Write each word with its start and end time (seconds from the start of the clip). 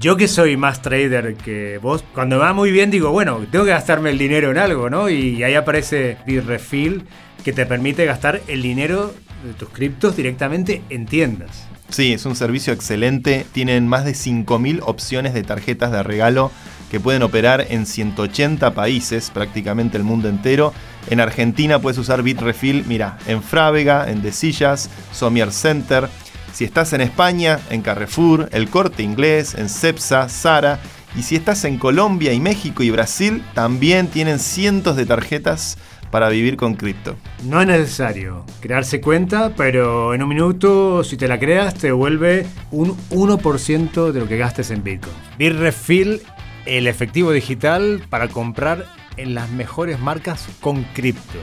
Yo 0.00 0.16
que 0.16 0.26
soy 0.26 0.56
más 0.56 0.82
trader 0.82 1.36
que 1.36 1.78
vos, 1.78 2.04
cuando 2.12 2.36
me 2.36 2.42
va 2.42 2.52
muy 2.52 2.72
bien 2.72 2.90
digo, 2.90 3.12
bueno, 3.12 3.46
tengo 3.50 3.64
que 3.64 3.70
gastarme 3.70 4.10
el 4.10 4.18
dinero 4.18 4.50
en 4.50 4.58
algo, 4.58 4.90
¿no? 4.90 5.08
Y 5.08 5.42
ahí 5.44 5.54
aparece 5.54 6.16
Bitrefill 6.26 7.04
que 7.44 7.52
te 7.52 7.66
permite 7.66 8.04
gastar 8.04 8.42
el 8.48 8.62
dinero 8.62 9.14
de 9.44 9.52
tus 9.52 9.68
criptos 9.68 10.16
directamente 10.16 10.82
en 10.90 11.06
tiendas. 11.06 11.68
Sí, 11.88 12.12
es 12.12 12.26
un 12.26 12.34
servicio 12.34 12.72
excelente. 12.72 13.46
Tienen 13.52 13.86
más 13.86 14.04
de 14.04 14.10
5.000 14.10 14.80
opciones 14.82 15.34
de 15.34 15.44
tarjetas 15.44 15.92
de 15.92 16.02
regalo 16.02 16.50
que 16.90 16.98
pueden 16.98 17.22
operar 17.22 17.66
en 17.70 17.86
180 17.86 18.74
países, 18.74 19.30
prácticamente 19.30 19.96
el 19.96 20.02
mundo 20.02 20.28
entero. 20.28 20.72
En 21.08 21.20
Argentina 21.20 21.78
puedes 21.78 21.98
usar 21.98 22.24
Bitrefill, 22.24 22.84
mira, 22.86 23.18
en 23.28 23.40
Frávega, 23.40 24.10
en 24.10 24.22
Desillas, 24.22 24.90
Somier 25.12 25.52
Center. 25.52 26.08
Si 26.56 26.64
estás 26.64 26.94
en 26.94 27.02
España, 27.02 27.60
en 27.68 27.82
Carrefour, 27.82 28.48
El 28.50 28.70
Corte 28.70 29.02
Inglés, 29.02 29.54
en 29.56 29.68
Cepsa, 29.68 30.30
Sara. 30.30 30.80
Y 31.14 31.22
si 31.22 31.36
estás 31.36 31.66
en 31.66 31.76
Colombia 31.76 32.32
y 32.32 32.40
México 32.40 32.82
y 32.82 32.88
Brasil, 32.88 33.44
también 33.52 34.06
tienen 34.06 34.38
cientos 34.38 34.96
de 34.96 35.04
tarjetas 35.04 35.76
para 36.10 36.30
vivir 36.30 36.56
con 36.56 36.72
cripto. 36.72 37.14
No 37.44 37.60
es 37.60 37.66
necesario 37.66 38.46
crearse 38.60 39.02
cuenta, 39.02 39.52
pero 39.54 40.14
en 40.14 40.22
un 40.22 40.30
minuto, 40.30 41.04
si 41.04 41.18
te 41.18 41.28
la 41.28 41.38
creas, 41.38 41.74
te 41.74 41.88
devuelve 41.88 42.46
un 42.70 42.96
1% 43.10 44.12
de 44.12 44.18
lo 44.18 44.26
que 44.26 44.38
gastes 44.38 44.70
en 44.70 44.82
Bitcoin. 44.82 45.14
Bitrefill, 45.36 46.22
el 46.64 46.86
efectivo 46.86 47.32
digital 47.32 48.02
para 48.08 48.28
comprar 48.28 48.86
en 49.18 49.34
las 49.34 49.50
mejores 49.50 50.00
marcas 50.00 50.48
con 50.62 50.84
cripto. 50.94 51.38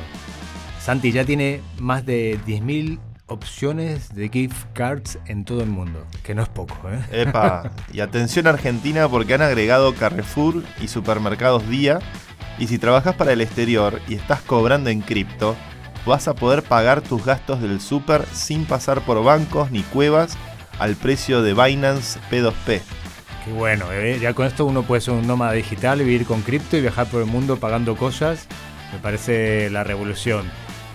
Santi 0.82 1.12
ya 1.12 1.24
tiene 1.24 1.62
más 1.78 2.04
de 2.04 2.40
10.000 2.48 2.98
opciones 3.28 4.14
de 4.14 4.30
gift 4.30 4.66
cards 4.74 5.18
en 5.28 5.46
todo 5.46 5.62
el 5.62 5.70
mundo, 5.70 6.06
que 6.24 6.36
no 6.36 6.44
es 6.44 6.50
poco, 6.50 6.90
¿eh? 6.90 7.24
Epa, 7.24 7.72
y 7.92 8.02
atención 8.02 8.48
Argentina 8.48 9.08
porque 9.08 9.34
han 9.34 9.42
agregado 9.42 9.96
Carrefour 9.96 10.64
y 10.82 10.88
supermercados 10.88 11.68
Día 11.70 12.00
y 12.60 12.68
si 12.68 12.78
trabajas 12.78 13.16
para 13.16 13.34
el 13.34 13.42
exterior 13.42 14.02
y 14.08 14.16
estás 14.16 14.42
cobrando 14.42 14.90
en 14.90 15.02
cripto, 15.02 15.56
vas 16.06 16.28
a 16.28 16.36
poder 16.36 16.64
pagar 16.64 17.02
tus 17.02 17.26
gastos 17.26 17.62
del 17.62 17.80
super 17.80 18.26
sin 18.32 18.66
pasar 18.66 19.02
por 19.02 19.24
bancos 19.24 19.72
ni 19.72 19.82
cuevas 19.84 20.38
al 20.80 20.96
precio 20.96 21.42
de 21.42 21.54
Binance 21.54 22.20
P2P. 22.30 22.82
Qué 23.46 23.52
bueno, 23.52 23.92
¿eh? 23.92 24.20
ya 24.22 24.34
con 24.34 24.46
esto 24.46 24.66
uno 24.66 24.84
puede 24.84 25.02
ser 25.02 25.14
un 25.14 25.28
nómada 25.28 25.52
digital, 25.54 26.00
vivir 26.00 26.26
con 26.26 26.42
cripto 26.42 26.78
y 26.78 26.82
viajar 26.82 27.08
por 27.08 27.22
el 27.22 27.28
mundo 27.28 27.58
pagando 27.58 27.96
cosas. 27.98 28.48
Me 28.94 29.00
parece 29.00 29.70
la 29.70 29.84
revolución. 29.84 30.50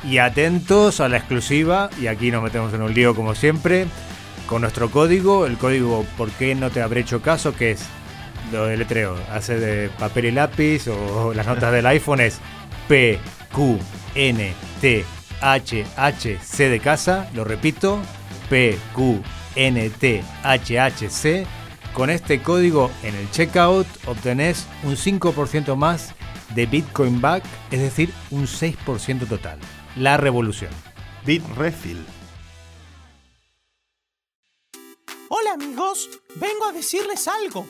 Y 0.05 0.19
atentos 0.19 1.01
a 1.01 1.09
la 1.09 1.17
exclusiva, 1.17 1.91
y 2.01 2.07
aquí 2.07 2.31
nos 2.31 2.43
metemos 2.43 2.73
en 2.73 2.83
un 2.83 2.95
lío 2.95 3.15
como 3.15 3.35
siempre, 3.35 3.87
con 4.47 4.63
nuestro 4.63 4.91
código, 4.91 5.47
el 5.47 5.59
código 5.59 6.05
¿Por 6.17 6.31
qué 6.31 6.55
no 6.55 6.71
te 6.71 6.83
habré 6.83 7.01
hecho 7.01 7.21
caso? 7.21 7.55
que 7.55 7.73
es 7.73 7.85
lo 8.53 8.67
de 8.67 8.77
letreo, 8.77 9.17
hace 9.31 9.59
de 9.59 9.89
papel 9.91 10.27
y 10.27 10.31
lápiz 10.31 10.89
o 10.89 11.33
las 11.37 11.47
notas 11.47 11.73
del 11.73 11.87
iPhone 11.87 12.21
es 12.21 12.41
P, 12.89 13.19
Q, 13.53 13.79
N, 14.15 14.53
T, 14.81 15.05
H, 15.41 15.85
H, 15.97 16.39
C 16.43 16.69
de 16.69 16.81
casa, 16.81 17.29
lo 17.35 17.45
repito, 17.45 18.01
P, 18.49 18.79
Q, 18.95 19.23
N, 19.55 19.91
T, 19.91 20.23
H, 20.43 20.81
H, 20.81 21.11
C. 21.11 21.47
Con 21.93 22.11
este 22.11 22.41
código 22.41 22.91
en 23.03 23.15
el 23.15 23.31
checkout 23.31 23.87
obtenés 24.07 24.67
un 24.85 24.95
5% 24.95 25.75
más 25.77 26.15
de 26.55 26.67
Bitcoin 26.67 27.21
Back, 27.21 27.43
es 27.71 27.81
decir, 27.81 28.13
un 28.31 28.47
6% 28.47 29.27
total. 29.27 29.59
La 29.99 30.17
revolución. 30.17 30.71
Bitrefill. 31.27 32.07
Hola 35.29 35.55
amigos, 35.55 36.09
vengo 36.37 36.67
a 36.67 36.73
decirles 36.73 37.27
algo. 37.27 37.67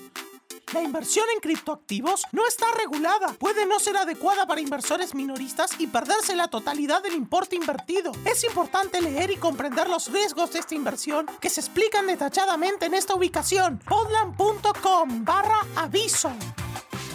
La 0.75 0.83
inversión 0.83 1.25
en 1.35 1.41
criptoactivos 1.41 2.25
no 2.33 2.47
está 2.47 2.67
regulada. 2.77 3.33
Puede 3.33 3.65
no 3.65 3.81
ser 3.81 3.97
adecuada 3.97 4.47
para 4.47 4.61
inversores 4.61 5.15
minoristas 5.15 5.71
y 5.79 5.87
perderse 5.87 6.37
la 6.37 6.49
totalidad 6.49 7.03
del 7.03 7.15
importe 7.15 7.57
invertido. 7.57 8.13
Es 8.27 8.45
importante 8.45 9.01
leer 9.01 9.31
y 9.31 9.37
comprender 9.37 9.89
los 9.89 10.13
riesgos 10.13 10.53
de 10.53 10.59
esta 10.59 10.75
inversión 10.75 11.27
que 11.41 11.49
se 11.49 11.61
explican 11.61 12.07
detalladamente 12.07 12.85
en 12.85 12.93
esta 12.93 13.15
ubicación, 13.15 13.79
podland.com 13.89 15.25
barra 15.25 15.61
aviso. 15.77 16.31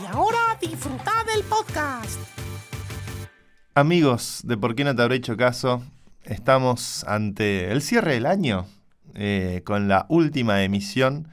Y 0.01 0.07
ahora 0.07 0.57
disfruta 0.59 1.23
del 1.25 1.43
podcast. 1.43 2.42
Amigos 3.75 4.41
de 4.43 4.55
Por 4.55 4.75
qué 4.75 4.83
no 4.83 4.95
te 4.95 5.01
habré 5.01 5.15
hecho 5.15 5.35
caso, 5.35 5.81
estamos 6.25 7.03
ante 7.05 7.71
el 7.71 7.81
cierre 7.81 8.13
del 8.13 8.27
año 8.27 8.67
eh, 9.15 9.63
con 9.65 9.87
la 9.87 10.05
última 10.09 10.61
emisión 10.61 11.27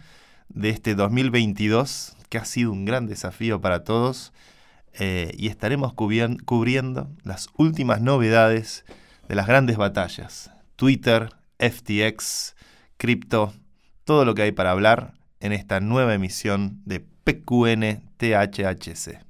de 0.49 0.71
este 0.71 0.95
2022, 0.95 2.17
que 2.31 2.39
ha 2.39 2.47
sido 2.47 2.73
un 2.73 2.87
gran 2.87 3.07
desafío 3.07 3.61
para 3.61 3.85
todos, 3.85 4.33
eh, 4.95 5.35
y 5.37 5.49
estaremos 5.49 5.93
cubriendo 5.93 7.11
las 7.25 7.51
últimas 7.59 8.01
novedades 8.01 8.87
de 9.29 9.35
las 9.35 9.47
grandes 9.47 9.77
batallas. 9.77 10.51
Twitter, 10.77 11.29
FTX, 11.59 12.57
cripto, 12.97 13.53
todo 14.05 14.25
lo 14.25 14.35
que 14.35 14.43
hay 14.43 14.53
para 14.53 14.71
hablar 14.71 15.13
en 15.41 15.53
esta 15.53 15.81
nueva 15.81 16.15
emisión 16.15 16.81
de 16.87 17.01
PQN 17.01 18.01
THHC. 18.17 19.30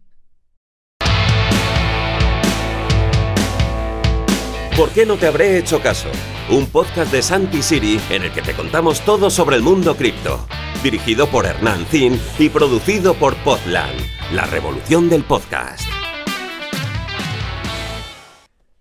¿Por 4.80 4.88
qué 4.92 5.04
no 5.04 5.18
te 5.18 5.26
habré 5.26 5.58
hecho 5.58 5.82
caso? 5.82 6.08
Un 6.48 6.64
podcast 6.64 7.12
de 7.12 7.20
Santi 7.20 7.62
Siri 7.62 8.00
en 8.08 8.22
el 8.22 8.32
que 8.32 8.41
te 8.41 8.54
contamos 8.54 9.02
todo 9.02 9.28
sobre 9.28 9.56
el 9.56 9.62
mundo 9.62 9.94
cripto. 9.94 10.48
Dirigido 10.82 11.26
por 11.26 11.44
Hernán 11.44 11.84
Zin 11.84 12.18
y 12.38 12.48
producido 12.48 13.12
por 13.12 13.36
Podland, 13.44 14.00
la 14.32 14.46
revolución 14.46 15.10
del 15.10 15.22
podcast. 15.24 15.82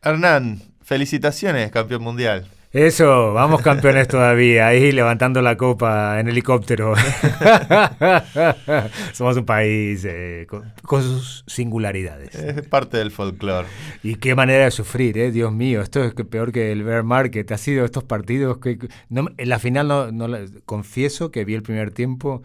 Hernán, 0.01 0.61
felicitaciones, 0.81 1.69
campeón 1.69 2.03
mundial. 2.03 2.47
Eso, 2.71 3.33
vamos 3.33 3.63
campeones 3.63 4.07
todavía, 4.07 4.67
ahí 4.67 4.91
levantando 4.91 5.41
la 5.41 5.57
copa 5.57 6.19
en 6.19 6.27
helicóptero. 6.27 6.93
Somos 9.13 9.37
un 9.37 9.45
país 9.45 10.05
eh, 10.05 10.45
con, 10.47 11.01
sus 11.01 11.43
singularidades. 11.47 12.35
Es 12.35 12.67
parte 12.67 12.97
del 12.97 13.09
folclore. 13.09 13.67
Y 14.03 14.15
qué 14.15 14.35
manera 14.35 14.65
de 14.65 14.71
sufrir, 14.71 15.17
eh, 15.17 15.31
Dios 15.31 15.51
mío, 15.51 15.81
esto 15.81 16.03
es 16.03 16.13
peor 16.13 16.51
que 16.51 16.71
el 16.71 16.83
bear 16.83 17.03
market. 17.03 17.51
Ha 17.51 17.57
sido 17.57 17.85
estos 17.85 18.03
partidos 18.03 18.59
que... 18.59 18.77
en 19.09 19.49
la 19.49 19.57
final 19.57 19.87
no, 19.87 20.11
no 20.11 20.37
confieso 20.65 21.31
que 21.31 21.45
vi 21.45 21.55
el 21.55 21.63
primer 21.63 21.89
tiempo 21.89 22.43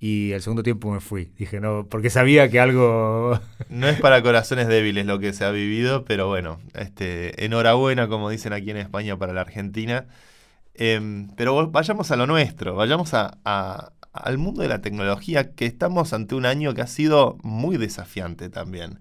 y 0.00 0.32
el 0.32 0.40
segundo 0.40 0.62
tiempo 0.62 0.90
me 0.90 1.00
fui. 1.00 1.26
Dije, 1.36 1.60
no, 1.60 1.86
porque 1.86 2.08
sabía 2.08 2.48
que 2.48 2.58
algo... 2.58 3.38
No 3.68 3.86
es 3.86 4.00
para 4.00 4.22
corazones 4.22 4.66
débiles 4.66 5.04
lo 5.04 5.20
que 5.20 5.34
se 5.34 5.44
ha 5.44 5.50
vivido, 5.50 6.04
pero 6.06 6.26
bueno, 6.26 6.58
este, 6.74 7.44
enhorabuena, 7.44 8.08
como 8.08 8.30
dicen 8.30 8.54
aquí 8.54 8.70
en 8.70 8.78
España, 8.78 9.18
para 9.18 9.34
la 9.34 9.42
Argentina. 9.42 10.06
Em, 10.74 11.28
pero 11.36 11.70
vayamos 11.70 12.10
a 12.10 12.16
lo 12.16 12.26
nuestro, 12.26 12.74
vayamos 12.74 13.12
a, 13.12 13.92
al 14.12 14.38
mundo 14.38 14.62
de 14.62 14.68
la 14.68 14.80
tecnología, 14.80 15.52
que 15.52 15.66
estamos 15.66 16.14
ante 16.14 16.34
un 16.34 16.46
año 16.46 16.72
que 16.72 16.80
ha 16.80 16.86
sido 16.86 17.36
muy 17.42 17.76
desafiante 17.76 18.48
también. 18.48 18.98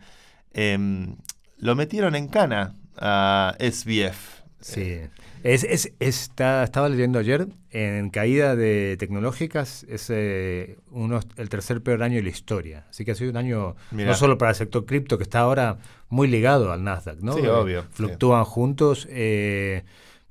Em, 0.51 1.15
lo 1.57 1.75
metieron 1.75 2.15
en 2.15 2.27
cana 2.27 2.75
a 2.97 3.55
SBF. 3.59 4.38
Sí. 4.61 4.99
Es, 5.43 5.63
es, 5.63 5.93
está, 5.99 6.63
estaba 6.63 6.89
leyendo 6.89 7.17
ayer, 7.17 7.47
en 7.71 8.09
caída 8.09 8.55
de 8.55 8.97
tecnológicas 8.99 9.85
es 9.87 10.09
eh, 10.09 10.77
uno, 10.91 11.21
el 11.37 11.49
tercer 11.49 11.81
peor 11.81 12.03
año 12.03 12.15
de 12.15 12.23
la 12.23 12.29
historia. 12.29 12.85
Así 12.89 13.05
que 13.05 13.11
ha 13.11 13.15
sido 13.15 13.31
un 13.31 13.37
año 13.37 13.75
no 13.91 14.13
solo 14.15 14.37
para 14.37 14.51
el 14.51 14.55
sector 14.55 14.85
cripto, 14.85 15.17
que 15.17 15.23
está 15.23 15.39
ahora 15.39 15.77
muy 16.09 16.27
ligado 16.27 16.71
al 16.71 16.83
Nasdaq, 16.83 17.19
¿no? 17.21 17.33
Sí, 17.33 17.45
obvio. 17.45 17.85
Fluctúan 17.91 18.43
juntos. 18.43 19.07
Eh, 19.09 19.83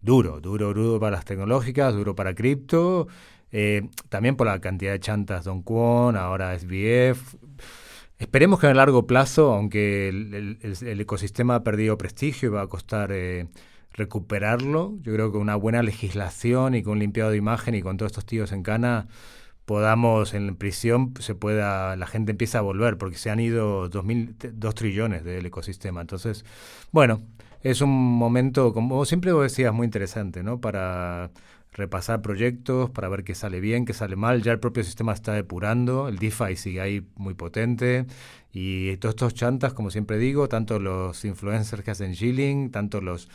duro, 0.03 0.41
duro, 0.41 0.75
duro 0.75 1.01
para 1.01 1.17
las 1.17 1.25
tecnológicas, 1.25 1.95
duro 1.95 2.15
para 2.15 2.35
cripto. 2.35 3.09
Eh, 3.51 3.89
también 4.11 4.37
por 4.37 4.47
la 4.47 4.61
cantidad 4.61 4.93
de 4.93 5.01
chantas 5.01 5.45
Don 5.45 5.63
Kwon, 5.63 6.17
ahora 6.17 6.59
SBF. 6.59 7.37
Esperemos 8.19 8.61
que 8.61 8.67
a 8.67 8.75
largo 8.75 9.07
plazo, 9.07 9.55
aunque 9.55 10.09
el, 10.09 10.59
el 10.61 11.01
ecosistema 11.01 11.55
ha 11.55 11.63
perdido 11.63 11.97
prestigio 11.97 12.49
y 12.49 12.53
va 12.53 12.63
a 12.63 12.67
costar 12.67 13.13
recuperarlo. 13.99 14.97
Yo 15.03 15.13
creo 15.13 15.31
que 15.33 15.39
una 15.39 15.57
buena 15.57 15.83
legislación 15.83 16.75
y 16.75 16.83
con 16.83 16.95
un 16.95 16.99
limpiado 17.01 17.31
de 17.31 17.37
imagen 17.37 17.75
y 17.75 17.83
con 17.83 17.99
todos 17.99 18.13
estos 18.13 18.25
tíos 18.25 18.53
en 18.53 18.63
cana 18.63 19.09
podamos 19.67 20.33
en 20.33 20.57
prisión 20.57 21.13
se 21.21 21.35
pueda 21.35 21.95
la 21.97 22.07
gente 22.07 22.31
empieza 22.31 22.59
a 22.59 22.63
volver 22.63 22.97
porque 22.97 23.19
se 23.19 23.29
han 23.29 23.39
ido 23.39 23.91
dos, 23.91 24.03
mil, 24.03 24.35
dos 24.55 24.75
trillones 24.75 25.25
del 25.25 25.45
ecosistema. 25.45 26.01
Entonces, 26.01 26.45
bueno, 26.91 27.21
es 27.63 27.83
un 27.83 27.91
momento, 27.91 28.73
como 28.73 29.05
siempre 29.05 29.33
vos 29.33 29.43
decías, 29.43 29.75
muy 29.75 29.85
interesante, 29.85 30.43
¿no? 30.43 30.61
Para 30.61 31.31
repasar 31.73 32.23
proyectos 32.23 32.91
para 32.91 33.09
ver 33.09 33.25
qué 33.25 33.35
sale 33.35 33.61
bien, 33.61 33.85
qué 33.85 33.95
sale 33.95 34.17
mal. 34.17 34.43
Ya 34.43 34.53
el 34.53 34.61
propio 34.61 34.85
sistema 34.85 35.13
está 35.13 35.33
depurando, 35.33 36.09
el 36.09 36.19
DeFi 36.19 36.57
sigue 36.57 36.81
ahí 36.81 37.07
muy 37.17 37.35
potente. 37.35 38.07
Y 38.53 38.97
todos 38.97 39.15
estos 39.15 39.35
chantas, 39.35 39.75
como 39.75 39.91
siempre 39.91 40.19
digo, 40.19 40.49
tanto 40.49 40.79
los 40.79 41.25
influencers 41.25 41.83
que 41.85 41.91
hacen 41.91 42.13
shilling, 42.13 42.71
tanto 42.71 43.01
los, 43.01 43.29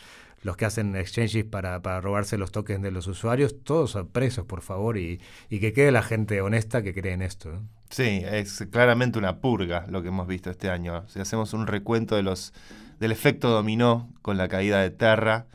los 0.44 0.56
que 0.56 0.66
hacen 0.66 0.94
exchanges 0.94 1.44
para, 1.44 1.82
para 1.82 2.00
robarse 2.00 2.38
los 2.38 2.52
tokens 2.52 2.82
de 2.82 2.92
los 2.92 3.06
usuarios, 3.08 3.56
todos 3.64 3.90
son 3.92 4.08
presos, 4.08 4.44
por 4.44 4.60
favor, 4.60 4.96
y, 4.98 5.20
y 5.48 5.58
que 5.58 5.72
quede 5.72 5.90
la 5.90 6.02
gente 6.02 6.40
honesta 6.40 6.82
que 6.82 6.94
cree 6.94 7.14
en 7.14 7.22
esto. 7.22 7.62
Sí, 7.90 8.22
es 8.24 8.66
claramente 8.70 9.18
una 9.18 9.40
purga 9.40 9.86
lo 9.88 10.02
que 10.02 10.08
hemos 10.08 10.28
visto 10.28 10.50
este 10.50 10.70
año. 10.70 11.08
Si 11.08 11.18
hacemos 11.18 11.54
un 11.54 11.66
recuento 11.66 12.14
de 12.14 12.22
los 12.22 12.52
del 13.00 13.10
efecto 13.10 13.50
dominó 13.50 14.12
con 14.22 14.36
la 14.36 14.48
caída 14.48 14.80
de 14.80 14.90
Terra, 14.90 15.46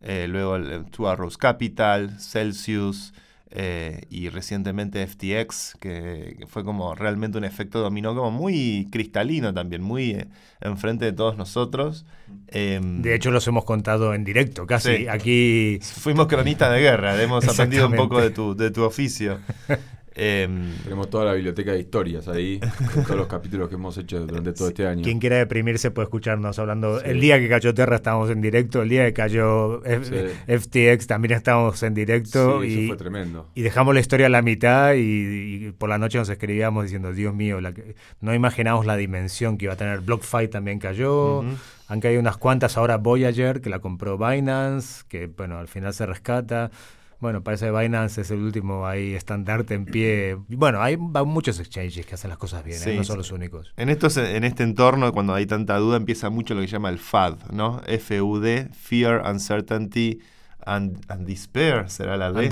eh, 0.00 0.26
luego 0.28 0.56
el 0.56 0.86
Two 0.90 1.06
Capital, 1.38 2.18
Celsius 2.18 3.12
eh, 3.50 4.02
y 4.10 4.28
recientemente 4.28 5.06
FTX, 5.06 5.76
que, 5.80 6.44
fue 6.48 6.64
como 6.64 6.94
realmente 6.94 7.38
un 7.38 7.44
efecto 7.44 7.80
dominó 7.80 8.14
como 8.14 8.30
muy 8.30 8.88
cristalino 8.90 9.54
también, 9.54 9.82
muy 9.82 10.10
eh, 10.10 10.28
enfrente 10.60 11.06
de 11.06 11.12
todos 11.12 11.36
nosotros. 11.36 12.04
Em, 12.48 13.00
de 13.00 13.14
hecho 13.14 13.30
los 13.30 13.46
hemos 13.48 13.64
contado 13.64 14.12
en 14.14 14.24
directo, 14.24 14.66
casi. 14.66 15.08
Aquí 15.08 15.78
fuimos 15.82 16.26
cronistas 16.26 16.72
de 16.72 16.80
guerra, 16.80 17.20
hemos 17.22 17.46
aprendido 17.48 17.86
un 17.86 17.94
poco 17.94 18.20
de 18.20 18.30
tu, 18.30 18.54
de 18.54 18.70
tu 18.70 18.82
oficio. 18.82 19.38
Em, 20.18 20.74
Tenemos 20.82 21.08
toda 21.08 21.26
la 21.26 21.32
biblioteca 21.34 21.72
de 21.72 21.78
historias 21.78 22.26
ahí, 22.26 22.58
todos 23.04 23.16
los 23.16 23.28
capítulos 23.28 23.68
que 23.68 23.76
hemos 23.76 23.96
hecho 23.96 24.26
durante 24.26 24.52
todo 24.52 24.68
este 24.68 24.86
año. 24.86 25.02
Quien 25.04 25.20
quiera 25.20 25.36
deprimirse 25.36 25.92
puede 25.92 26.06
escucharnos 26.06 26.58
hablando. 26.58 27.00
El 27.00 27.20
día 27.20 27.38
que 27.38 27.48
cayó 27.48 27.72
Terra 27.72 27.96
estábamos 27.96 28.28
en 28.30 28.40
directo, 28.40 28.82
el 28.82 28.88
día 28.88 29.04
que 29.06 29.12
cayó 29.12 29.80
FTX 29.80 31.06
también 31.06 31.34
estábamos 31.34 31.80
en 31.84 31.94
directo. 31.94 32.64
y, 32.64 32.78
eso 32.78 32.88
fue 32.88 32.96
tremendo. 32.96 33.46
Y 33.54 33.62
dejamos 33.62 33.94
la 33.94 34.00
historia 34.00 34.26
a 34.26 34.30
la 34.30 34.42
mitad 34.42 34.94
y, 34.96 35.72
por 35.78 35.88
la 35.88 35.98
noche 35.98 36.18
nos 36.18 36.28
escribíamos 36.28 36.82
diciendo, 36.82 37.12
Dios 37.12 37.32
mío, 37.32 37.60
la 37.60 37.72
que, 37.72 37.94
no 38.20 38.34
imaginamos 38.34 38.86
la 38.86 38.96
dimensión 38.96 39.56
que 39.56 39.66
iba 39.66 39.74
a 39.74 39.76
tener. 39.76 40.00
BlockFi 40.00 40.48
también 40.48 40.80
cayó. 40.80 41.44
Han 41.90 42.00
caído 42.00 42.20
unas 42.20 42.36
cuantas 42.36 42.76
ahora 42.76 42.98
Voyager, 42.98 43.60
que 43.60 43.70
la 43.70 43.78
compró 43.78 44.18
Binance, 44.18 45.04
que 45.08 45.26
bueno, 45.26 45.58
al 45.58 45.68
final 45.68 45.94
se 45.94 46.04
rescata. 46.04 46.70
Bueno, 47.20 47.42
parece 47.42 47.66
que 47.66 47.72
Binance 47.72 48.20
es 48.20 48.30
el 48.30 48.38
último 48.38 48.86
ahí 48.86 49.14
estandarte 49.14 49.74
en 49.74 49.86
pie. 49.86 50.36
Bueno, 50.48 50.80
hay 50.80 50.96
muchos 50.96 51.58
exchanges 51.58 52.06
que 52.06 52.14
hacen 52.14 52.30
las 52.30 52.38
cosas 52.38 52.64
bien, 52.64 52.80
¿eh? 52.86 52.96
no 52.96 53.02
son 53.02 53.18
los 53.18 53.32
únicos. 53.32 53.72
En, 53.76 53.88
estos, 53.88 54.16
en 54.16 54.44
este 54.44 54.62
entorno, 54.62 55.12
cuando 55.12 55.34
hay 55.34 55.46
tanta 55.46 55.76
duda, 55.78 55.96
empieza 55.96 56.30
mucho 56.30 56.54
lo 56.54 56.60
que 56.60 56.68
se 56.68 56.74
llama 56.74 56.90
el 56.90 56.98
FAD, 56.98 57.50
¿no? 57.50 57.80
F-U-D, 57.86 58.68
Fear, 58.72 59.24
Uncertainty, 59.28 60.20
and, 60.64 61.04
Despair 61.26 61.90
será 61.90 62.16
la 62.16 62.32
de. 62.32 62.48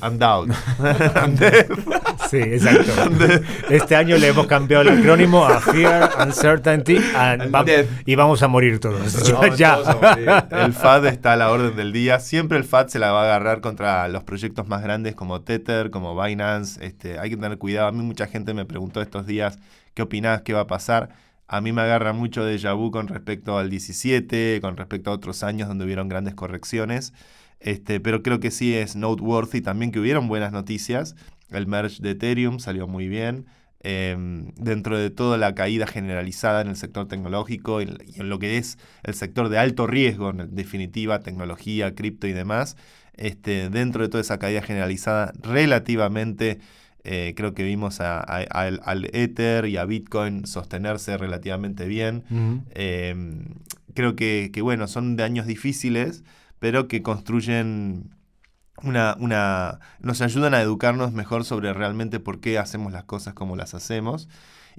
And 0.00 0.18
Doubt. 0.18 0.50
Sí, 2.30 2.36
exacto. 2.36 2.92
Este 3.70 3.96
año 3.96 4.16
le 4.16 4.28
hemos 4.28 4.46
cambiado 4.46 4.82
el 4.82 4.98
acrónimo 4.98 5.44
a 5.44 5.60
Fear, 5.60 6.10
Uncertainty 6.20 6.98
and, 7.14 7.52
y 8.06 8.14
vamos 8.14 8.42
a 8.42 8.48
morir 8.48 8.78
todos. 8.80 9.32
ya. 9.56 9.78
El 10.50 10.72
FAD 10.72 11.06
está 11.06 11.34
a 11.34 11.36
la 11.36 11.50
orden 11.50 11.76
del 11.76 11.92
día. 11.92 12.20
Siempre 12.20 12.58
el 12.58 12.64
FAD 12.64 12.88
se 12.88 12.98
la 12.98 13.12
va 13.12 13.22
a 13.22 13.24
agarrar 13.24 13.60
contra 13.60 14.08
los 14.08 14.24
proyectos 14.24 14.68
más 14.68 14.82
grandes 14.82 15.14
como 15.14 15.42
Tether, 15.42 15.90
como 15.90 16.20
Binance. 16.20 16.84
Este, 16.84 17.18
hay 17.18 17.30
que 17.30 17.36
tener 17.36 17.58
cuidado. 17.58 17.88
A 17.88 17.92
mí 17.92 18.02
mucha 18.02 18.26
gente 18.26 18.54
me 18.54 18.64
preguntó 18.64 19.00
estos 19.00 19.26
días 19.26 19.58
qué 19.94 20.02
opinás, 20.02 20.42
qué 20.42 20.52
va 20.52 20.60
a 20.60 20.66
pasar. 20.66 21.10
A 21.46 21.60
mí 21.60 21.72
me 21.72 21.80
agarra 21.80 22.12
mucho 22.12 22.44
de 22.44 22.58
vu 22.74 22.90
con 22.90 23.08
respecto 23.08 23.58
al 23.58 23.70
17, 23.70 24.60
con 24.60 24.76
respecto 24.76 25.10
a 25.10 25.14
otros 25.14 25.42
años 25.42 25.68
donde 25.68 25.84
hubieron 25.84 26.08
grandes 26.08 26.34
correcciones. 26.34 27.14
Este, 27.60 28.00
pero 28.00 28.22
creo 28.22 28.38
que 28.38 28.50
sí 28.50 28.74
es 28.74 28.96
noteworthy 28.96 29.60
también 29.60 29.90
que 29.90 29.98
hubieron 29.98 30.28
buenas 30.28 30.52
noticias. 30.52 31.16
El 31.50 31.66
merge 31.66 32.02
de 32.02 32.10
Ethereum 32.10 32.58
salió 32.58 32.86
muy 32.86 33.08
bien. 33.08 33.46
Em, 33.80 34.52
dentro 34.56 34.98
de 34.98 35.08
toda 35.10 35.38
la 35.38 35.54
caída 35.54 35.86
generalizada 35.86 36.62
en 36.62 36.68
el 36.68 36.76
sector 36.76 37.06
tecnológico 37.06 37.80
y 37.80 37.84
en 38.16 38.28
lo 38.28 38.40
que 38.40 38.58
es 38.58 38.76
el 39.04 39.14
sector 39.14 39.48
de 39.48 39.58
alto 39.58 39.86
riesgo, 39.86 40.30
en 40.30 40.54
definitiva, 40.56 41.20
tecnología, 41.20 41.94
cripto 41.94 42.26
y 42.26 42.32
demás, 42.32 42.76
este, 43.14 43.70
dentro 43.70 44.02
de 44.02 44.08
toda 44.08 44.20
esa 44.20 44.38
caída 44.38 44.62
generalizada, 44.62 45.32
relativamente 45.42 46.58
eh, 47.04 47.34
creo 47.36 47.54
que 47.54 47.62
vimos 47.62 48.00
al 48.00 49.10
Ether 49.12 49.66
y 49.66 49.76
a 49.76 49.84
Bitcoin 49.84 50.46
sostenerse 50.46 51.16
relativamente 51.16 51.86
bien. 51.86 52.24
Em, 52.74 53.54
creo 53.94 54.16
que, 54.16 54.50
que, 54.52 54.60
bueno, 54.60 54.88
son 54.88 55.16
de 55.16 55.22
años 55.22 55.46
difíciles, 55.46 56.24
pero 56.58 56.88
que 56.88 57.02
construyen 57.02 58.10
una, 58.82 59.16
una, 59.18 59.80
nos 60.00 60.20
ayudan 60.20 60.54
a 60.54 60.60
educarnos 60.60 61.12
mejor 61.12 61.44
sobre 61.44 61.72
realmente 61.72 62.20
por 62.20 62.40
qué 62.40 62.58
hacemos 62.58 62.92
las 62.92 63.04
cosas 63.04 63.34
como 63.34 63.56
las 63.56 63.74
hacemos. 63.74 64.28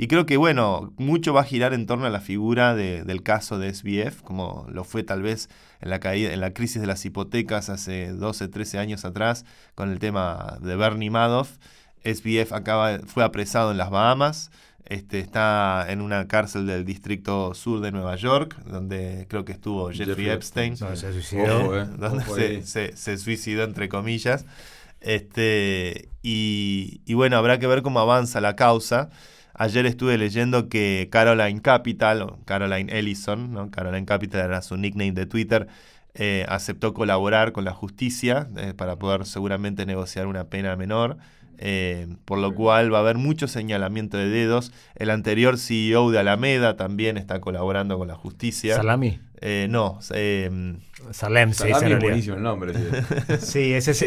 Y 0.02 0.08
creo 0.08 0.26
que, 0.26 0.38
bueno, 0.38 0.94
mucho 0.98 1.34
va 1.34 1.42
a 1.42 1.44
girar 1.44 1.74
en 1.74 1.86
torno 1.86 2.06
a 2.06 2.10
la 2.10 2.22
figura 2.22 2.74
del 2.74 3.22
caso 3.22 3.60
de 3.60 3.74
SBF, 3.74 4.22
como 4.22 4.66
lo 4.70 4.86
fue 4.86 5.04
tal 5.04 5.22
vez 5.22 5.50
en 5.82 5.90
la, 5.90 6.00
caída, 6.00 6.32
en 6.32 6.40
la 6.40 6.54
crisis 6.54 6.80
de 6.80 6.88
las 6.88 7.04
hipotecas 7.04 7.70
hace 7.70 8.14
12, 8.14 8.48
13 8.48 8.80
años 8.80 9.04
atrás, 9.04 9.44
con 9.76 9.92
el 9.92 10.00
tema 10.00 10.58
de 10.62 10.78
Bernie 10.78 11.10
Madoff. 11.10 11.58
SBF 12.06 12.54
acaba, 12.54 13.00
fue 13.08 13.26
apresado 13.26 13.72
en 13.72 13.78
las 13.78 13.90
Bahamas, 13.90 14.52
este, 14.86 15.20
está 15.20 15.86
en 15.90 16.02
una 16.02 16.28
cárcel 16.28 16.66
del 16.66 16.84
distrito 16.84 17.54
sur 17.54 17.80
de 17.80 17.92
Nueva 17.92 18.16
York, 18.16 18.56
donde 18.66 19.28
creo 19.30 19.46
que 19.46 19.52
estuvo 19.52 19.92
Jeffrey, 19.92 20.30
Epstein. 20.30 20.76
se 20.76 21.14
suicidó. 21.14 21.80
Eh. 21.80 21.86
donde 21.98 22.64
se, 22.64 23.18
suicidó, 23.18 23.64
entre 23.64 23.88
comillas. 23.88 24.46
Este, 25.00 26.10
y, 26.22 27.14
bueno, 27.14 27.38
habrá 27.38 27.60
que 27.60 27.68
ver 27.68 27.82
cómo 27.84 28.00
avanza 28.00 28.42
la 28.42 28.56
causa. 28.56 29.10
Ayer 29.54 29.86
estuve 29.86 30.18
leyendo 30.18 30.70
que 30.70 31.10
Caroline 31.12 31.62
Capital, 31.62 32.22
o 32.24 32.40
Caroline 32.46 32.98
Ellison, 32.98 33.54
¿no? 33.54 33.70
Caroline 33.70 34.06
Capital 34.06 34.42
era 34.42 34.62
su 34.62 34.78
nickname 34.78 35.12
de 35.12 35.26
Twitter, 35.26 35.68
eh, 36.16 36.46
aceptó 36.50 36.94
colaborar 36.94 37.52
con 37.52 37.66
la 37.66 37.74
justicia 37.74 38.50
eh, 38.58 38.74
para 38.74 38.96
poder 38.98 39.26
seguramente 39.26 39.86
negociar 39.86 40.28
una 40.28 40.46
pena 40.46 40.76
menor. 40.76 41.18
Eh, 41.62 42.08
por 42.24 42.40
lo 42.40 42.56
cual 42.56 42.94
va 42.94 43.00
a 43.00 43.02
haber 43.02 43.18
mucho 43.18 43.50
señalamiento 43.50 44.18
de 44.18 44.30
dedos. 44.30 44.72
El 44.96 45.10
anterior 45.10 45.58
CEO 45.58 46.10
de 46.10 46.20
Alameda 46.20 46.78
también 46.78 47.18
está 47.18 47.42
colaborando 47.42 47.98
con 47.98 48.08
la 48.08 48.16
justicia. 48.16 48.78
¿Salami? 48.78 49.20
Eh, 49.42 49.68
no, 49.70 50.00
eh, 50.14 50.50
Salem, 51.12 51.54
sí, 51.54 51.68
es 51.70 52.00
buenísimo 52.00 52.38
el 52.38 52.44
nombre. 52.44 52.74
sí, 53.40 53.74
ese, 53.74 53.92
ese, 53.92 54.06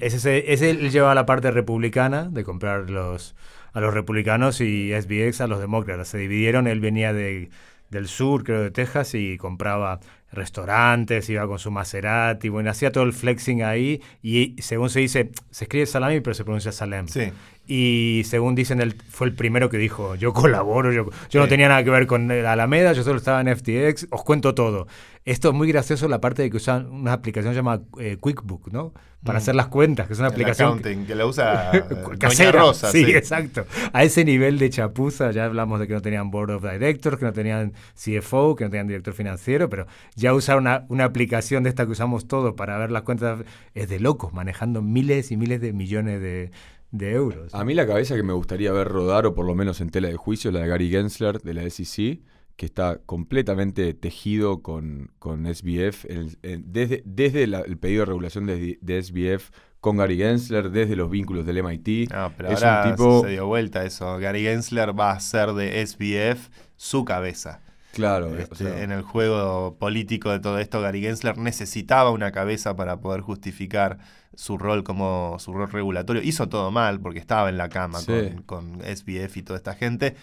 ese, 0.00 0.52
ese, 0.52 0.70
él 0.70 0.90
lleva 0.90 1.14
la 1.14 1.24
parte 1.24 1.52
republicana 1.52 2.28
de 2.28 2.42
comprar 2.42 2.90
los, 2.90 3.36
a 3.72 3.80
los 3.80 3.94
republicanos 3.94 4.60
y 4.60 4.90
SBX 4.92 5.40
a 5.40 5.46
los 5.46 5.60
demócratas. 5.60 6.08
Se 6.08 6.18
dividieron, 6.18 6.66
él 6.66 6.80
venía 6.80 7.12
de, 7.12 7.50
del 7.90 8.08
sur, 8.08 8.42
creo, 8.42 8.62
de 8.62 8.70
Texas, 8.72 9.14
y 9.14 9.36
compraba 9.36 10.00
restaurantes, 10.32 11.28
iba 11.30 11.46
con 11.46 11.58
su 11.58 11.70
Maserati, 11.70 12.48
bueno, 12.48 12.70
hacía 12.70 12.92
todo 12.92 13.04
el 13.04 13.12
flexing 13.12 13.62
ahí 13.62 14.02
y 14.22 14.56
según 14.60 14.90
se 14.90 15.00
dice, 15.00 15.30
se 15.50 15.64
escribe 15.64 15.86
Salami 15.86 16.20
pero 16.20 16.34
se 16.34 16.44
pronuncia 16.44 16.72
Salem. 16.72 17.08
Sí. 17.08 17.32
Y 17.70 18.22
según 18.24 18.54
dicen, 18.54 18.80
él 18.80 18.96
fue 19.10 19.26
el 19.26 19.34
primero 19.34 19.68
que 19.68 19.76
dijo, 19.76 20.14
yo 20.14 20.32
colaboro, 20.32 20.90
yo, 20.90 21.04
yo 21.28 21.40
no 21.40 21.48
tenía 21.48 21.68
nada 21.68 21.84
que 21.84 21.90
ver 21.90 22.06
con 22.06 22.30
Alameda, 22.30 22.94
yo 22.94 23.02
solo 23.04 23.18
estaba 23.18 23.42
en 23.42 23.54
FTX, 23.54 24.06
os 24.10 24.24
cuento 24.24 24.54
todo. 24.54 24.86
Esto 25.26 25.50
es 25.50 25.54
muy 25.54 25.68
gracioso 25.68 26.08
la 26.08 26.22
parte 26.22 26.40
de 26.40 26.48
que 26.48 26.56
usan 26.56 26.86
una 26.86 27.12
aplicación 27.12 27.52
llamada 27.52 27.82
eh, 27.98 28.16
QuickBook, 28.18 28.72
¿no? 28.72 28.94
Para 29.22 29.38
mm. 29.38 29.42
hacer 29.42 29.54
las 29.56 29.66
cuentas, 29.66 30.06
que 30.06 30.14
es 30.14 30.18
una 30.18 30.28
aplicación... 30.28 30.80
que, 30.80 31.14
la 31.14 31.26
usa 31.26 31.70
casera. 32.18 32.60
Rosa. 32.60 32.90
Sí, 32.90 33.04
exacto. 33.04 33.66
A 33.92 34.04
ese 34.04 34.24
nivel 34.24 34.58
de 34.58 34.70
chapuza 34.70 35.30
ya 35.32 35.44
hablamos 35.44 35.80
de 35.80 35.86
que 35.86 35.92
no 35.92 36.00
tenían 36.00 36.30
Board 36.30 36.52
of 36.52 36.62
Directors, 36.62 37.18
que 37.18 37.26
no 37.26 37.34
tenían 37.34 37.74
CFO, 37.94 38.56
que 38.56 38.64
no 38.64 38.70
tenían 38.70 38.86
director 38.86 39.12
financiero, 39.12 39.68
pero 39.68 39.86
ya 40.18 40.34
usar 40.34 40.58
una, 40.58 40.84
una 40.88 41.04
aplicación 41.04 41.62
de 41.62 41.70
esta 41.70 41.86
que 41.86 41.92
usamos 41.92 42.28
todos 42.28 42.54
para 42.54 42.76
ver 42.78 42.90
las 42.90 43.02
cuentas 43.02 43.40
es 43.74 43.88
de 43.88 44.00
locos, 44.00 44.32
manejando 44.32 44.82
miles 44.82 45.30
y 45.30 45.36
miles 45.36 45.60
de 45.60 45.72
millones 45.72 46.20
de 46.20 46.50
de 46.90 47.12
euros. 47.12 47.54
A 47.54 47.64
mí 47.64 47.74
la 47.74 47.86
cabeza 47.86 48.16
que 48.16 48.22
me 48.22 48.32
gustaría 48.32 48.72
ver 48.72 48.88
rodar, 48.88 49.26
o 49.26 49.34
por 49.34 49.46
lo 49.46 49.54
menos 49.54 49.80
en 49.80 49.90
tela 49.90 50.08
de 50.08 50.16
juicio, 50.16 50.50
la 50.50 50.60
de 50.60 50.68
Gary 50.68 50.90
Gensler 50.90 51.40
de 51.40 51.54
la 51.54 51.68
SEC, 51.68 52.20
que 52.56 52.66
está 52.66 52.98
completamente 53.06 53.94
tejido 53.94 54.62
con, 54.62 55.12
con 55.18 55.46
SBF, 55.52 56.06
desde, 56.42 57.02
desde 57.04 57.44
el 57.44 57.78
pedido 57.78 58.00
de 58.00 58.06
regulación 58.06 58.46
de, 58.46 59.02
SBF 59.02 59.50
con 59.80 59.96
Gary 59.96 60.16
Gensler, 60.16 60.70
desde 60.70 60.96
los 60.96 61.08
vínculos 61.08 61.46
del 61.46 61.62
MIT. 61.62 62.10
No, 62.10 62.32
pero 62.36 62.48
ahora 62.48 62.96
se 62.96 63.28
dio 63.28 63.46
vuelta 63.46 63.84
eso. 63.84 64.18
Gary 64.18 64.42
Gensler 64.42 64.98
va 64.98 65.12
a 65.12 65.20
ser 65.20 65.52
de 65.52 65.86
SBF 65.86 66.48
su 66.76 67.04
cabeza. 67.04 67.60
Claro, 67.92 68.36
Este, 68.36 68.52
o 68.52 68.56
sea, 68.56 68.82
en 68.82 68.92
el 68.92 69.02
juego 69.02 69.76
político 69.78 70.30
de 70.30 70.38
todo 70.40 70.58
esto, 70.58 70.80
Gary 70.80 71.00
Gensler 71.00 71.36
necesitaba 71.38 72.10
una 72.10 72.30
cabeza 72.32 72.76
para 72.76 73.00
poder 73.00 73.22
justificar 73.22 73.98
su 74.34 74.56
rol 74.58 74.84
como 74.84 75.36
su 75.40 75.52
rol 75.52 75.70
regulatorio. 75.70 76.22
Hizo 76.22 76.48
todo 76.48 76.70
mal 76.70 77.00
porque 77.00 77.18
estaba 77.18 77.48
en 77.48 77.56
la 77.58 77.68
cama 77.70 77.98
Sí. 77.98 78.12
con, 78.46 78.76
con 78.76 78.80
SBF 78.84 79.38
y 79.38 79.42
toda 79.42 79.56
esta 79.56 79.74
gente. 79.74 80.14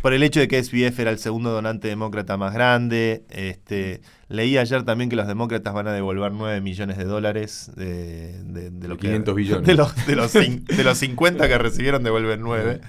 Por 0.00 0.14
el 0.14 0.22
hecho 0.24 0.40
de 0.40 0.48
que 0.48 0.58
SBF 0.64 0.98
era 0.98 1.10
el 1.12 1.18
segundo 1.18 1.50
donante 1.52 1.86
demócrata 1.86 2.36
más 2.36 2.54
grande. 2.54 3.24
Este, 3.30 4.00
leí 4.28 4.58
ayer 4.58 4.82
también 4.82 5.08
que 5.08 5.14
los 5.14 5.28
demócratas 5.28 5.74
van 5.74 5.86
a 5.86 5.92
devolver 5.92 6.32
9 6.32 6.60
millones 6.60 6.96
de 6.96 7.04
dólares 7.04 7.70
de, 7.76 8.42
de- 8.42 8.70
de 8.70 8.88
lo 8.88 8.94
De 8.96 9.00
que 9.00 9.06
500 9.08 9.34
billones. 9.36 9.66
De 9.66 9.74
los, 9.74 9.94
los 10.08 10.32
de 10.32 10.82
los 10.84 10.98
50 10.98 11.46
que 11.48 11.58
recibieron, 11.58 12.02
devuelven 12.02 12.40
9. 12.40 12.80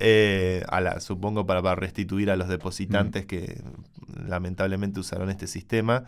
Eh, 0.00 0.62
a 0.68 0.80
la, 0.80 1.00
supongo 1.00 1.46
para, 1.46 1.62
para 1.62 1.76
restituir 1.76 2.30
a 2.30 2.36
los 2.36 2.48
depositantes 2.48 3.26
que 3.26 3.62
lamentablemente 4.26 5.00
usaron 5.00 5.30
este 5.30 5.46
sistema. 5.46 6.04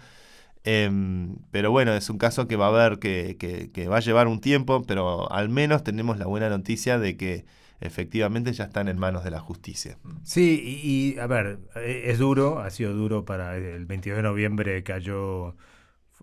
Em, 0.64 1.36
pero 1.52 1.70
bueno, 1.70 1.94
es 1.94 2.10
un 2.10 2.18
caso 2.18 2.48
que 2.48 2.56
va 2.56 2.66
a 2.66 2.68
haber, 2.70 2.98
que, 2.98 3.36
que- 3.38 3.70
que 3.70 3.86
va 3.88 3.98
a 3.98 4.00
llevar 4.00 4.26
un 4.26 4.40
tiempo, 4.40 4.82
pero 4.82 5.30
al 5.30 5.48
menos 5.48 5.84
tenemos 5.84 6.18
la 6.18 6.26
buena 6.26 6.48
noticia 6.48 6.98
de 6.98 7.16
que 7.16 7.44
efectivamente 7.80 8.52
ya 8.52 8.64
están 8.64 8.88
en 8.88 8.98
manos 8.98 9.22
de 9.22 9.30
la 9.30 9.38
justicia. 9.38 9.98
Sí, 10.24 10.60
y, 10.82 11.14
y, 11.14 11.18
a 11.20 11.26
ver, 11.28 11.58
eh, 11.76 12.04
es 12.06 12.18
duro, 12.18 12.58
ha 12.58 12.70
sido 12.70 12.92
duro 12.94 13.24
para 13.24 13.56
el 13.56 13.86
22 13.86 14.16
de 14.16 14.22
noviembre 14.24 14.82
cayó 14.82 15.54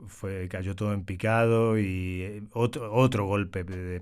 fue 0.07 0.47
cayó 0.49 0.75
todo 0.75 0.93
en 0.93 1.03
picado 1.05 1.77
y 1.77 2.21
eh, 2.23 2.43
otro 2.53 2.91
otro 2.93 3.25
golpe 3.27 3.63
de- 3.63 4.01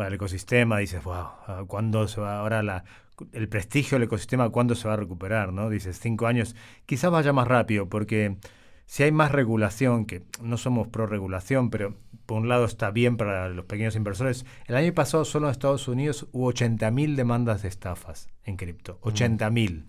para 0.00 0.08
el 0.08 0.14
ecosistema, 0.14 0.78
dices, 0.78 1.04
wow, 1.04 1.14
ah, 1.14 1.64
¿cuándo 1.66 2.08
se 2.08 2.22
va 2.22 2.38
ahora 2.38 2.62
la 2.62 2.84
el 3.32 3.50
prestigio 3.50 3.96
del 3.96 4.04
ecosistema 4.04 4.48
cuándo 4.48 4.74
se 4.74 4.88
va 4.88 4.94
a 4.94 4.96
recuperar, 4.96 5.52
¿no? 5.52 5.68
Dices, 5.68 6.00
cinco 6.00 6.26
años, 6.26 6.56
quizás 6.86 7.10
vaya 7.10 7.34
más 7.34 7.46
rápido 7.46 7.86
porque 7.90 8.38
si 8.86 9.02
hay 9.02 9.12
más 9.12 9.30
regulación, 9.30 10.06
que 10.06 10.22
no 10.40 10.56
somos 10.56 10.88
pro 10.88 11.06
regulación, 11.06 11.68
pero 11.68 11.96
por 12.24 12.38
un 12.38 12.48
lado 12.48 12.64
está 12.64 12.90
bien 12.90 13.18
para 13.18 13.50
los 13.50 13.66
pequeños 13.66 13.94
inversores. 13.94 14.46
El 14.64 14.76
año 14.76 14.94
pasado 14.94 15.26
solo 15.26 15.48
en 15.48 15.52
Estados 15.52 15.86
Unidos 15.86 16.26
hubo 16.32 16.50
80.000 16.50 17.14
demandas 17.14 17.60
de 17.60 17.68
estafas 17.68 18.30
en 18.46 18.56
cripto. 18.56 18.98
80.000. 19.02 19.84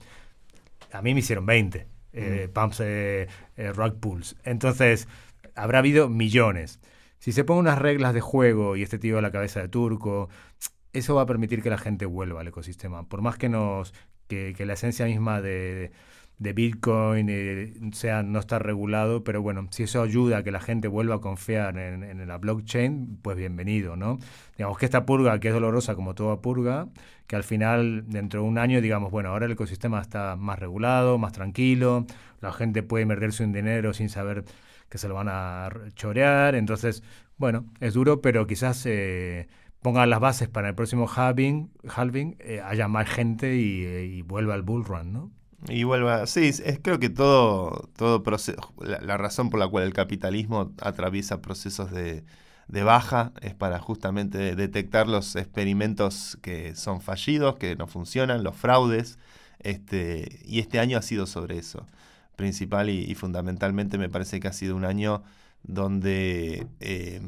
A 0.92 1.02
mí 1.02 1.14
me 1.14 1.22
hicieron 1.22 1.46
20. 1.46 1.88
eh, 2.12 2.50
pumps, 2.54 2.82
eh, 2.82 3.30
eh, 3.56 3.72
rug 3.72 3.98
pools. 4.02 4.36
Entonces, 4.44 5.08
habrá 5.56 5.80
habido 5.80 6.10
millones. 6.10 6.82
Si 7.22 7.34
se 7.34 7.44
ponen 7.44 7.62
unas 7.62 7.78
reglas 7.78 8.16
de 8.16 8.20
juego 8.20 8.76
y 8.76 8.82
este 8.82 8.98
tío 8.98 9.20
a 9.20 9.22
la 9.22 9.30
cabeza 9.32 9.62
de 9.62 9.68
turco, 9.70 10.28
eso 10.92 11.14
va 11.14 11.22
a 11.22 11.26
permitir 11.28 11.62
que 11.62 11.70
la 11.70 11.78
gente 11.78 12.08
vuelva 12.08 12.42
al 12.42 12.48
ecosistema. 12.48 13.08
Por 13.08 13.22
más 13.22 13.38
que 13.38 13.48
nos 13.48 13.94
que, 14.28 14.56
la 14.66 14.74
esencia 14.74 15.06
misma 15.06 15.40
de, 15.40 15.92
Bitcoin 16.40 17.28
eh, 17.30 17.74
sea 17.92 18.24
no 18.24 18.40
está 18.40 18.58
regulado, 18.58 19.24
pero 19.24 19.44
bueno, 19.44 19.68
si 19.70 19.84
eso 19.84 20.02
ayuda 20.02 20.38
a 20.38 20.44
que 20.44 20.50
la 20.50 20.62
gente 20.62 20.88
vuelva 20.88 21.16
a 21.16 21.20
confiar 21.20 21.78
en, 21.78 22.04
en 22.04 22.28
la 22.28 22.40
blockchain, 22.40 23.20
pues 23.22 23.38
bienvenido, 23.38 23.96
¿no? 23.96 24.18
Digamos 24.58 24.80
que 24.80 24.86
esta 24.86 25.06
purga, 25.06 25.40
que 25.40 25.50
es 25.50 25.54
dolorosa 25.54 25.94
como 25.94 26.16
toda 26.16 26.42
purga, 26.42 26.88
que 27.28 27.36
al 27.36 27.44
final, 27.44 28.06
dentro 28.08 28.42
de 28.42 28.48
un 28.48 28.58
año, 28.58 28.82
digamos, 28.82 29.12
bueno, 29.12 29.30
ahora 29.30 29.46
el 29.46 29.52
ecosistema 29.52 30.02
está 30.02 30.38
más 30.38 30.58
regulado, 30.58 31.20
más 31.20 31.34
tranquilo, 31.34 32.08
la 32.40 32.52
gente 32.52 32.82
puede 32.82 33.04
invertir 33.04 33.32
su 33.32 33.44
dinero 33.46 33.94
sin 33.94 34.10
saber 34.10 34.44
que 34.92 35.00
se 35.00 35.10
lo 35.10 35.16
van 35.16 35.30
a 35.32 35.70
chorear, 35.96 36.56
entonces, 36.56 37.04
bueno, 37.38 37.66
es 37.82 37.96
duro, 37.96 38.22
pero 38.22 38.48
quizás 38.48 38.86
eh, 38.86 39.48
pongan 39.82 40.12
las 40.12 40.20
bases 40.22 40.50
para 40.50 40.70
el 40.70 40.76
próximo 40.76 41.08
halving, 41.10 41.72
halving 41.96 42.38
eh, 42.42 42.62
haya 42.64 42.88
más 42.90 43.10
gente 43.10 43.56
y, 43.58 43.86
eh, 43.86 44.06
y 44.06 44.22
vuelva 44.24 44.54
al 44.56 44.64
bull 44.64 44.86
run, 44.86 45.14
¿no? 45.14 45.32
Y 45.70 45.84
vuelva, 45.84 46.26
sí, 46.26 46.48
es- 46.48 46.80
creo 46.82 47.00
que 47.00 47.10
todo, 47.10 47.90
todo 47.96 48.24
proceso, 48.24 48.74
la, 48.82 49.00
la 49.02 49.18
razón 49.18 49.50
por 49.52 49.60
la 49.60 49.68
cual 49.68 49.84
el 49.86 49.94
capitalismo 49.94 50.74
atraviesa 50.82 51.42
procesos 51.42 51.92
de, 51.92 52.24
de 52.68 52.84
baja 52.84 53.32
es 53.42 53.54
para 53.54 53.78
justamente 53.80 54.56
detectar 54.56 55.08
los 55.08 55.36
experimentos 55.36 56.38
que 56.42 56.76
son 56.76 57.00
fallidos, 57.02 57.58
que 57.58 57.76
no 57.76 57.86
funcionan, 57.88 58.44
los 58.44 58.56
fraudes, 58.56 59.20
este, 59.60 60.40
y 60.46 60.60
este 60.60 60.80
año 60.80 60.98
ha 60.98 61.02
sido 61.04 61.28
sobre 61.28 61.60
eso, 61.60 61.86
principal 62.42 62.90
y, 62.90 63.14
fundamentalmente 63.14 64.00
me 64.00 64.10
parece 64.10 64.40
que 64.40 64.48
ha 64.48 64.54
sido 64.54 64.76
un 64.76 64.84
año 64.84 65.22
donde 65.62 66.66
eh, 66.80 67.22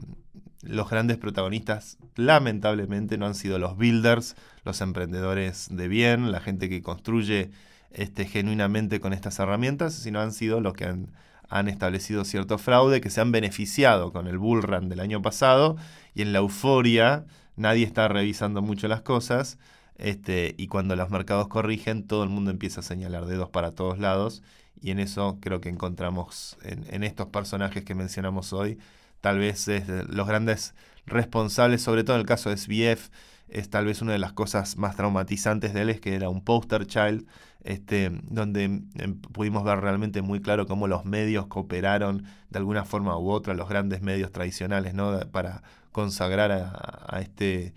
los 0.64 0.90
grandes 0.90 1.18
protagonistas 1.18 2.00
lamentablemente 2.16 3.20
no 3.20 3.28
han 3.28 3.36
sido 3.36 3.60
los 3.60 3.78
builders, 3.78 4.36
los 4.66 4.82
emprendedores 4.82 5.68
de 5.70 5.88
bien, 5.88 6.32
la 6.32 6.40
gente 6.40 6.68
que 6.68 6.82
construye 6.82 7.52
este, 7.92 8.26
genuinamente 8.26 9.00
con 9.00 9.14
estas 9.14 9.38
herramientas, 9.38 9.94
sino 9.94 10.20
han 10.20 10.32
sido 10.32 10.62
los 10.62 10.74
que 10.74 10.86
han, 10.86 11.12
han 11.48 11.68
establecido 11.68 12.26
cierto 12.26 12.58
fraude, 12.58 13.00
que 13.00 13.12
se 13.12 13.22
han 13.22 13.32
beneficiado 13.32 14.12
con 14.12 14.26
el 14.26 14.40
bull 14.40 14.64
run 14.64 14.90
del 14.90 15.00
año 15.00 15.22
pasado 15.22 15.78
y 16.16 16.24
en 16.24 16.34
la 16.34 16.40
euforia 16.40 17.26
nadie 17.56 17.86
está 17.86 18.08
revisando 18.08 18.64
mucho 18.64 18.88
las 18.88 19.04
cosas. 19.04 19.60
Este, 19.98 20.56
y 20.58 20.68
cuando 20.68 20.96
los 20.96 21.12
mercados 21.12 21.48
corrigen, 21.48 22.08
todo 22.08 22.24
el 22.24 22.30
mundo 22.30 22.50
empieza 22.50 22.80
a 22.80 22.84
señalar 22.84 23.26
dedos 23.26 23.50
para 23.50 23.72
todos 23.72 24.00
lados. 24.00 24.42
Y 24.84 24.92
en 24.92 25.00
eso 25.00 25.38
creo 25.40 25.62
que 25.62 25.70
encontramos 25.70 26.58
en, 26.62 27.04
estos 27.06 27.28
personajes 27.28 27.86
que 27.86 27.96
mencionamos 27.96 28.52
hoy, 28.52 28.78
tal 29.22 29.40
vez 29.40 29.68
los 30.10 30.28
grandes 30.28 30.76
responsables, 31.06 31.82
sobre 31.82 32.04
todo 32.04 32.18
en 32.18 32.20
el 32.20 32.28
caso 32.28 32.50
de 32.50 32.58
SBF, 32.58 33.10
es 33.48 33.70
tal 33.70 33.86
vez 33.86 34.02
una 34.02 34.12
de 34.12 34.20
las 34.20 34.34
cosas 34.34 34.76
más 34.76 34.98
traumatizantes 34.98 35.74
de 35.74 35.84
él, 35.84 35.90
es 35.90 36.02
que 36.02 36.16
era 36.16 36.28
un 36.28 36.44
poster 36.44 36.86
child, 36.86 37.26
este, 37.64 38.12
donde 38.24 38.66
em, 38.66 39.22
pudimos 39.32 39.64
ver 39.64 39.80
realmente 39.80 40.22
muy 40.22 40.42
claro 40.42 40.68
cómo 40.68 40.90
los 40.90 41.06
medios 41.06 41.48
cooperaron 41.48 42.26
de 42.50 42.60
alguna 42.60 42.84
forma 42.84 43.18
u 43.18 43.30
otra, 43.30 43.54
los 43.54 43.70
grandes 43.70 44.02
medios 44.02 44.34
tradicionales, 44.34 44.94
¿no? 44.94 45.18
para 45.32 45.64
consagrar 45.94 46.52
a 46.52 47.22
este, 47.22 47.74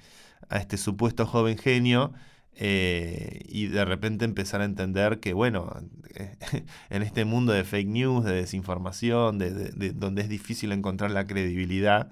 a 0.48 0.58
este 0.58 0.76
supuesto 0.76 1.24
joven 1.24 1.56
genio. 1.56 2.12
Eh, 2.56 3.42
y 3.48 3.68
de 3.68 3.84
repente 3.84 4.24
empezar 4.24 4.60
a 4.62 4.64
entender 4.64 5.20
que, 5.20 5.34
bueno, 5.34 5.72
en 6.90 7.02
este 7.02 7.24
mundo 7.24 7.52
de 7.52 7.64
fake 7.64 7.88
news, 7.88 8.24
de 8.24 8.34
desinformación, 8.34 9.38
de, 9.38 9.52
de- 9.54 9.70
de- 9.72 9.92
donde 9.92 10.22
es 10.22 10.28
difícil 10.28 10.72
encontrar 10.72 11.10
la 11.10 11.26
credibilidad, 11.26 12.10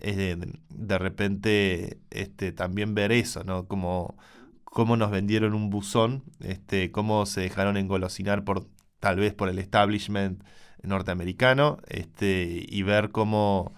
eh, 0.00 0.36
de 0.70 0.98
repente 0.98 1.98
este, 2.10 2.52
también 2.52 2.94
ver 2.94 3.12
eso, 3.12 3.44
¿no? 3.44 3.66
Como 3.68 4.16
cómo 4.64 4.96
nos 4.96 5.10
vendieron 5.10 5.54
un 5.54 5.70
buzón, 5.70 6.22
este, 6.40 6.90
cómo 6.92 7.26
se 7.26 7.40
dejaron 7.42 7.76
engolosinar 7.76 8.44
por 8.44 8.66
tal 9.00 9.16
vez 9.18 9.32
por 9.34 9.48
el 9.48 9.58
establishment 9.58 10.42
norteamericano, 10.82 11.78
este, 11.88 12.64
y 12.68 12.82
ver 12.82 13.10
cómo, 13.10 13.74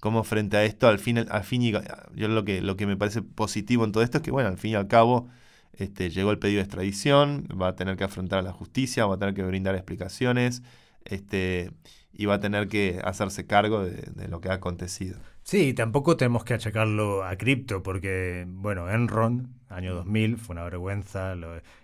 cómo 0.00 0.24
frente 0.24 0.56
a 0.56 0.64
esto, 0.64 0.88
al 0.88 0.98
fin, 0.98 1.18
al 1.18 1.44
fin 1.44 1.62
y, 1.62 1.72
yo 1.72 2.28
lo 2.28 2.44
que, 2.44 2.60
lo 2.62 2.76
que 2.76 2.86
me 2.86 2.96
parece 2.96 3.22
positivo 3.22 3.84
en 3.84 3.92
todo 3.92 4.02
esto 4.02 4.18
es 4.18 4.22
que, 4.24 4.30
bueno, 4.30 4.48
al 4.48 4.58
fin 4.58 4.72
y 4.72 4.74
al 4.74 4.88
cabo, 4.88 5.28
este, 5.72 6.10
llegó 6.10 6.30
el 6.30 6.38
pedido 6.38 6.58
de 6.58 6.64
extradición, 6.64 7.46
va 7.60 7.68
a 7.68 7.76
tener 7.76 7.96
que 7.96 8.04
afrontar 8.04 8.40
a 8.40 8.42
la 8.42 8.52
justicia, 8.52 9.06
va 9.06 9.14
a 9.14 9.18
tener 9.18 9.34
que 9.34 9.42
brindar 9.42 9.74
explicaciones, 9.74 10.62
este, 11.04 11.70
y 12.12 12.26
va 12.26 12.34
a 12.34 12.40
tener 12.40 12.68
que 12.68 13.00
hacerse 13.02 13.46
cargo 13.46 13.84
de, 13.84 14.28
lo 14.28 14.40
que 14.40 14.48
ha 14.48 14.54
acontecido. 14.54 15.18
Sí, 15.42 15.72
tampoco 15.72 16.16
tenemos 16.16 16.44
que 16.44 16.54
achacarlo 16.54 17.24
a 17.24 17.36
cripto, 17.36 17.82
porque, 17.82 18.44
bueno, 18.46 18.90
Enron, 18.90 19.54
año 19.68 19.94
2000, 19.94 20.36
fue 20.36 20.54
una 20.54 20.64
vergüenza. 20.64 21.34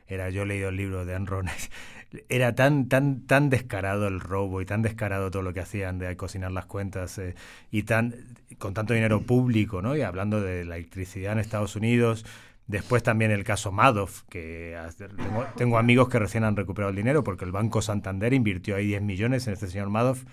Era, 0.06 0.30
yo 0.30 0.42
he 0.42 0.46
leído 0.46 0.68
el 0.68 0.76
libro 0.76 1.04
de 1.04 1.14
Enron. 1.14 1.46
Era 2.28 2.54
tan, 2.54 2.88
tan, 2.88 3.26
tan 3.26 3.50
descarado 3.50 4.06
el 4.06 4.20
robo 4.20 4.60
y 4.60 4.66
tan 4.66 4.82
descarado 4.82 5.30
todo 5.30 5.42
lo 5.42 5.52
que 5.52 5.60
hacían 5.60 5.98
de 5.98 6.16
cocinar 6.16 6.52
las 6.52 6.66
cuentas 6.66 7.18
eh, 7.18 7.34
y 7.70 7.82
tan, 7.82 8.14
con 8.58 8.74
tanto 8.74 8.94
dinero 8.94 9.22
público, 9.22 9.82
¿no? 9.82 9.96
Y 9.96 10.02
hablando 10.02 10.40
de 10.40 10.64
la 10.64 10.76
electricidad 10.76 11.32
en 11.32 11.40
Estados 11.40 11.76
Unidos. 11.76 12.24
Después 12.66 13.02
también 13.02 13.30
el 13.30 13.44
caso 13.44 13.70
Madoff, 13.70 14.22
que 14.28 14.76
tengo, 15.16 15.44
tengo 15.56 15.78
amigos 15.78 16.08
que 16.08 16.18
recién 16.18 16.42
han 16.42 16.56
recuperado 16.56 16.90
el 16.90 16.96
dinero 16.96 17.22
porque 17.22 17.44
el 17.44 17.52
Banco 17.52 17.80
Santander 17.80 18.32
invirtió 18.32 18.74
ahí 18.74 18.86
10 18.86 19.02
millones 19.02 19.46
en 19.46 19.52
este 19.52 19.68
señor 19.68 19.88
Madoff 19.88 20.24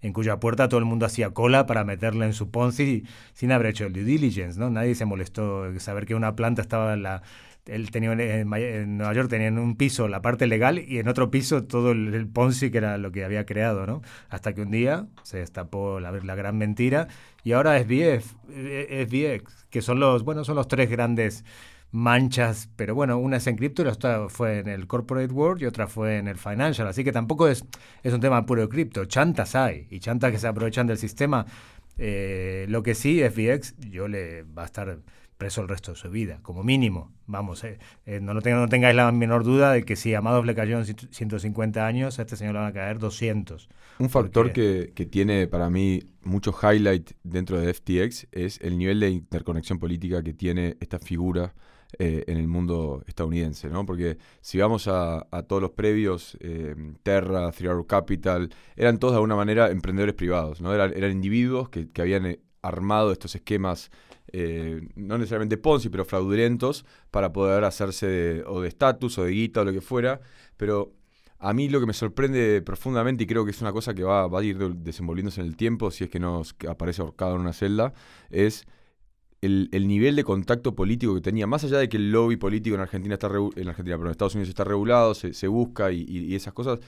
en 0.00 0.12
cuya 0.12 0.38
puerta 0.38 0.68
todo 0.68 0.78
el 0.78 0.86
mundo 0.86 1.06
hacía 1.06 1.30
cola 1.30 1.66
para 1.66 1.84
meterle 1.84 2.26
en 2.26 2.32
su 2.32 2.50
Ponzi 2.50 3.04
sin 3.32 3.52
haber 3.52 3.68
hecho 3.68 3.86
el 3.86 3.92
due 3.92 4.04
diligence, 4.04 4.58
¿no? 4.58 4.70
Nadie 4.70 4.94
se 4.94 5.04
molestó 5.04 5.66
en 5.66 5.80
saber 5.80 6.06
que 6.06 6.14
una 6.14 6.36
planta 6.36 6.62
estaba 6.62 6.94
en 6.94 7.02
la... 7.02 7.22
Él 7.66 7.90
tenía 7.90 8.12
en, 8.12 8.96
Nueva 8.96 9.12
York 9.12 9.28
tenía 9.28 9.48
en 9.48 9.58
un 9.58 9.76
piso 9.76 10.08
la 10.08 10.22
parte 10.22 10.46
legal 10.46 10.78
y 10.78 11.00
en 11.00 11.08
otro 11.08 11.30
piso 11.30 11.64
todo 11.64 11.92
el, 11.92 12.14
el 12.14 12.26
Ponzi 12.26 12.70
que 12.70 12.78
era 12.78 12.96
lo 12.96 13.12
que 13.12 13.24
había 13.24 13.44
creado, 13.44 13.86
¿no? 13.86 14.00
Hasta 14.30 14.54
que 14.54 14.62
un 14.62 14.70
día 14.70 15.06
se 15.22 15.38
destapó 15.38 16.00
la, 16.00 16.12
la 16.12 16.34
gran 16.34 16.56
mentira 16.56 17.08
y 17.44 17.52
ahora 17.52 17.78
SBF, 17.78 18.36
SBX, 18.48 19.66
que 19.68 19.82
son 19.82 20.00
los, 20.00 20.22
bueno, 20.24 20.44
son 20.44 20.56
los 20.56 20.68
tres 20.68 20.88
grandes 20.88 21.44
manchas, 21.90 22.68
pero 22.76 22.94
bueno, 22.94 23.18
una 23.18 23.38
es 23.38 23.46
en 23.46 23.56
cripto 23.56 23.82
y 23.82 23.86
la 23.86 23.92
otra 23.92 24.28
fue 24.28 24.58
en 24.58 24.68
el 24.68 24.86
corporate 24.86 25.32
world 25.32 25.62
y 25.62 25.66
otra 25.66 25.86
fue 25.86 26.18
en 26.18 26.28
el 26.28 26.36
financial, 26.36 26.86
así 26.86 27.02
que 27.02 27.12
tampoco 27.12 27.48
es, 27.48 27.64
es 28.02 28.12
un 28.12 28.20
tema 28.20 28.44
puro 28.44 28.62
de 28.62 28.68
cripto, 28.68 29.04
chantas 29.06 29.54
hay 29.54 29.86
y 29.90 30.00
chantas 30.00 30.32
que 30.32 30.38
se 30.38 30.46
aprovechan 30.46 30.86
del 30.86 30.98
sistema. 30.98 31.46
Eh, 31.96 32.66
lo 32.68 32.82
que 32.82 32.94
sí, 32.94 33.20
FBX, 33.20 33.76
yo 33.90 34.06
le 34.06 34.44
va 34.44 34.62
a 34.62 34.66
estar 34.66 34.98
preso 35.38 35.62
el 35.62 35.68
resto 35.68 35.92
de 35.92 35.96
su 35.96 36.10
vida, 36.10 36.40
como 36.42 36.62
mínimo. 36.62 37.12
Vamos, 37.26 37.62
eh, 37.64 37.78
eh, 38.06 38.20
no, 38.20 38.34
no, 38.34 38.40
no, 38.40 38.68
tengáis 38.68 38.94
la 38.94 39.10
menor 39.12 39.44
duda 39.44 39.72
de 39.72 39.84
que 39.84 39.96
si 39.96 40.12
a 40.14 40.20
Madoff 40.20 40.44
le 40.44 40.54
cayó 40.54 40.78
en 40.78 40.84
150 40.84 41.86
años, 41.86 42.18
a 42.18 42.22
este 42.22 42.36
señor 42.36 42.54
le 42.54 42.60
van 42.60 42.68
a 42.68 42.72
caer 42.72 42.98
200. 42.98 43.68
Un 44.00 44.10
factor 44.10 44.52
que, 44.52 44.92
que, 44.94 45.06
tiene 45.06 45.46
para 45.46 45.70
mí 45.70 46.02
mucho 46.22 46.52
highlight 46.60 47.12
dentro 47.22 47.60
de 47.60 47.72
FTX 47.72 48.26
es 48.32 48.60
el 48.60 48.78
nivel 48.78 49.00
de 49.00 49.10
interconexión 49.10 49.78
política 49.78 50.22
que 50.22 50.34
tiene 50.34 50.76
esta 50.80 50.98
figura 50.98 51.54
eh, 51.98 52.24
en 52.26 52.36
el 52.36 52.48
mundo 52.48 53.02
estadounidense, 53.06 53.68
¿no? 53.68 53.86
Porque 53.86 54.18
si 54.40 54.58
vamos 54.58 54.88
a, 54.88 55.26
todos 55.48 55.62
los 55.62 55.70
previos, 55.70 56.36
Terra, 57.02 57.50
Three 57.52 57.68
Arrow 57.68 57.86
Capital, 57.86 58.50
eran 58.76 58.98
todos 58.98 59.12
de 59.12 59.16
alguna 59.16 59.36
manera 59.36 59.70
emprendedores 59.70 60.14
privados, 60.14 60.60
¿no? 60.60 60.74
Eran, 60.74 61.10
individuos 61.10 61.68
que, 61.68 61.88
habían 61.98 62.38
armado 62.62 63.12
estos 63.12 63.34
esquemas 63.34 63.90
eh, 64.32 64.86
no 64.94 65.16
necesariamente 65.16 65.56
Ponzi, 65.56 65.88
pero 65.88 66.04
fraudulentos, 66.04 66.84
para 67.10 67.32
poder 67.32 67.64
hacerse 67.64 68.42
o 68.46 68.60
de 68.60 68.68
estatus 68.68 69.18
o 69.18 69.24
de 69.24 69.32
guita 69.32 69.62
o 69.62 69.64
lo 69.64 69.72
que 69.72 69.80
fuera. 69.80 70.20
Pero 70.56 70.92
a 71.38 71.52
mí 71.52 71.68
lo 71.68 71.80
que 71.80 71.86
me 71.86 71.92
sorprende 71.92 72.62
profundamente, 72.62 73.24
y 73.24 73.26
creo 73.26 73.44
que 73.44 73.52
es 73.52 73.60
una 73.60 73.72
cosa 73.72 73.94
que 73.94 74.02
va, 74.02 74.24
a 74.24 74.42
ir 74.42 74.58
desenvolviéndose 74.58 75.40
en 75.40 75.46
el 75.46 75.56
tiempo, 75.56 75.90
si 75.90 76.04
es 76.04 76.10
que 76.10 76.20
no 76.20 76.42
aparece 76.68 77.02
ahorcado 77.02 77.36
en 77.36 77.42
una 77.42 77.52
celda, 77.52 77.94
es 78.30 78.66
el, 79.40 79.88
nivel 79.88 80.16
de 80.16 80.24
contacto 80.24 80.74
político 80.74 81.14
que 81.14 81.20
tenía, 81.20 81.46
más 81.46 81.64
allá 81.64 81.78
de 81.78 81.88
que 81.88 81.96
el 81.96 82.10
lobby 82.10 82.36
político 82.36 82.74
en 82.74 82.82
Argentina 82.82 83.14
está 83.14 83.28
en 83.28 83.68
Argentina, 83.68 83.96
pero 83.96 84.06
en 84.06 84.10
Estados 84.10 84.34
Unidos 84.34 84.48
está 84.48 84.64
regulado, 84.64 85.14
se, 85.14 85.48
busca 85.48 85.92
y 85.92 86.34
esas 86.34 86.52
cosas 86.52 86.80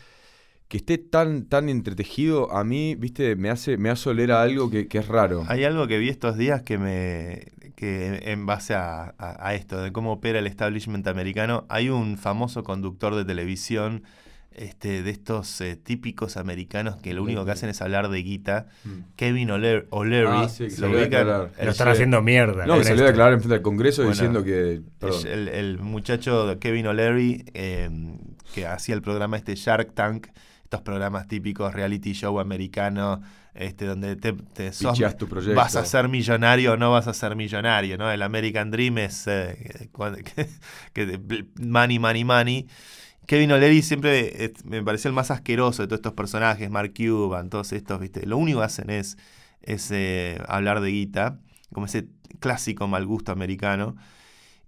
que 0.70 0.76
esté 0.76 0.98
tan, 0.98 1.46
tan 1.46 1.68
entretejido, 1.68 2.52
a 2.52 2.62
mí, 2.62 2.94
viste, 2.94 3.34
me 3.34 3.50
hace, 3.50 3.76
me 3.76 3.90
hace 3.90 4.08
oler 4.08 4.30
a 4.30 4.40
algo 4.42 4.70
que, 4.70 4.86
es 4.88 5.08
raro. 5.08 5.44
Hay 5.48 5.64
algo 5.64 5.88
que 5.88 5.98
vi 5.98 6.08
estos 6.08 6.36
días 6.36 6.62
que 6.62 6.78
me. 6.78 7.72
que 7.74 8.30
en 8.30 8.46
base 8.46 8.74
a, 8.76 9.12
esto, 9.52 9.82
de 9.82 9.90
cómo 9.90 10.12
opera 10.12 10.38
el 10.38 10.46
establishment 10.46 11.08
americano, 11.08 11.66
hay 11.68 11.88
un 11.88 12.16
famoso 12.16 12.62
conductor 12.62 13.16
de 13.16 13.24
televisión. 13.24 14.04
Este, 14.52 15.04
de 15.04 15.10
estos 15.10 15.60
eh, 15.60 15.76
típicos 15.76 16.36
americanos 16.36 16.96
que 16.96 17.14
lo 17.14 17.22
único 17.22 17.44
que 17.44 17.52
hacen 17.52 17.68
es 17.68 17.80
hablar 17.80 18.08
de 18.08 18.20
guita, 18.20 18.66
mm. 18.84 18.90
Kevin 19.14 19.50
O'Leary, 19.52 19.86
ah, 19.92 20.48
lo, 20.78 21.70
están 21.70 21.88
haciendo 21.88 22.20
mierda. 22.20 22.66
No, 22.66 22.82
salió 22.82 23.04
a 23.04 23.06
declarar 23.06 23.34
en 23.34 23.38
frente 23.38 23.54
del 23.54 23.62
Congreso 23.62 24.02
diciendo 24.02 24.42
que... 24.42 24.82
El, 25.24 25.48
el, 25.48 25.78
muchacho 25.78 26.58
Kevin 26.58 26.88
O'Leary, 26.88 27.44
eh, 27.54 27.88
que 28.52 28.66
hacía 28.66 28.96
el 28.96 29.02
programa 29.02 29.36
este 29.36 29.54
Shark 29.54 29.94
Tank, 29.94 30.26
estos 30.64 30.82
programas 30.82 31.26
típicos, 31.26 31.72
reality 31.72 32.12
show 32.12 32.38
americano, 32.38 33.22
este, 33.54 33.86
donde 33.86 34.14
te, 34.16 34.32
te 34.32 34.70
vas 35.54 35.74
a 35.74 35.84
ser 35.84 36.08
millonario 36.08 36.74
o 36.74 36.76
no 36.76 36.92
vas 36.92 37.08
a 37.08 37.14
ser 37.14 37.34
millonario, 37.34 37.98
¿no? 37.98 38.10
El 38.10 38.22
American 38.22 38.70
Dream 38.70 38.98
es 38.98 39.26
eh, 39.26 39.90
que, 40.92 41.20
money, 41.60 41.98
money, 41.98 42.24
money. 42.24 42.68
Kevin 43.30 43.52
O'Leary 43.52 43.82
siempre 43.82 44.52
me 44.64 44.82
pareció 44.82 45.06
el 45.06 45.14
más 45.14 45.30
asqueroso 45.30 45.82
de 45.82 45.86
todos 45.86 45.98
estos 45.98 46.14
personajes, 46.14 46.68
Mark 46.68 46.92
Cuban, 46.96 47.48
todos 47.48 47.72
estos, 47.72 48.00
¿viste? 48.00 48.26
Lo 48.26 48.36
único 48.36 48.58
que 48.58 48.64
hacen 48.64 48.90
es, 48.90 49.18
es 49.62 49.88
eh, 49.92 50.42
hablar 50.48 50.80
de 50.80 50.90
guita, 50.90 51.38
como 51.72 51.86
ese 51.86 52.08
clásico 52.40 52.88
mal 52.88 53.06
gusto 53.06 53.30
americano. 53.30 53.94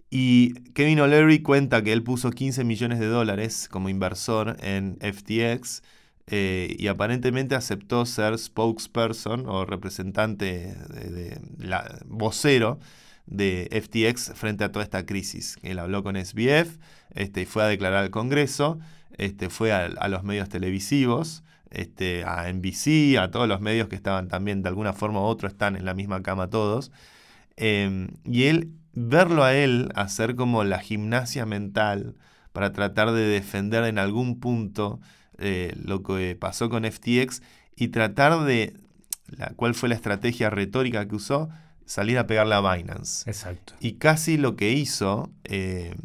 Y 0.09 0.53
Kevin 0.71 1.01
O'Leary 1.01 1.41
cuenta 1.41 1.83
que 1.83 1.91
él 1.91 2.03
puso 2.03 2.31
15 2.31 2.63
millones 2.63 2.99
de 2.99 3.07
dólares 3.07 3.67
como 3.69 3.89
inversor 3.89 4.55
en 4.61 4.97
FTX 5.01 5.83
eh, 6.27 6.73
y 6.79 6.87
aparentemente 6.87 7.55
aceptó 7.55 8.05
ser 8.05 8.39
spokesperson 8.39 9.45
o 9.45 9.65
representante 9.65 10.73
de, 10.87 11.37
la, 11.57 11.99
vocero 12.05 12.79
de 13.25 13.67
FTX 13.71 14.31
frente 14.35 14.63
a 14.63 14.71
toda 14.71 14.83
esta 14.83 15.05
crisis. 15.05 15.57
Él 15.63 15.79
habló 15.79 16.01
con 16.01 16.15
SBF 16.15 16.77
este, 17.15 17.41
y 17.41 17.45
fue 17.45 17.63
a 17.63 17.67
declarar 17.67 18.03
al 18.03 18.09
Congreso, 18.09 18.79
este, 19.17 19.49
fue 19.49 19.71
a, 19.71 20.07
los 20.07 20.23
medios 20.23 20.49
televisivos, 20.49 21.43
este, 21.69 22.23
a 22.23 22.51
NBC, 22.51 23.17
a 23.17 23.31
todos 23.31 23.47
los 23.47 23.61
medios 23.61 23.87
que 23.87 23.95
estaban 23.95 24.27
también 24.27 24.61
de 24.61 24.69
alguna 24.69 24.93
forma 24.93 25.21
u 25.21 25.23
otra 25.23 25.49
están 25.49 25.75
en 25.75 25.85
la 25.85 25.93
misma 25.93 26.21
cama 26.21 26.49
todos. 26.49 26.91
Em, 27.55 28.09
y 28.25 28.43
él 28.43 28.71
verlo 28.93 29.43
a 29.43 29.53
él 29.53 29.89
hacer 29.95 30.35
como 30.35 30.63
la 30.63 30.79
gimnasia 30.79 31.45
mental 31.45 32.15
para 32.51 32.71
tratar 32.71 33.11
de 33.11 33.23
defender 33.23 33.83
en 33.85 33.97
algún 33.97 34.39
punto 34.39 34.99
eh, 35.39 35.73
lo 35.83 36.03
que 36.03 36.35
pasó 36.35 36.69
con 36.69 36.85
FTX 36.85 37.41
y 37.75 37.87
tratar 37.87 38.43
de, 38.43 38.75
la, 39.27 39.49
cuál 39.55 39.73
fue 39.73 39.89
la 39.89 39.95
estrategia 39.95 40.49
retórica 40.49 41.07
que 41.07 41.15
usó, 41.15 41.49
salir 41.85 42.17
a 42.17 42.27
pegarle 42.27 42.55
a 42.55 42.61
Binance. 42.61 43.29
Exacto. 43.29 43.73
Y 43.79 43.93
casi 43.93 44.37
lo 44.37 44.55
que 44.55 44.71
hizo 44.71 45.31
eh, 45.43 45.95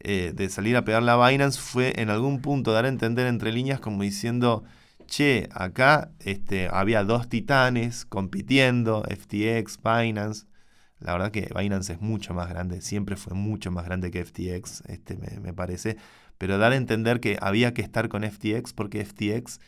eh, 0.00 0.32
de 0.34 0.48
salir 0.48 0.76
a 0.76 0.84
pegarle 0.84 1.10
a 1.10 1.28
Binance 1.28 1.60
fue 1.60 1.92
en 1.96 2.10
algún 2.10 2.40
punto 2.40 2.72
dar 2.72 2.86
a 2.86 2.88
entender 2.88 3.26
entre 3.26 3.52
líneas 3.52 3.80
como 3.80 4.02
diciendo, 4.02 4.64
che, 5.06 5.48
acá 5.52 6.10
este, 6.20 6.68
había 6.72 7.04
dos 7.04 7.28
titanes 7.28 8.06
compitiendo, 8.06 9.04
FTX, 9.08 9.78
Binance, 9.82 10.46
la 11.00 11.12
verdad 11.12 11.30
que 11.30 11.50
Binance 11.56 11.94
es 11.94 12.00
mucho 12.00 12.34
más 12.34 12.48
grande, 12.48 12.80
siempre 12.82 13.16
fue 13.16 13.34
mucho 13.34 13.70
más 13.70 13.86
grande 13.86 14.10
que 14.10 14.24
FTX, 14.24 14.82
este, 14.86 15.16
me, 15.16 15.52
parece. 15.52 15.96
Pero 16.38 16.58
dar 16.58 16.72
a 16.72 16.76
entender 16.76 17.20
que 17.20 17.38
había 17.40 17.74
que 17.74 17.82
estar 17.82 18.08
con 18.08 18.22
FTX 18.22 18.72
porque 18.72 19.04
FTX 19.04 19.60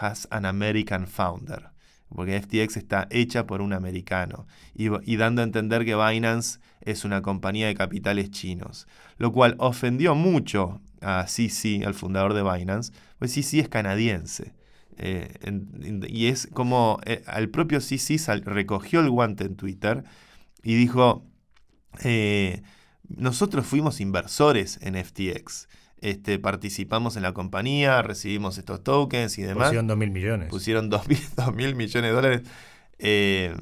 has 0.00 0.26
an 0.30 0.46
American 0.46 1.06
founder. 1.06 1.70
Porque 2.08 2.40
FTX 2.40 2.76
está 2.76 3.08
hecha 3.10 3.46
por 3.46 3.60
un 3.60 3.72
americano. 3.72 4.46
Y, 4.74 5.16
dando 5.16 5.42
a 5.42 5.44
entender 5.44 5.84
que 5.84 5.96
Binance 5.96 6.60
es 6.80 7.04
una 7.04 7.22
compañía 7.22 7.66
de 7.66 7.74
capitales 7.74 8.30
chinos. 8.30 8.86
Lo 9.18 9.32
cual 9.32 9.56
ofendió 9.58 10.14
mucho 10.14 10.80
a 11.00 11.26
CC, 11.26 11.84
al 11.84 11.94
fundador 11.94 12.34
de 12.34 12.42
Binance, 12.42 12.92
pues 13.18 13.32
CC 13.32 13.60
es 13.60 13.68
canadiense. 13.68 14.54
Eh, 14.98 15.28
y 16.08 16.26
es 16.26 16.48
como 16.52 17.00
eh, 17.04 17.22
el 17.36 17.50
propio 17.50 17.80
CC 17.80 18.16
recogió 18.44 19.00
el 19.00 19.10
guante 19.10 19.44
en 19.44 19.56
Twitter 19.56 20.04
y 20.62 20.74
dijo, 20.74 21.24
eh, 22.02 22.62
nosotros 23.08 23.66
fuimos 23.66 24.00
inversores 24.00 24.78
en 24.82 24.94
FTX. 25.02 25.68
Este, 26.00 26.38
participamos 26.38 27.16
en 27.16 27.22
la 27.22 27.32
compañía, 27.32 28.02
recibimos 28.02 28.58
estos 28.58 28.82
tokens 28.84 29.38
y 29.38 29.42
demás. 29.42 29.68
Pusieron 29.68 29.86
2 29.86 29.96
mil 29.96 30.10
millones. 30.10 30.48
Pusieron 30.50 30.90
2 30.90 31.02
mil 31.54 31.74
millones 31.74 32.10
de 32.10 32.14
dólares. 32.14 32.42
Eh, 32.98 33.54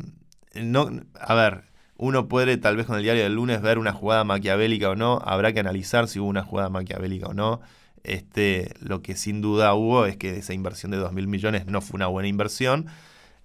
no, 0.54 0.90
a 1.18 1.34
ver, 1.34 1.64
uno 1.96 2.28
puede 2.28 2.56
tal 2.56 2.76
vez 2.76 2.86
con 2.86 2.96
el 2.96 3.02
diario 3.02 3.22
del 3.22 3.34
lunes 3.34 3.62
ver 3.62 3.78
una 3.78 3.92
jugada 3.92 4.24
maquiavélica 4.24 4.90
o 4.90 4.96
no. 4.96 5.20
Habrá 5.24 5.52
que 5.52 5.60
analizar 5.60 6.08
si 6.08 6.18
hubo 6.18 6.28
una 6.28 6.42
jugada 6.42 6.68
maquiavélica 6.70 7.28
o 7.28 7.34
no. 7.34 7.60
Este, 8.02 8.74
lo 8.80 9.00
que 9.00 9.16
sin 9.16 9.40
duda 9.40 9.72
hubo 9.74 10.04
es 10.04 10.16
que 10.16 10.36
esa 10.36 10.52
inversión 10.52 10.90
de 10.90 10.98
2 10.98 11.12
mil 11.12 11.28
millones 11.28 11.66
no 11.66 11.80
fue 11.80 11.96
una 11.96 12.08
buena 12.08 12.28
inversión. 12.28 12.86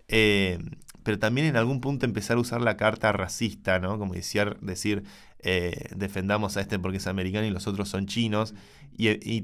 Eh, 0.07 0.59
pero 1.03 1.17
también 1.19 1.47
en 1.47 1.55
algún 1.55 1.79
punto 1.79 2.05
empezar 2.05 2.37
a 2.37 2.39
usar 2.41 2.61
la 2.61 2.75
carta 2.75 3.11
racista, 3.11 3.79
¿no? 3.79 3.97
Como 3.97 4.13
decir, 4.13 4.57
decir 4.61 5.03
eh, 5.41 5.89
defendamos 5.95 6.57
a 6.57 6.61
este 6.61 6.79
porque 6.79 6.97
es 6.97 7.07
americano 7.07 7.47
y 7.47 7.51
los 7.51 7.67
otros 7.67 7.89
son 7.89 8.07
chinos, 8.07 8.53
y, 8.97 9.43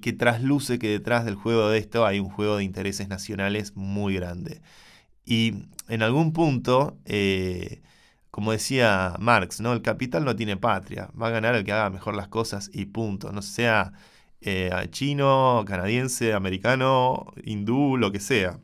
que 0.00 0.12
trasluce 0.12 0.78
que 0.78 0.88
detrás 0.88 1.24
del 1.24 1.34
juego 1.36 1.68
de 1.70 1.78
esto 1.78 2.04
hay 2.06 2.20
un 2.20 2.28
juego 2.28 2.58
de 2.58 2.64
intereses 2.64 3.08
nacionales 3.08 3.74
muy 3.74 4.14
grande. 4.14 4.60
Y 5.24 5.54
en 5.88 6.02
algún 6.02 6.32
punto, 6.32 6.98
eh, 7.06 7.82
como 8.30 8.52
decía 8.52 9.14
Marx, 9.18 9.60
¿no? 9.60 9.72
El 9.72 9.82
capital 9.82 10.24
no 10.24 10.36
tiene 10.36 10.56
patria, 10.56 11.10
va 11.20 11.28
a 11.28 11.30
ganar 11.30 11.54
el 11.54 11.64
que 11.64 11.72
haga 11.72 11.90
mejor 11.90 12.14
las 12.14 12.28
cosas 12.28 12.70
y 12.72 12.86
punto, 12.86 13.32
no 13.32 13.42
sea 13.42 13.92
eh, 14.40 14.70
chino, 14.90 15.64
canadiense, 15.66 16.34
americano, 16.34 17.32
hindú, 17.44 17.96
lo 17.96 18.12
que 18.12 18.20
sea. 18.20 18.58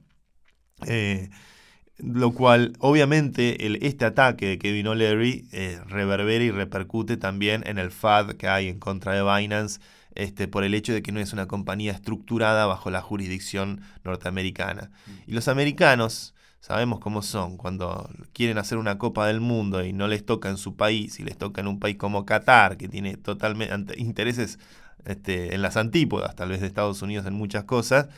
Lo 1.98 2.32
cual, 2.32 2.74
obviamente, 2.78 3.86
este 3.86 4.04
ataque 4.04 4.46
de 4.46 4.58
Kevin 4.58 4.86
O'Leary 4.86 5.48
eh, 5.50 5.80
reverbera 5.86 6.44
y 6.44 6.52
repercute 6.52 7.16
también 7.16 7.64
en 7.66 7.78
el 7.78 7.90
FAD 7.90 8.34
que 8.34 8.46
hay 8.46 8.68
en 8.68 8.78
contra 8.78 9.14
de 9.14 9.22
Binance 9.22 9.80
este, 10.14 10.48
por 10.48 10.64
el 10.64 10.74
hecho 10.74 10.92
de 10.92 11.02
que 11.02 11.12
no 11.12 11.20
es 11.20 11.32
una 11.32 11.46
compañía 11.46 11.92
estructurada 11.92 12.66
bajo 12.66 12.90
la 12.90 13.00
jurisdicción 13.00 13.80
norteamericana. 14.04 14.90
Y 15.26 15.32
los 15.32 15.48
americanos, 15.48 16.34
sabemos 16.60 17.00
cómo 17.00 17.22
son, 17.22 17.56
cuando 17.56 18.08
quieren 18.32 18.58
hacer 18.58 18.78
una 18.78 18.98
Copa 18.98 19.26
del 19.26 19.40
Mundo 19.40 19.84
y 19.84 19.92
no 19.92 20.08
les 20.08 20.24
toca 20.24 20.48
en 20.48 20.56
su 20.56 20.76
país 20.76 21.18
y 21.18 21.24
les 21.24 21.36
toca 21.36 21.60
en 21.60 21.66
un 21.66 21.78
país 21.78 21.96
como 21.96 22.26
Qatar, 22.26 22.76
que 22.76 22.88
tiene 22.88 23.16
totalmente 23.16 23.98
intereses 24.00 24.58
este, 25.04 25.54
en 25.54 25.62
las 25.62 25.76
antípodas, 25.76 26.34
tal 26.36 26.50
vez 26.50 26.60
de 26.60 26.66
Estados 26.66 27.02
Unidos 27.02 27.26
en 27.26 27.34
muchas 27.34 27.64
cosas, 27.64 28.08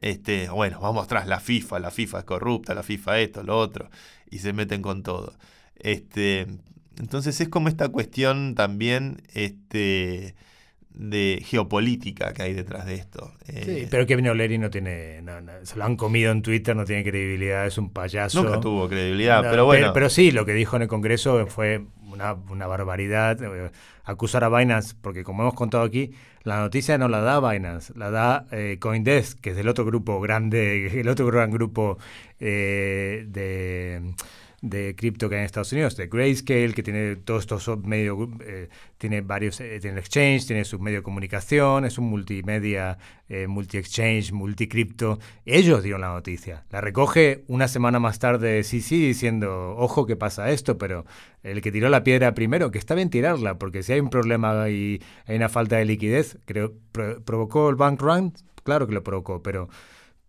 este, 0.00 0.48
bueno, 0.48 0.80
vamos 0.80 1.08
tras 1.08 1.26
la 1.26 1.40
FIFA, 1.40 1.78
la 1.78 1.90
FIFA 1.90 2.20
es 2.20 2.24
corrupta, 2.24 2.74
la 2.74 2.82
FIFA 2.82 3.20
esto, 3.20 3.42
lo 3.42 3.58
otro, 3.58 3.90
y 4.30 4.38
se 4.38 4.52
meten 4.52 4.82
con 4.82 5.02
todo. 5.02 5.34
Este, 5.76 6.46
entonces 6.98 7.40
es 7.40 7.48
como 7.48 7.68
esta 7.68 7.88
cuestión 7.88 8.54
también 8.54 9.22
este, 9.34 10.34
de 10.94 11.42
geopolítica 11.44 12.32
que 12.32 12.42
hay 12.42 12.54
detrás 12.54 12.86
de 12.86 12.94
esto. 12.94 13.32
Sí, 13.46 13.52
Eh, 13.56 13.88
pero 13.90 14.06
Kevin 14.06 14.28
O'Leary 14.28 14.58
no 14.58 14.70
tiene. 14.70 15.20
no, 15.22 15.40
no, 15.40 15.52
se 15.64 15.76
lo 15.76 15.84
han 15.84 15.96
comido 15.96 16.30
en 16.32 16.40
Twitter, 16.42 16.74
no 16.76 16.84
tiene 16.84 17.02
credibilidad, 17.02 17.66
es 17.66 17.76
un 17.78 17.90
payaso. 17.90 18.42
nunca 18.42 18.60
tuvo 18.60 18.88
credibilidad, 18.88 19.42
No, 19.42 19.50
pero 19.50 19.64
bueno. 19.64 19.92
Pero, 19.92 20.08
sí, 20.08 20.30
lo 20.30 20.46
que 20.46 20.52
dijo 20.54 20.76
en 20.76 20.82
el 20.82 20.88
Congreso 20.88 21.46
fue 21.48 21.84
una, 22.10 22.34
una 22.34 22.66
barbaridad. 22.66 23.42
eh, 23.42 23.70
Acusar 24.06 24.44
a 24.44 24.50
Binance, 24.50 24.94
porque 25.00 25.24
como 25.24 25.42
hemos 25.42 25.54
contado 25.54 25.82
aquí, 25.82 26.12
la 26.42 26.58
noticia 26.58 26.98
no 26.98 27.08
la 27.08 27.20
da 27.22 27.40
Binance, 27.40 27.92
la 27.96 28.10
da 28.10 28.46
eh, 28.52 28.76
Coindesk, 28.78 29.40
que 29.40 29.50
es 29.50 29.56
el 29.58 29.66
otro 29.66 29.84
grupo 29.86 30.20
grande, 30.20 30.86
el 31.00 31.08
otro 31.08 31.26
gran 31.26 31.50
grupo 31.50 31.98
de 32.38 34.14
de 34.66 34.96
cripto 34.96 35.28
que 35.28 35.34
hay 35.34 35.40
en 35.40 35.44
Estados 35.44 35.72
Unidos, 35.72 35.94
de 35.96 36.06
Grayscale, 36.06 36.72
que 36.72 36.82
tiene 36.82 37.16
todos 37.16 37.42
estos 37.42 37.68
medios, 37.84 38.30
eh, 38.40 38.68
tiene 38.96 39.20
varios, 39.20 39.60
eh, 39.60 39.78
tiene 39.78 39.98
el 39.98 39.98
exchange, 39.98 40.46
tiene 40.46 40.64
su 40.64 40.78
medio 40.78 40.98
de 40.98 41.02
comunicación, 41.02 41.84
es 41.84 41.98
un 41.98 42.06
multimedia, 42.06 42.96
eh, 43.28 43.46
multi-exchange, 43.46 44.32
multi-cripto. 44.32 45.18
Ellos 45.44 45.82
dieron 45.82 46.00
la 46.00 46.08
noticia. 46.14 46.64
La 46.70 46.80
recoge 46.80 47.44
una 47.46 47.68
semana 47.68 47.98
más 48.00 48.18
tarde 48.18 48.62
CC 48.64 48.94
diciendo, 48.96 49.76
ojo 49.76 50.06
que 50.06 50.16
pasa 50.16 50.50
esto, 50.50 50.78
pero 50.78 51.04
el 51.42 51.60
que 51.60 51.70
tiró 51.70 51.90
la 51.90 52.02
piedra 52.02 52.32
primero, 52.34 52.70
que 52.70 52.78
está 52.78 52.94
bien 52.94 53.10
tirarla, 53.10 53.58
porque 53.58 53.82
si 53.82 53.92
hay 53.92 54.00
un 54.00 54.08
problema 54.08 54.70
y 54.70 55.02
hay 55.26 55.36
una 55.36 55.50
falta 55.50 55.76
de 55.76 55.84
liquidez, 55.84 56.38
creo, 56.46 56.72
pro- 56.90 57.22
provocó 57.22 57.68
el 57.68 57.76
bank 57.76 58.00
run, 58.00 58.32
claro 58.62 58.86
que 58.86 58.94
lo 58.94 59.02
provocó, 59.04 59.42
pero 59.42 59.68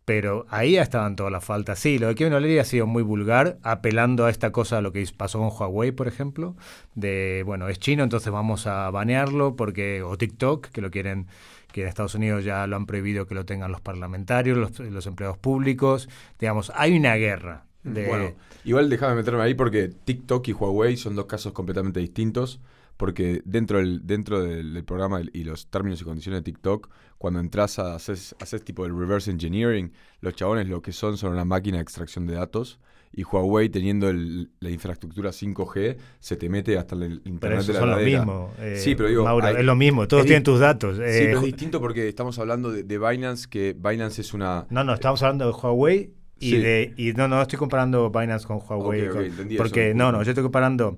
pero 0.05 0.45
ahí 0.49 0.77
estaban 0.77 1.15
todas 1.15 1.31
las 1.31 1.43
faltas. 1.43 1.79
Sí, 1.79 1.97
lo 1.97 2.07
de 2.07 2.15
Kevin 2.15 2.33
O'Leary 2.33 2.59
ha 2.59 2.63
sido 2.63 2.85
muy 2.85 3.01
vulgar, 3.01 3.57
apelando 3.63 4.25
a 4.25 4.29
esta 4.29 4.51
cosa, 4.51 4.79
lo 4.81 4.91
que 4.91 5.03
pasó 5.17 5.39
con 5.39 5.49
Huawei, 5.49 5.91
por 5.91 6.07
ejemplo, 6.07 6.55
de, 6.93 7.41
bueno, 7.45 7.67
es 7.67 7.79
chino, 7.79 8.03
entonces 8.03 8.31
vamos 8.31 8.67
a 8.67 8.89
banearlo, 8.91 9.55
porque 9.55 10.03
o 10.03 10.15
TikTok, 10.15 10.67
que 10.67 10.81
lo 10.81 10.91
quieren, 10.91 11.27
que 11.71 11.81
en 11.81 11.87
Estados 11.87 12.13
Unidos 12.13 12.45
ya 12.45 12.67
lo 12.67 12.75
han 12.75 12.85
prohibido 12.85 13.25
que 13.25 13.33
lo 13.33 13.45
tengan 13.45 13.71
los 13.71 13.81
parlamentarios, 13.81 14.57
los, 14.57 14.79
los 14.79 15.07
empleados 15.07 15.37
públicos. 15.39 16.07
Digamos, 16.39 16.71
hay 16.75 16.95
una 16.95 17.15
guerra. 17.15 17.65
De, 17.83 18.07
Bueno, 18.07 18.31
igual 18.63 18.89
déjame 18.89 19.15
meterme 19.15 19.41
ahí 19.41 19.55
porque 19.55 19.89
TikTok 19.89 20.47
y 20.47 20.53
Huawei 20.53 20.97
son 20.97 21.15
dos 21.15 21.25
casos 21.25 21.51
completamente 21.53 21.99
distintos. 21.99 22.61
Porque 22.97 23.41
dentro 23.45 23.79
del, 23.79 24.05
dentro 24.07 24.41
del, 24.41 24.73
del 24.73 24.83
programa 24.85 25.21
y 25.33 25.43
los 25.43 25.67
términos 25.67 26.01
y 26.01 26.05
condiciones 26.05 26.39
de 26.39 26.43
TikTok, 26.43 26.89
cuando 27.17 27.39
entras 27.39 27.77
a 27.79 27.95
hacer, 27.95 28.17
hacer 28.39 28.61
tipo 28.61 28.85
el 28.85 28.97
reverse 28.97 29.29
engineering, 29.31 29.91
los 30.21 30.33
chabones 30.35 30.67
lo 30.69 30.81
que 30.81 30.91
son 30.93 31.17
son 31.17 31.33
una 31.33 31.43
máquina 31.45 31.77
de 31.77 31.83
extracción 31.83 32.25
de 32.25 32.35
datos. 32.35 32.79
Y 33.17 33.23
Huawei, 33.23 33.69
teniendo 33.69 34.09
el- 34.09 34.49
la 34.59 34.69
infraestructura 34.69 35.31
5G, 35.31 35.95
se 36.19 36.35
te 36.35 36.49
mete 36.49 36.77
hasta 36.77 36.95
el 36.95 37.21
internet 37.23 37.39
pero 37.39 37.57
eso 37.59 37.67
de 37.67 37.73
la 37.73 37.79
son 37.79 37.89
lo 37.91 37.97
heladera. 37.97 38.19
mismo. 38.25 38.51
eh, 38.59 38.75
sí, 38.77 38.93
pero 38.95 39.07
digo, 39.09 39.23
Mauro, 39.23 39.47
hay- 39.47 39.55
es 39.57 39.63
lo 39.65 39.75
mismo, 39.75 40.05
todos 40.07 40.25
tienen 40.25 40.43
tus 40.43 40.59
datos. 40.59 40.97
Sí, 40.97 41.03
eh, 41.05 41.21
pero 41.27 41.39
es 41.39 41.45
distinto 41.45 41.79
porque 41.79 42.09
estamos 42.09 42.37
hablando 42.39 42.71
de, 42.71 42.83
de 42.83 42.97
Binance, 42.99 43.47
que 43.49 43.73
Binance 43.77 44.19
es 44.21 44.33
una... 44.33 44.67
No, 44.69 44.83
no, 44.83 44.93
estamos 44.93 45.21
hablando 45.23 45.45
de 45.45 45.51
Huawei 45.53 46.11
y 46.39 46.49
Sí. 46.49 46.57
de. 46.57 46.93
Y 46.97 47.13
no, 47.13 47.29
no 47.29 47.41
estoy 47.41 47.57
comparando 47.57 48.09
Binance 48.09 48.45
con 48.45 48.57
Huawei. 48.57 49.03
Ok, 49.03 49.07
ok, 49.07 49.13
con- 49.15 49.25
entendí 49.25 49.55
porque 49.57 49.89
eso. 49.89 49.97
no, 49.97 50.11
no, 50.11 50.21
yo 50.23 50.31
estoy 50.31 50.43
comparando. 50.43 50.97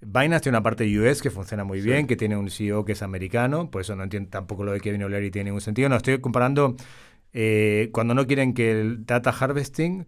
Binance 0.00 0.42
tiene 0.44 0.58
una 0.58 0.62
parte 0.62 0.84
US 0.98 1.22
que 1.22 1.30
funciona 1.30 1.64
muy 1.64 1.80
Sí. 1.80 1.86
bien, 1.88 2.06
que 2.06 2.16
tiene 2.16 2.36
un 2.36 2.50
CEO 2.50 2.84
que 2.84 2.92
es 2.92 3.02
americano, 3.02 3.70
por 3.70 3.80
eso 3.80 3.96
no 3.96 4.02
entiendo 4.04 4.28
tampoco 4.30 4.64
lo 4.64 4.72
de 4.72 4.80
Kevin 4.80 5.02
O'Leary 5.04 5.30
tiene 5.30 5.46
ningún 5.46 5.60
sentido. 5.60 5.88
No, 5.88 5.96
estoy 5.96 6.18
comparando 6.20 6.76
eh, 7.32 7.90
cuando 7.92 8.14
no 8.14 8.26
quieren 8.26 8.54
que 8.54 8.70
el 8.80 9.04
data 9.06 9.30
harvesting 9.30 10.06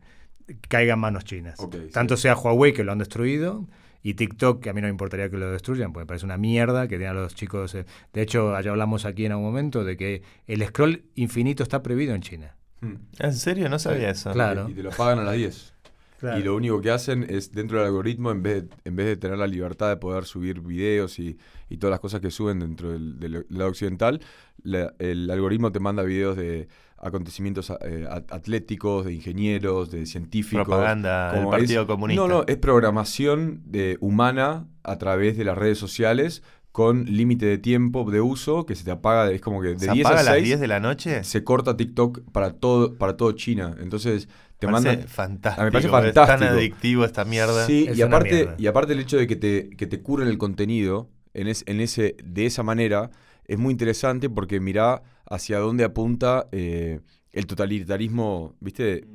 caiga 0.68 0.94
en 0.94 1.00
manos 1.00 1.24
chinas. 1.24 1.58
Sí. 1.58 1.88
Tanto 1.92 2.16
sea 2.16 2.36
Huawei 2.36 2.72
que 2.72 2.84
lo 2.84 2.92
han 2.92 2.98
destruido 2.98 3.68
y 4.02 4.14
TikTok, 4.14 4.62
que 4.62 4.70
a 4.70 4.72
mí 4.72 4.80
no 4.80 4.86
me 4.86 4.90
importaría 4.92 5.28
que 5.28 5.36
lo 5.36 5.50
destruyan, 5.50 5.92
porque 5.92 6.04
me 6.04 6.06
parece 6.06 6.24
una 6.24 6.38
mierda 6.38 6.86
que 6.88 6.96
tienen 6.98 7.16
los 7.16 7.34
chicos. 7.34 7.74
eh, 7.74 7.84
De 8.12 8.22
hecho, 8.22 8.54
allá 8.54 8.70
hablamos 8.70 9.04
aquí 9.04 9.26
en 9.26 9.32
algún 9.32 9.46
momento 9.46 9.84
de 9.84 9.96
que 9.96 10.22
el 10.46 10.64
scroll 10.66 11.02
infinito 11.16 11.62
está 11.62 11.82
prohibido 11.82 12.14
en 12.14 12.22
China. 12.22 12.54
Hmm. 12.80 12.94
¿En 13.18 13.34
serio? 13.34 13.68
No 13.68 13.78
sabía 13.78 14.10
eso. 14.10 14.32
Claro. 14.32 14.68
Y 14.68 14.74
te 14.74 14.82
lo 14.84 14.90
pagan 14.90 15.18
a 15.18 15.24
las 15.24 15.34
10. 15.34 15.74
Claro. 16.18 16.38
Y 16.38 16.42
lo 16.42 16.56
único 16.56 16.80
que 16.80 16.90
hacen 16.90 17.24
es, 17.28 17.52
dentro 17.52 17.78
del 17.78 17.86
algoritmo, 17.86 18.30
en 18.32 18.42
vez 18.42 18.62
de, 18.64 18.68
en 18.84 18.96
vez 18.96 19.06
de 19.06 19.16
tener 19.16 19.38
la 19.38 19.46
libertad 19.46 19.88
de 19.88 19.96
poder 19.98 20.24
subir 20.24 20.60
videos 20.60 21.18
y, 21.18 21.38
y 21.68 21.76
todas 21.76 21.92
las 21.92 22.00
cosas 22.00 22.20
que 22.20 22.30
suben 22.30 22.58
dentro 22.58 22.90
del, 22.92 23.18
del 23.20 23.46
lado 23.50 23.70
occidental, 23.70 24.20
la- 24.62 24.92
el 24.98 25.30
algoritmo 25.30 25.70
te 25.70 25.78
manda 25.80 26.02
videos 26.02 26.36
de 26.36 26.66
acontecimientos 27.00 27.72
eh, 27.82 28.06
at- 28.10 28.24
atléticos, 28.32 29.04
de 29.04 29.14
ingenieros, 29.14 29.90
de 29.92 30.04
científicos. 30.06 30.64
Propaganda 30.66 31.32
del 31.32 31.46
Partido 31.48 31.82
es- 31.82 31.86
Comunista. 31.86 32.20
No, 32.20 32.28
no, 32.28 32.44
es 32.48 32.56
programación 32.56 33.62
de, 33.66 33.96
humana 34.00 34.66
a 34.82 34.98
través 34.98 35.36
de 35.36 35.44
las 35.44 35.56
redes 35.56 35.78
sociales 35.78 36.42
con 36.72 37.04
límite 37.06 37.46
de 37.46 37.58
tiempo 37.58 38.08
de 38.10 38.20
uso 38.20 38.64
que 38.66 38.74
se 38.74 38.84
te 38.84 38.90
apaga, 38.90 39.30
es 39.30 39.40
como 39.40 39.60
que 39.62 39.68
de 39.68 39.78
¿Se 39.78 39.90
10 39.92 40.06
apaga 40.06 40.20
a 40.20 40.24
las 40.24 40.34
6 40.34 40.44
10 40.44 40.60
de 40.60 40.68
la 40.68 40.80
noche? 40.80 41.24
se 41.24 41.42
corta 41.44 41.76
TikTok 41.76 42.20
para 42.32 42.52
todo, 42.54 42.94
para 42.96 43.16
todo 43.16 43.32
China. 43.32 43.74
Entonces 43.80 44.28
te 44.58 44.66
Me 44.66 44.72
parece 44.72 44.88
mandan... 44.90 45.08
fantástico. 45.08 45.62
A 45.62 45.64
mí 45.64 45.70
me 45.70 45.72
parece 45.72 46.08
Es 46.08 46.14
tan 46.14 46.26
fantástico. 46.26 46.52
adictivo 46.52 47.04
esta 47.04 47.24
mierda. 47.24 47.66
Sí, 47.66 47.86
Es 47.88 47.96
y 47.98 48.02
aparte, 48.02 48.34
mierda. 48.44 48.54
y 48.58 48.66
aparte 48.66 48.92
el 48.92 49.00
hecho 49.00 49.16
de 49.16 49.26
que 49.26 49.36
te, 49.36 49.70
que 49.70 49.86
te 49.86 50.02
curen 50.02 50.28
el 50.28 50.38
contenido 50.38 51.10
en, 51.34 51.48
es- 51.48 51.64
en 51.66 51.80
ese, 51.80 52.16
de 52.24 52.46
esa 52.46 52.62
manera 52.62 53.10
es 53.44 53.58
muy 53.58 53.72
interesante 53.72 54.28
porque 54.30 54.60
mirá 54.60 55.02
hacia 55.26 55.58
dónde 55.58 55.84
apunta 55.84 56.48
eh, 56.52 57.00
el 57.32 57.46
totalitarismo, 57.46 58.56
¿viste? 58.60 59.06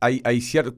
Hay, 0.00 0.20
hay 0.24 0.40
cierto... 0.40 0.76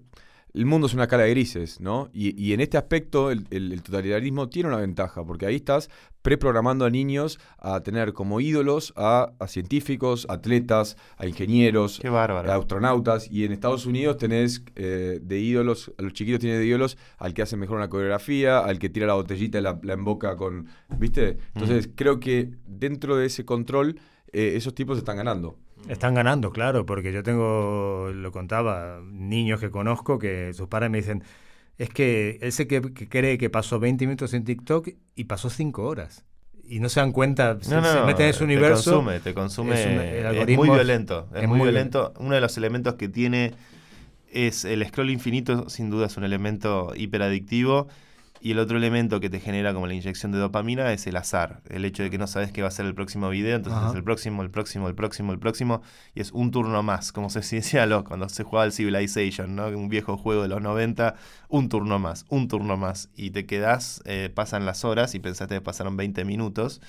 El 0.57 0.65
mundo 0.67 0.87
es 0.87 0.95
una 0.95 1.03
escala 1.05 1.25
de 1.25 1.31
grises, 1.31 1.81
¿no? 1.81 2.09
Y, 2.15 2.41
y 2.43 2.53
en 2.55 2.61
este 2.61 2.79
aspecto 2.79 3.31
el, 3.31 3.47
el- 3.51 3.73
el 3.73 3.83
totalitarismo 3.83 4.49
tiene 4.49 4.69
una 4.71 4.79
ventaja, 4.79 5.23
porque 5.25 5.45
ahí 5.47 5.57
estás 5.57 5.91
preprogramando 6.23 6.85
a 6.85 6.91
niños 6.91 7.39
a 7.59 7.81
tener 7.83 8.13
como 8.15 8.41
ídolos 8.41 8.93
a, 8.97 9.33
a 9.39 9.47
científicos, 9.49 10.27
atletas, 10.29 10.97
a 11.19 11.27
ingenieros, 11.27 11.99
Qué 12.01 12.09
bárbaro. 12.09 12.51
a 12.51 12.57
astronautas. 12.57 13.31
Y 13.31 13.45
en 13.45 13.53
Estados 13.53 13.87
Unidos 13.87 14.17
tenés 14.17 14.63
eh, 14.75 15.21
de 15.23 15.39
ídolos, 15.39 15.93
a 15.99 16.03
los 16.03 16.15
chiquitos 16.15 16.41
tienen 16.41 16.59
de 16.59 16.67
ídolos 16.67 16.97
al 17.19 17.35
que 17.35 17.43
hace 17.43 17.57
mejor 17.57 17.77
una 17.77 17.89
coreografía, 17.89 18.59
al 18.59 18.79
que 18.79 18.89
tira 18.89 19.07
la 19.07 19.15
botellita 19.15 19.59
y 19.59 19.63
la, 19.63 19.79
la 19.83 19.93
emboca 19.93 20.37
con. 20.37 20.67
¿Viste? 20.99 21.37
Entonces 21.55 21.91
creo 21.95 22.19
que 22.19 22.51
dentro 22.67 23.17
de 23.17 23.27
ese 23.27 23.45
control, 23.45 24.01
eh, 24.33 24.55
esos 24.57 24.75
tipos 24.75 24.99
están 24.99 25.19
ganando. 25.19 25.59
Están 25.89 26.15
ganando, 26.15 26.51
claro, 26.51 26.85
porque 26.87 27.13
yo 27.13 27.23
tengo, 27.23 28.11
lo 28.13 28.33
contaba, 28.33 29.01
niños 29.05 29.61
que 29.61 29.71
conozco 29.71 30.19
que 30.19 30.53
sus 30.53 30.69
padres 30.69 30.91
me 30.91 30.99
dicen, 30.99 31.23
es 31.79 31.91
que 31.91 32.39
él 32.43 32.51
se 32.53 32.67
que, 32.67 32.81
que 32.93 33.09
cree 33.09 33.39
que 33.39 33.51
pasó 33.51 33.79
20 33.79 34.05
minutos 34.07 34.35
en 34.35 34.45
TikTok 34.45 34.89
y 35.15 35.25
pasó 35.25 35.49
5 35.51 35.85
horas. 35.85 36.25
Y 36.69 36.81
no 36.81 36.89
se 36.89 36.99
dan 36.99 37.13
cuenta, 37.13 37.59
se, 37.61 37.73
No, 37.77 37.85
se 37.85 37.95
no, 38.01 38.07
meten 38.07 38.25
en 38.25 38.31
ese 38.31 38.43
universo. 38.43 38.91
Te 38.91 38.97
consume, 38.97 39.21
te 39.21 39.35
consume. 39.35 39.81
es 39.81 39.87
un- 39.87 39.93
el 40.01 40.17
Es, 40.17 40.25
algoritmo 40.27 40.65
muy 40.65 40.71
es- 40.71 40.75
violento. 40.75 41.29
Es, 41.35 41.43
es 41.43 41.49
muy 41.49 41.59
muy 41.59 41.67
violento. 41.69 42.13
Uno 42.19 42.35
de 42.35 42.41
los 42.41 42.57
elementos 42.57 42.95
que 42.95 43.09
tiene 43.09 43.53
es 44.33 44.65
el 44.65 44.85
scroll 44.89 45.11
infinito, 45.11 45.69
sin 45.71 45.91
duda 45.91 46.07
es 46.07 46.17
un 46.17 46.25
elemento 46.25 46.93
hiperadictivo. 46.97 47.87
Y 48.47 48.53
el 48.53 48.61
otro 48.61 48.77
elemento 48.77 49.19
que 49.19 49.29
te 49.29 49.41
genera 49.41 49.75
como 49.75 49.89
la 49.89 49.95
inyección 49.95 50.31
de 50.31 50.39
dopamina 50.39 50.93
es 50.93 51.09
el 51.09 51.17
azar. 51.17 51.63
El 51.69 51.85
hecho 51.85 52.05
de 52.05 52.11
que 52.11 52.17
no 52.19 52.29
sabes 52.29 52.53
qué 52.53 52.63
va 52.63 52.69
a 52.69 52.71
ser 52.71 52.87
el 52.87 52.95
próximo 52.95 53.29
video, 53.29 53.57
entonces 53.57 53.81
Ajá. 53.81 53.91
es 53.91 53.97
el 53.97 54.05
próximo, 54.05 54.43
el 54.43 54.51
próximo, 54.51 54.87
el 54.87 54.95
próximo, 54.95 55.33
el 55.33 55.41
próximo. 55.41 55.83
Y 56.15 56.21
es 56.21 56.31
un 56.31 56.53
turno 56.53 56.81
más, 56.85 57.11
como 57.11 57.29
se 57.29 57.41
decía 57.57 57.87
lo- 57.87 58.05
cuando 58.05 58.29
se 58.29 58.45
jugaba 58.45 58.65
el 58.65 58.71
Civilization, 58.73 59.57
¿no? 59.57 59.67
un 59.67 59.89
viejo 59.89 60.17
juego 60.17 60.43
de 60.43 60.49
los 60.49 60.63
90. 60.63 61.17
Un 61.49 61.69
turno 61.69 61.99
más, 61.99 62.25
un 62.29 62.47
turno 62.47 62.77
más. 62.77 63.09
Y 63.17 63.31
te 63.31 63.47
quedás, 63.47 64.01
eh, 64.05 64.31
pasan 64.33 64.65
las 64.65 64.85
horas 64.85 65.17
y 65.17 65.19
pensaste 65.19 65.57
que 65.57 65.61
pasaron 65.61 65.97
20 65.97 66.25
minutos. 66.25 66.81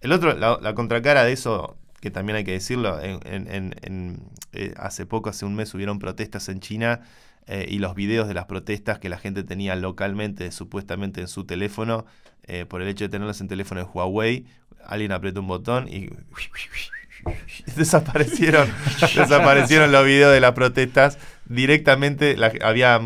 El 0.00 0.10
otro, 0.12 0.36
la, 0.36 0.58
la 0.60 0.74
contracara 0.74 1.22
de 1.22 1.32
eso, 1.32 1.76
que 2.00 2.10
también 2.10 2.36
hay 2.36 2.44
que 2.44 2.52
decirlo, 2.52 3.00
en, 3.00 3.20
en- 3.24 3.46
en- 3.52 3.74
en, 3.82 4.22
eh, 4.52 4.74
hace 4.76 5.06
poco, 5.06 5.30
hace 5.30 5.44
un 5.44 5.54
mes, 5.54 5.72
hubieron 5.74 6.00
protestas 6.00 6.48
en 6.48 6.58
China 6.58 7.02
eh, 7.48 7.66
y 7.68 7.78
los 7.78 7.94
videos 7.94 8.28
de 8.28 8.34
las 8.34 8.44
protestas 8.44 8.98
que 8.98 9.08
la 9.08 9.18
gente 9.18 9.42
tenía 9.42 9.74
localmente, 9.74 10.52
supuestamente 10.52 11.20
en 11.20 11.28
su 11.28 11.44
teléfono, 11.44 12.04
eh, 12.44 12.64
por 12.66 12.80
el 12.82 12.88
hecho 12.88 13.04
de 13.04 13.08
tenerlos 13.08 13.40
en 13.40 13.48
teléfono 13.48 13.80
de 13.80 13.86
Huawei, 13.86 14.46
alguien 14.86 15.12
apretó 15.12 15.40
un 15.40 15.48
botón 15.48 15.88
y 15.88 16.10
desaparecieron 17.76 18.68
desaparecieron 19.16 19.92
los 19.92 20.04
videos 20.04 20.32
de 20.32 20.40
las 20.40 20.52
protestas 20.52 21.18
directamente. 21.46 22.36
La- 22.36 22.52
había 22.62 23.00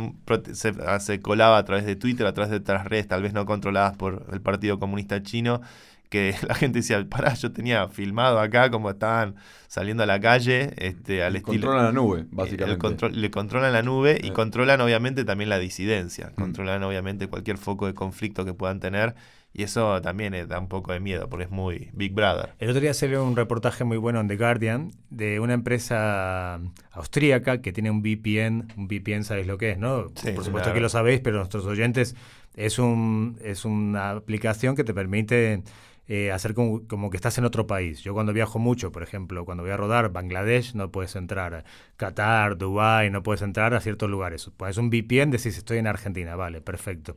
se 1.00 1.20
colaba 1.20 1.58
a 1.58 1.64
través 1.64 1.86
de 1.86 1.96
Twitter 1.96 2.26
a 2.26 2.34
través 2.34 2.50
de 2.50 2.56
otras 2.58 2.84
redes 2.86 3.08
tal 3.08 3.22
vez 3.22 3.32
no 3.32 3.46
controladas 3.46 3.96
por 3.96 4.26
el 4.32 4.40
Partido 4.40 4.78
Comunista 4.78 5.22
Chino 5.22 5.60
que 6.12 6.34
la 6.46 6.54
gente 6.54 6.78
decía 6.80 7.04
pará 7.08 7.34
yo 7.34 7.50
tenía 7.52 7.88
filmado 7.88 8.38
acá 8.38 8.70
como 8.70 8.90
estaban 8.90 9.34
saliendo 9.66 10.02
a 10.02 10.06
la 10.06 10.20
calle 10.20 10.74
este 10.76 11.24
al 11.24 11.34
estilo 11.36 11.62
Controlan 11.66 11.84
la 11.86 11.92
nube, 11.92 12.20
el 12.20 12.26
básicamente. 12.30 12.78
control- 12.78 13.14
le 13.20 13.30
controlan 13.30 13.72
la 13.72 13.82
nube 13.82 14.20
y 14.22 14.28
Eh. 14.28 14.32
controlan 14.32 14.80
obviamente 14.82 15.24
también 15.24 15.48
la 15.48 15.58
disidencia, 15.58 16.28
Mm. 16.36 16.40
controlan 16.40 16.82
obviamente 16.84 17.26
cualquier 17.26 17.56
foco 17.58 17.86
de 17.86 17.94
conflicto 17.94 18.44
que 18.44 18.52
puedan 18.54 18.78
tener 18.78 19.14
y 19.54 19.64
eso 19.64 20.00
también 20.00 20.32
eh, 20.34 20.46
da 20.46 20.58
un 20.58 20.68
poco 20.68 20.92
de 20.92 21.00
miedo 21.00 21.28
porque 21.28 21.44
es 21.44 21.50
muy 21.50 21.90
Big 21.94 22.12
Brother. 22.14 22.54
El 22.58 22.68
otro 22.70 22.80
día 22.80 22.94
salió 22.94 23.24
un 23.24 23.34
reportaje 23.36 23.84
muy 23.84 23.96
bueno 23.98 24.20
en 24.20 24.28
The 24.28 24.36
Guardian 24.36 24.92
de 25.10 25.40
una 25.40 25.52
empresa 25.54 26.58
austríaca 26.92 27.60
que 27.60 27.72
tiene 27.72 27.90
un 27.90 28.02
VPN. 28.02 28.68
Un 28.76 28.86
VPN, 28.88 29.24
¿sabéis 29.24 29.46
lo 29.46 29.58
que 29.58 29.72
es, 29.72 29.78
no? 29.78 30.06
Sí, 30.14 30.32
Por 30.32 30.44
supuesto 30.44 30.66
claro. 30.68 30.74
que 30.74 30.80
lo 30.80 30.88
sabéis, 30.88 31.20
pero 31.20 31.38
nuestros 31.38 31.66
oyentes 31.66 32.14
es, 32.54 32.78
un, 32.78 33.38
es 33.42 33.64
una 33.64 34.10
aplicación 34.10 34.74
que 34.76 34.84
te 34.84 34.94
permite 34.94 35.62
eh, 36.08 36.32
hacer 36.32 36.54
como, 36.54 37.10
que 37.10 37.16
estás 37.16 37.38
en 37.38 37.44
otro 37.44 37.66
país. 37.66 38.02
Yo 38.02 38.14
cuando 38.14 38.32
viajo 38.32 38.58
mucho, 38.58 38.92
por 38.92 39.02
ejemplo, 39.02 39.44
cuando 39.44 39.62
voy 39.62 39.72
a 39.72 39.76
rodar 39.76 40.12
Bangladesh, 40.12 40.74
no 40.74 40.90
puedes 40.90 41.16
entrar. 41.16 41.64
Qatar, 41.96 42.58
Dubai, 42.58 43.10
no 43.10 43.22
puedes 43.22 43.42
entrar 43.42 43.74
a 43.74 43.80
ciertos 43.80 44.10
lugares. 44.10 44.50
Pones 44.56 44.76
un 44.76 44.90
VPN, 44.90 45.30
decís 45.30 45.56
estoy 45.58 45.78
en 45.78 45.86
Argentina, 45.86 46.36
vale, 46.36 46.60
perfecto. 46.60 47.16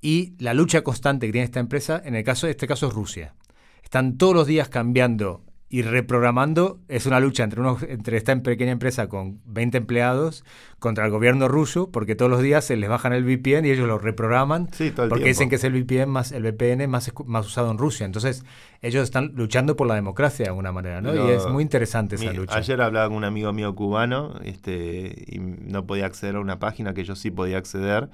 Y 0.00 0.34
la 0.38 0.54
lucha 0.54 0.82
constante 0.82 1.26
que 1.26 1.32
tiene 1.32 1.44
esta 1.44 1.60
empresa, 1.60 2.00
en 2.04 2.14
el 2.14 2.24
caso 2.24 2.46
este 2.46 2.66
caso 2.66 2.88
es 2.88 2.94
Rusia. 2.94 3.34
Están 3.82 4.18
todos 4.18 4.34
los 4.34 4.46
días 4.46 4.68
cambiando 4.68 5.42
y 5.70 5.82
reprogramando 5.82 6.80
es 6.88 7.04
una 7.04 7.20
lucha 7.20 7.44
entre, 7.44 7.60
unos, 7.60 7.82
entre 7.82 8.16
esta 8.16 8.34
pequeña 8.42 8.72
empresa 8.72 9.08
con 9.08 9.40
20 9.44 9.78
empleados 9.78 10.44
contra 10.78 11.04
el 11.04 11.10
gobierno 11.10 11.46
ruso, 11.46 11.90
porque 11.90 12.14
todos 12.14 12.30
los 12.30 12.40
días 12.40 12.64
se 12.64 12.76
les 12.76 12.88
bajan 12.88 13.12
el 13.12 13.24
VPN 13.24 13.66
y 13.66 13.70
ellos 13.70 13.86
lo 13.86 13.98
reprograman, 13.98 14.68
porque 15.08 15.24
dicen 15.24 15.50
que 15.50 15.56
es 15.56 15.64
el 15.64 15.74
VPN 15.74 16.08
más 16.08 16.32
el 16.32 16.42
VPN 16.42 16.88
más, 16.88 17.12
más 17.26 17.46
usado 17.46 17.70
en 17.70 17.76
Rusia. 17.76 18.06
Entonces, 18.06 18.44
ellos 18.80 19.04
están 19.04 19.32
luchando 19.34 19.76
por 19.76 19.86
la 19.86 19.94
democracia 19.94 20.44
de 20.44 20.48
alguna 20.48 20.72
manera, 20.72 21.02
¿no? 21.02 21.14
y 21.14 21.30
es 21.30 21.46
muy 21.46 21.62
interesante 21.62 22.14
esa 22.14 22.32
lucha. 22.32 22.56
Ayer 22.56 22.80
hablaba 22.80 23.08
con 23.08 23.18
un 23.18 23.24
amigo 23.24 23.52
mío 23.52 23.74
cubano 23.74 24.38
este, 24.44 25.26
y 25.26 25.38
no 25.38 25.86
podía 25.86 26.06
acceder 26.06 26.36
a 26.36 26.40
una 26.40 26.58
página 26.58 26.94
que 26.94 27.04
yo 27.04 27.14
sí 27.14 27.30
podía 27.30 27.58
acceder. 27.58 28.08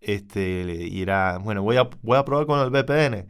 Este, 0.00 0.88
y 0.88 1.02
era, 1.02 1.38
bueno, 1.38 1.62
voy 1.62 1.76
a, 1.76 1.90
voy 2.02 2.16
a 2.16 2.24
probar 2.24 2.46
con 2.46 2.60
el 2.60 2.70
VPN. 2.70 3.26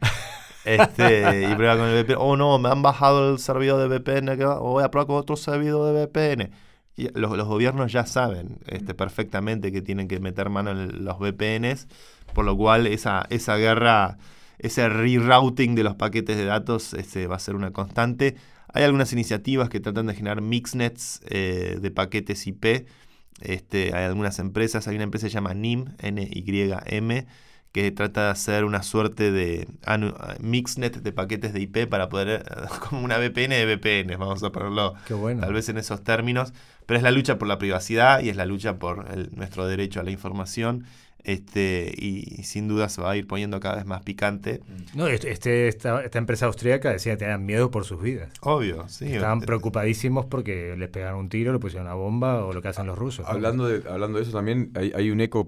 Este, 0.65 1.49
y 1.49 1.55
prueba 1.55 1.77
con 1.77 1.87
el 1.87 2.03
VPN. 2.03 2.17
Oh 2.19 2.37
no, 2.37 2.59
me 2.59 2.69
han 2.69 2.81
bajado 2.81 3.31
el 3.31 3.39
servidor 3.39 3.87
de 3.87 3.97
VPN. 3.97 4.37
Que 4.37 4.45
voy 4.45 4.83
a 4.83 4.91
probar 4.91 5.07
con 5.07 5.15
otro 5.17 5.35
servidor 5.35 5.93
de 5.93 6.05
VPN. 6.05 6.51
Y 6.95 7.07
los, 7.17 7.35
los, 7.37 7.47
gobiernos 7.47 7.91
ya 7.91 8.05
saben 8.05 8.59
este, 8.67 8.93
perfectamente 8.93 9.71
que 9.71 9.81
tienen 9.81 10.07
que 10.07 10.19
meter 10.19 10.49
mano 10.49 10.71
en 10.71 11.05
los 11.05 11.17
VPNs, 11.19 11.87
por 12.33 12.45
lo 12.45 12.55
cual 12.57 12.85
esa, 12.85 13.25
esa 13.29 13.55
guerra, 13.55 14.17
ese 14.59 14.89
rerouting 14.89 15.73
de 15.73 15.83
los 15.83 15.95
paquetes 15.95 16.37
de 16.37 16.45
datos 16.45 16.93
este, 16.93 17.27
va 17.27 17.37
a 17.37 17.39
ser 17.39 17.55
una 17.55 17.71
constante. 17.71 18.35
Hay 18.73 18.83
algunas 18.83 19.13
iniciativas 19.13 19.69
que 19.69 19.79
tratan 19.79 20.07
de 20.07 20.15
generar 20.15 20.41
mixnets 20.41 21.21
eh, 21.29 21.77
de 21.81 21.91
paquetes 21.91 22.45
IP. 22.45 22.87
Este, 23.41 23.95
hay 23.95 24.05
algunas 24.05 24.37
empresas, 24.39 24.87
hay 24.87 24.95
una 24.95 25.05
empresa 25.05 25.27
que 25.27 25.31
se 25.31 25.35
llama 25.35 25.53
NIM, 25.53 25.85
N-Y-M, 25.99 27.25
que 27.71 27.91
trata 27.91 28.25
de 28.25 28.29
hacer 28.31 28.65
una 28.65 28.83
suerte 28.83 29.31
de 29.31 29.67
mixnet 30.39 30.97
de 30.97 31.11
paquetes 31.11 31.53
de 31.53 31.61
IP 31.61 31.87
para 31.87 32.09
poder, 32.09 32.43
como 32.89 33.03
una 33.03 33.17
VPN 33.17 33.49
de 33.49 33.65
VPN, 33.65 34.17
vamos 34.17 34.43
a 34.43 34.51
ponerlo 34.51 34.93
tal 35.07 35.53
vez 35.53 35.69
en 35.69 35.77
esos 35.77 36.03
términos, 36.03 36.53
pero 36.85 36.97
es 36.97 37.03
la 37.03 37.11
lucha 37.11 37.37
por 37.37 37.47
la 37.47 37.57
privacidad 37.57 38.21
y 38.21 38.29
es 38.29 38.35
la 38.35 38.45
lucha 38.45 38.77
por 38.77 39.05
nuestro 39.35 39.67
derecho 39.67 39.99
a 39.99 40.03
la 40.03 40.11
información 40.11 40.85
este, 41.23 41.93
y, 41.95 42.43
sin 42.43 42.67
duda 42.67 42.89
se 42.89 43.01
va 43.01 43.11
a 43.11 43.17
ir 43.17 43.27
poniendo 43.27 43.59
cada 43.59 43.75
vez 43.75 43.85
más 43.85 44.01
picante. 44.01 44.61
Mm. 44.67 44.97
No, 44.97 45.07
este, 45.07 45.67
esta, 45.67 46.03
empresa 46.13 46.47
austríaca 46.47 46.91
decía 46.91 47.13
que 47.13 47.17
tenían 47.17 47.45
miedo 47.45 47.71
por 47.71 47.85
sus 47.85 48.01
vidas. 48.01 48.31
Obvio, 48.41 48.87
sí. 48.87 49.13
Estaban 49.13 49.41
preocupadísimos 49.41 50.25
porque 50.25 50.75
les 50.77 50.89
pegaron 50.89 51.19
un 51.19 51.29
tiro, 51.29 51.53
le 51.53 51.59
pusieron 51.59 51.87
una 51.87 51.95
bomba 51.95 52.45
o 52.45 52.53
lo 52.53 52.61
que 52.61 52.69
hacen 52.69 52.87
los 52.87 52.97
rusos. 52.97 53.25
Hablando, 53.27 53.67
de, 53.67 53.87
hablando 53.89 54.17
de 54.17 54.23
eso 54.23 54.31
también, 54.31 54.71
hay, 54.75 55.11
un 55.11 55.21
eco 55.21 55.47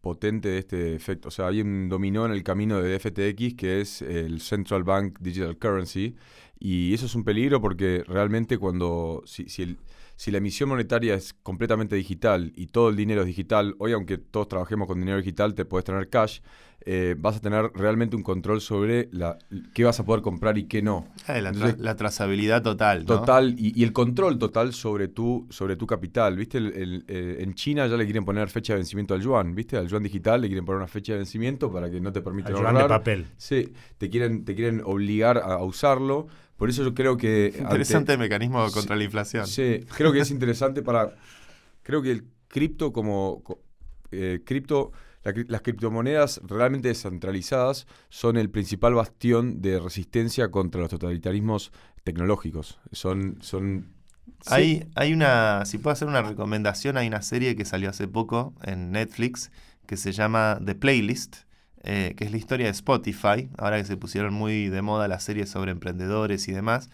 potente 0.00 0.48
de 0.48 0.58
este 0.58 0.94
efecto. 0.94 1.28
O 1.28 1.30
sea, 1.30 1.48
hay 1.48 1.60
un 1.60 1.88
dominó 1.88 2.26
en 2.26 2.32
el 2.32 2.42
camino 2.42 2.80
de 2.80 2.98
FTX 2.98 3.54
que 3.54 3.80
es 3.80 4.02
el 4.02 4.40
Central 4.40 4.84
Bank 4.84 5.18
Digital 5.20 5.56
Currency. 5.56 6.16
Y 6.58 6.92
eso 6.92 7.06
es 7.06 7.14
un 7.14 7.24
peligro 7.24 7.60
porque 7.60 8.04
realmente 8.06 8.58
cuando, 8.58 9.22
si, 9.24 9.48
si 9.48 9.62
el, 9.62 9.78
si 10.20 10.30
la 10.30 10.36
emisión 10.36 10.68
monetaria 10.68 11.14
es 11.14 11.32
completamente 11.32 11.96
digital 11.96 12.52
y 12.54 12.66
todo 12.66 12.90
el 12.90 12.96
dinero 12.96 13.22
es 13.22 13.26
digital, 13.26 13.74
hoy 13.78 13.92
aunque 13.92 14.18
todos 14.18 14.48
trabajemos 14.48 14.86
con 14.86 14.98
dinero 14.98 15.16
digital, 15.16 15.54
te 15.54 15.64
puedes 15.64 15.86
tener 15.86 16.10
cash, 16.10 16.40
eh, 16.82 17.14
vas 17.18 17.38
a 17.38 17.40
tener 17.40 17.70
realmente 17.74 18.16
un 18.16 18.22
control 18.22 18.60
sobre 18.60 19.08
la, 19.12 19.38
qué 19.72 19.82
vas 19.82 19.98
a 19.98 20.04
poder 20.04 20.20
comprar 20.20 20.58
y 20.58 20.64
qué 20.64 20.82
no. 20.82 21.08
Eh, 21.26 21.40
la, 21.40 21.96
trazabilidad 21.96 22.62
total. 22.62 23.06
Total, 23.06 23.54
y, 23.56 23.82
el 23.82 23.94
control 23.94 24.38
total 24.38 24.74
sobre 24.74 25.08
tu, 25.08 25.46
sobre 25.48 25.76
tu 25.76 25.86
capital. 25.86 26.36
¿Viste? 26.36 26.58
Eh, 26.60 27.38
en 27.40 27.54
China 27.54 27.86
ya 27.86 27.96
le 27.96 28.04
quieren 28.04 28.26
poner 28.26 28.50
fecha 28.50 28.74
de 28.74 28.80
vencimiento 28.80 29.14
al 29.14 29.22
yuan, 29.22 29.54
¿viste? 29.54 29.78
Al 29.78 29.88
yuan 29.88 30.02
digital 30.02 30.42
le 30.42 30.48
quieren 30.48 30.66
poner 30.66 30.80
una 30.80 30.88
fecha 30.88 31.14
de 31.14 31.20
vencimiento 31.20 31.72
para 31.72 31.90
que 31.90 31.98
no 31.98 32.12
te 32.12 32.20
permita 32.20 32.50
ahorrar. 32.50 32.74
yuan 32.74 32.82
de 32.82 32.88
papel. 32.90 33.26
Sí, 33.38 33.72
te 33.96 34.10
quieren, 34.10 34.44
te 34.44 34.54
quieren 34.54 34.82
obligar 34.84 35.38
a 35.38 35.64
usarlo. 35.64 36.28
Por 36.60 36.68
eso 36.68 36.84
yo 36.84 36.92
creo 36.92 37.16
que... 37.16 37.54
Interesante 37.58 38.18
mecanismo 38.18 38.70
contra 38.70 38.94
la 38.94 39.02
inflación. 39.02 39.46
Sí, 39.46 39.80
creo 39.96 40.12
que 40.12 40.20
es 40.20 40.30
interesante 40.36 40.82
para... 40.82 41.16
Creo 41.82 42.02
que 42.02 42.10
el 42.10 42.24
cripto 42.48 42.92
como... 42.92 43.42
Eh, 44.10 44.42
cripto, 44.44 44.92
las 45.22 45.62
criptomonedas 45.62 46.38
realmente 46.44 46.88
descentralizadas 46.88 47.86
son 48.10 48.36
el 48.36 48.50
principal 48.50 48.92
bastión 48.92 49.62
de 49.62 49.80
resistencia 49.80 50.50
contra 50.50 50.82
los 50.82 50.90
totalitarismos 50.90 51.72
tecnológicos. 52.04 52.78
Son... 52.92 53.38
son 53.40 53.94
hay, 54.44 54.86
hay 54.96 55.14
una, 55.14 55.64
si 55.64 55.78
puedo 55.78 55.94
hacer 55.94 56.08
una 56.08 56.20
recomendación, 56.20 56.98
hay 56.98 57.08
una 57.08 57.22
serie 57.22 57.56
que 57.56 57.64
salió 57.64 57.88
hace 57.88 58.06
poco 58.06 58.52
en 58.64 58.92
Netflix 58.92 59.50
que 59.86 59.96
se 59.96 60.12
llama 60.12 60.60
The 60.62 60.74
Playlist, 60.74 61.38
eh, 61.82 62.14
que 62.16 62.24
es 62.24 62.30
la 62.30 62.36
historia 62.36 62.66
de 62.66 62.72
Spotify, 62.72 63.48
ahora 63.56 63.78
que 63.78 63.84
se 63.84 63.96
pusieron 63.96 64.34
muy 64.34 64.68
de 64.68 64.82
moda 64.82 65.08
las 65.08 65.24
series 65.24 65.48
sobre 65.48 65.70
emprendedores 65.70 66.46
y 66.48 66.52
demás. 66.52 66.90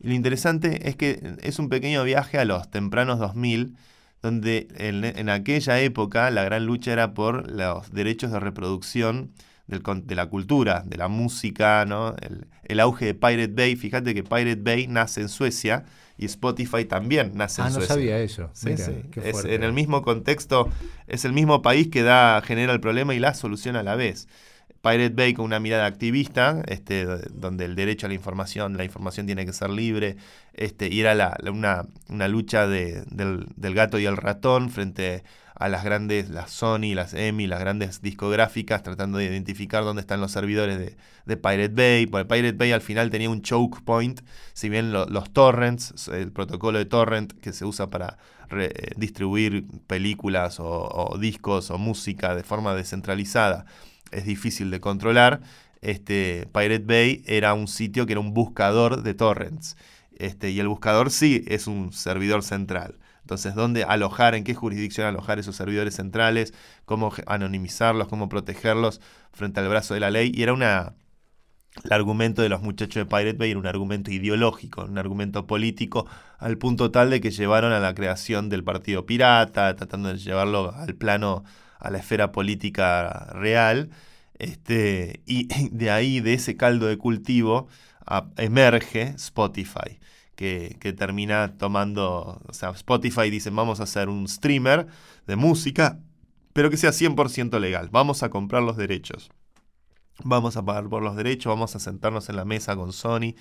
Y 0.00 0.08
lo 0.08 0.14
interesante 0.14 0.88
es 0.88 0.96
que 0.96 1.36
es 1.42 1.58
un 1.58 1.68
pequeño 1.68 2.02
viaje 2.04 2.38
a 2.38 2.44
los 2.44 2.70
tempranos 2.70 3.18
2000, 3.18 3.76
donde 4.22 4.68
en, 4.76 5.28
aquella 5.28 5.80
época 5.80 6.30
la 6.30 6.44
gran 6.44 6.66
lucha 6.66 6.92
era 6.92 7.14
por 7.14 7.50
los 7.50 7.92
derechos 7.92 8.32
de 8.32 8.40
reproducción 8.40 9.32
de 9.66 10.14
la 10.14 10.26
cultura, 10.26 10.82
de 10.84 10.96
la 10.96 11.08
música, 11.08 11.84
¿no? 11.86 12.14
el, 12.20 12.46
el 12.64 12.80
auge 12.80 13.06
de 13.06 13.14
Pirate 13.14 13.52
Bay. 13.54 13.76
Fíjate 13.76 14.14
que 14.14 14.22
Pirate 14.22 14.60
Bay 14.60 14.86
nace 14.88 15.20
en 15.20 15.28
Suecia 15.28 15.84
y 16.16 16.26
Spotify 16.26 16.84
también 16.84 17.32
nace 17.34 17.60
en 17.60 17.68
ah, 17.68 17.70
Suecia. 17.70 17.94
Ah, 17.94 17.96
no 17.96 18.02
sabía 18.02 18.18
eso. 18.20 18.50
Sí, 18.52 18.76
sí. 18.76 18.92
Es, 19.22 19.44
en 19.44 19.62
el 19.62 19.72
mismo 19.72 20.02
contexto, 20.02 20.68
es 21.06 21.24
el 21.24 21.32
mismo 21.32 21.62
país 21.62 21.88
que 21.88 22.02
da, 22.02 22.40
genera 22.42 22.72
el 22.72 22.80
problema 22.80 23.14
y 23.14 23.18
la 23.18 23.34
solución 23.34 23.76
a 23.76 23.82
la 23.82 23.96
vez. 23.96 24.28
Pirate 24.84 25.14
Bay 25.14 25.32
con 25.32 25.46
una 25.46 25.60
mirada 25.60 25.86
activista, 25.86 26.62
este, 26.66 27.06
donde 27.30 27.64
el 27.64 27.74
derecho 27.74 28.04
a 28.04 28.08
la 28.10 28.14
información, 28.14 28.76
la 28.76 28.84
información 28.84 29.24
tiene 29.24 29.46
que 29.46 29.54
ser 29.54 29.70
libre, 29.70 30.16
este, 30.52 30.92
y 30.92 31.00
era 31.00 31.38
una, 31.50 32.28
lucha 32.28 32.66
de, 32.66 33.02
del, 33.06 33.74
gato 33.74 33.98
y 33.98 34.04
el 34.04 34.18
ratón 34.18 34.68
frente 34.68 35.24
a 35.54 35.70
las 35.70 35.84
grandes, 35.84 36.28
las 36.28 36.50
Sony, 36.50 36.94
las 36.94 37.14
EMI, 37.14 37.46
las 37.46 37.60
grandes 37.60 38.02
discográficas, 38.02 38.82
tratando 38.82 39.16
de 39.16 39.24
identificar 39.24 39.84
dónde 39.84 40.00
están 40.00 40.20
los 40.20 40.32
servidores 40.32 40.78
de, 40.78 40.96
de 41.24 41.36
Pirate 41.38 41.68
Bay. 41.68 42.06
Porque 42.06 42.26
Pirate 42.26 42.56
Bay 42.56 42.72
al 42.72 42.82
final 42.82 43.08
tenía 43.08 43.30
un 43.30 43.40
choke 43.40 43.80
point, 43.84 44.20
si 44.52 44.68
bien 44.68 44.92
los 44.92 45.32
torrents, 45.32 46.08
el 46.08 46.30
protocolo 46.30 46.78
de 46.78 46.84
torrent 46.84 47.32
que 47.40 47.54
se 47.54 47.64
usa 47.64 47.88
para 47.88 48.18
distribuir 48.96 49.64
películas 49.86 50.58
o, 50.60 51.16
discos 51.18 51.70
o 51.70 51.78
música 51.78 52.34
de 52.34 52.42
forma 52.42 52.74
descentralizada, 52.74 53.64
es 54.14 54.24
difícil 54.24 54.70
de 54.70 54.80
controlar. 54.80 55.40
Este, 55.80 56.48
Pirate 56.52 56.84
Bay 56.84 57.22
era 57.26 57.52
un 57.54 57.68
sitio 57.68 58.06
que 58.06 58.12
era 58.12 58.20
un 58.20 58.32
buscador 58.32 59.02
de 59.02 59.14
torrents. 59.14 59.76
Este, 60.16 60.50
y 60.50 60.60
el 60.60 60.68
buscador 60.68 61.10
sí 61.10 61.44
es 61.46 61.66
un 61.66 61.92
servidor 61.92 62.42
central. 62.42 62.98
Entonces, 63.22 63.54
¿dónde 63.54 63.84
alojar, 63.84 64.34
en 64.34 64.44
qué 64.44 64.54
jurisdicción 64.54 65.06
alojar 65.06 65.38
esos 65.38 65.56
servidores 65.56 65.96
centrales? 65.96 66.52
¿Cómo 66.84 67.12
anonimizarlos? 67.26 68.08
¿Cómo 68.08 68.28
protegerlos 68.28 69.00
frente 69.32 69.60
al 69.60 69.68
brazo 69.68 69.94
de 69.94 70.00
la 70.00 70.10
ley? 70.10 70.30
Y 70.34 70.42
era 70.42 70.52
una... 70.52 70.94
El 71.82 71.92
argumento 71.92 72.40
de 72.40 72.48
los 72.48 72.62
muchachos 72.62 72.94
de 72.94 73.06
Pirate 73.06 73.32
Bay 73.32 73.50
era 73.50 73.58
un 73.58 73.66
argumento 73.66 74.12
ideológico, 74.12 74.84
un 74.84 74.96
argumento 74.96 75.46
político, 75.48 76.06
al 76.38 76.56
punto 76.56 76.92
tal 76.92 77.10
de 77.10 77.20
que 77.20 77.32
llevaron 77.32 77.72
a 77.72 77.80
la 77.80 77.94
creación 77.94 78.48
del 78.48 78.62
Partido 78.62 79.06
Pirata, 79.06 79.74
tratando 79.74 80.10
de 80.10 80.18
llevarlo 80.18 80.72
al 80.72 80.94
plano, 80.94 81.42
a 81.84 81.90
la 81.90 81.98
esfera 81.98 82.32
política 82.32 83.30
real. 83.34 83.90
Este, 84.38 85.22
y 85.26 85.48
de 85.70 85.90
ahí, 85.90 86.20
de 86.20 86.34
ese 86.34 86.56
caldo 86.56 86.86
de 86.86 86.98
cultivo, 86.98 87.68
emerge 88.36 89.14
Spotify 89.16 89.98
que, 90.34 90.94
termina 90.96 91.56
tomando, 91.56 92.40
o 92.46 92.52
sea, 92.52 92.70
Spotify 92.70 93.30
dice, 93.30 93.50
vamos 93.50 93.80
a 93.80 93.84
hacer 93.84 94.08
un 94.08 94.28
streamer 94.28 94.86
de 95.26 95.36
música, 95.36 96.00
pero 96.52 96.70
que 96.70 96.76
sea 96.76 96.90
100% 96.90 97.58
legal, 97.60 97.88
vamos 97.90 98.22
a 98.22 98.30
comprar 98.30 98.62
los 98.62 98.76
derechos, 98.76 99.30
vamos 100.22 100.56
a 100.56 100.64
pagar 100.64 100.88
por 100.88 101.02
los 101.02 101.16
derechos, 101.16 101.50
vamos 101.50 101.74
a 101.76 101.78
sentarnos 101.78 102.28
en 102.28 102.36
la 102.36 102.44
mesa 102.44 102.76
con 102.76 102.92
Sony. 102.92 103.34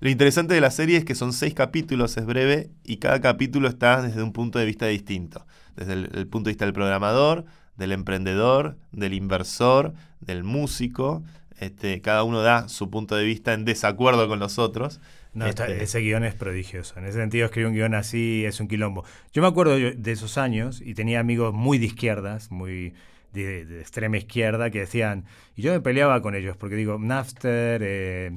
Lo 0.00 0.08
interesante 0.08 0.54
de 0.54 0.62
la 0.62 0.70
serie 0.70 0.96
es 0.96 1.04
que 1.04 1.14
son 1.14 1.34
seis 1.34 1.52
capítulos, 1.52 2.16
es 2.16 2.24
breve, 2.24 2.70
y 2.84 2.96
cada 2.96 3.20
capítulo 3.20 3.68
está 3.68 4.00
desde 4.00 4.22
un 4.22 4.32
punto 4.32 4.58
de 4.58 4.64
vista 4.64 4.86
distinto. 4.86 5.46
Desde 5.76 5.92
el, 5.92 6.26
punto 6.26 6.48
de 6.48 6.52
vista 6.52 6.64
del 6.64 6.72
programador, 6.72 7.44
del 7.76 7.92
emprendedor, 7.92 8.76
del 8.92 9.14
inversor, 9.14 9.94
del 10.20 10.44
músico. 10.44 11.22
Este, 11.58 12.00
cada 12.00 12.24
uno 12.24 12.40
da 12.40 12.68
su 12.68 12.90
punto 12.90 13.16
de 13.16 13.24
vista 13.24 13.52
en 13.52 13.64
desacuerdo 13.64 14.28
con 14.28 14.38
los 14.38 14.58
otros. 14.58 15.00
No, 15.32 15.46
este, 15.46 15.82
ese 15.82 16.00
guion 16.00 16.24
es 16.24 16.34
prodigioso. 16.34 16.98
En 16.98 17.04
ese 17.04 17.18
sentido, 17.18 17.46
escribir 17.46 17.68
un 17.68 17.74
guion 17.74 17.94
así 17.94 18.44
es 18.44 18.58
un 18.60 18.66
quilombo. 18.66 19.04
Yo 19.32 19.42
me 19.42 19.48
acuerdo 19.48 19.76
de 19.76 20.12
esos 20.12 20.38
años 20.38 20.80
y 20.80 20.94
tenía 20.94 21.20
amigos 21.20 21.54
muy 21.54 21.78
de 21.78 21.86
izquierdas, 21.86 22.50
muy 22.50 22.94
de, 23.32 23.80
extrema 23.80 24.16
izquierda, 24.16 24.70
que 24.70 24.80
decían, 24.80 25.24
y 25.54 25.62
yo 25.62 25.72
me 25.72 25.80
peleaba 25.80 26.20
con 26.20 26.34
ellos, 26.34 26.56
porque 26.56 26.74
digo, 26.74 26.98
Napster, 26.98 27.80
eh, 27.84 28.32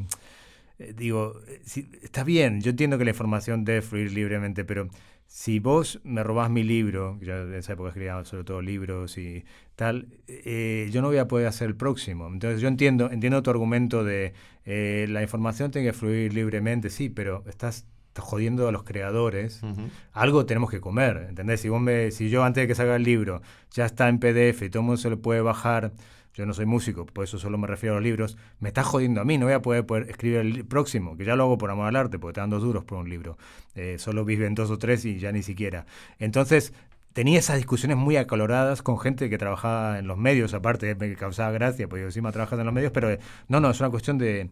eh, 0.80 0.94
digo, 0.96 1.40
eh, 1.48 1.62
si- 1.66 1.90
está 2.02 2.24
bien, 2.24 2.62
yo 2.62 2.72
entiendo 2.72 2.98
que 2.98 3.06
la 3.06 3.12
información 3.12 3.64
debe 3.66 3.82
fluir 3.82 4.12
libremente, 4.12 4.64
pero 4.66 4.90
si 5.36 5.58
vos 5.58 6.00
me 6.04 6.22
robás 6.22 6.52
mi 6.52 6.62
libro, 6.62 7.18
yo 7.20 7.34
en 7.42 7.56
esa 7.56 7.74
época 7.74 7.90
escribía 7.90 8.24
sobre 8.24 8.44
todo 8.44 8.62
libros 8.62 9.18
y 9.18 9.44
tal, 9.76 10.10
eh, 10.28 10.88
yo 10.92 11.02
no 11.02 11.08
voy 11.08 11.18
a 11.18 11.28
poder 11.28 11.48
hacer 11.48 11.70
el 11.70 11.76
próximo. 11.76 12.28
Entonces 12.28 12.62
yo 12.62 12.68
entiendo, 12.68 13.10
entiendo 13.10 13.42
tu 13.42 13.50
argumento 13.50 14.04
de 14.04 14.34
eh, 14.66 15.08
la 15.10 15.24
información 15.24 15.72
tiene 15.72 15.88
que 15.88 15.94
fluir 15.94 16.36
libremente, 16.36 16.92
sí, 16.92 17.10
pero 17.10 17.44
estás, 17.48 17.88
jodiendo 18.16 18.68
a 18.68 18.72
los 18.72 18.84
creadores 18.84 19.64
algo 20.12 20.46
tenemos 20.46 20.70
que 20.70 20.80
comer, 20.80 21.26
¿entendés? 21.30 21.62
Si, 21.62 21.68
vos 21.70 21.82
me- 21.82 22.12
si 22.12 22.30
yo 22.30 22.44
antes 22.44 22.62
de 22.62 22.68
que 22.68 22.76
salga 22.76 22.96
el 22.96 23.02
libro 23.02 23.42
ya 23.72 23.88
está 23.88 24.10
en 24.10 24.20
PDF 24.20 24.62
y 24.66 24.70
todo 24.70 24.82
el 24.82 24.86
mundo 24.86 25.02
se 25.02 25.10
lo 25.10 25.20
puede 25.20 25.42
bajar, 25.42 25.94
yo 26.34 26.46
no 26.46 26.54
soy 26.54 26.66
músico, 26.66 27.06
por 27.06 27.24
eso 27.24 27.38
solo 27.38 27.58
me 27.58 27.68
refiero 27.68 27.96
a 27.96 27.98
los 27.98 28.04
libros, 28.04 28.38
me 28.60 28.70
estás 28.70 28.86
jodiendo 28.86 29.22
a 29.22 29.26
mí, 29.26 29.38
no 29.38 29.46
voy 29.46 29.54
a 29.54 29.62
poder, 29.62 30.10
escribir 30.10 30.40
el 30.40 30.66
próximo, 30.66 31.16
que 31.16 31.26
ya 31.26 31.36
lo 31.36 31.44
hago 31.44 31.58
por 31.58 31.70
amor 31.70 31.88
al 31.88 31.96
arte, 31.96 32.20
porque 32.20 32.36
te 32.36 32.42
dan 32.42 32.50
dos 32.50 32.64
duros 32.64 32.84
por 32.84 32.98
un 32.98 33.10
libro, 33.10 33.38
Eh, 33.76 33.98
solo 34.00 34.26
viven 34.26 34.56
dos 34.56 34.70
o 34.70 34.78
tres 34.78 35.06
y 35.06 35.20
ya 35.20 35.32
ni 35.32 35.42
siquiera. 35.44 35.86
Entonces, 36.20 36.74
tenía 37.14 37.40
esas 37.40 37.58
discusiones 37.58 37.98
muy 37.98 38.18
acaloradas 38.18 38.82
con 38.82 39.00
gente 39.00 39.30
que 39.30 39.38
trabajaba 39.38 40.00
en 40.00 40.08
los 40.08 40.18
medios, 40.18 40.54
aparte 40.54 40.96
me 40.96 41.16
causaba 41.16 41.52
gracia, 41.52 41.88
porque 41.88 42.04
encima 42.04 42.32
trabajas 42.32 42.60
en 42.60 42.66
los 42.66 42.74
medios, 42.74 42.92
pero 42.92 43.12
eh, 43.12 43.20
no, 43.48 43.60
no, 43.60 43.70
es 43.72 43.80
una 43.80 43.90
cuestión 43.90 44.18
de, 44.18 44.50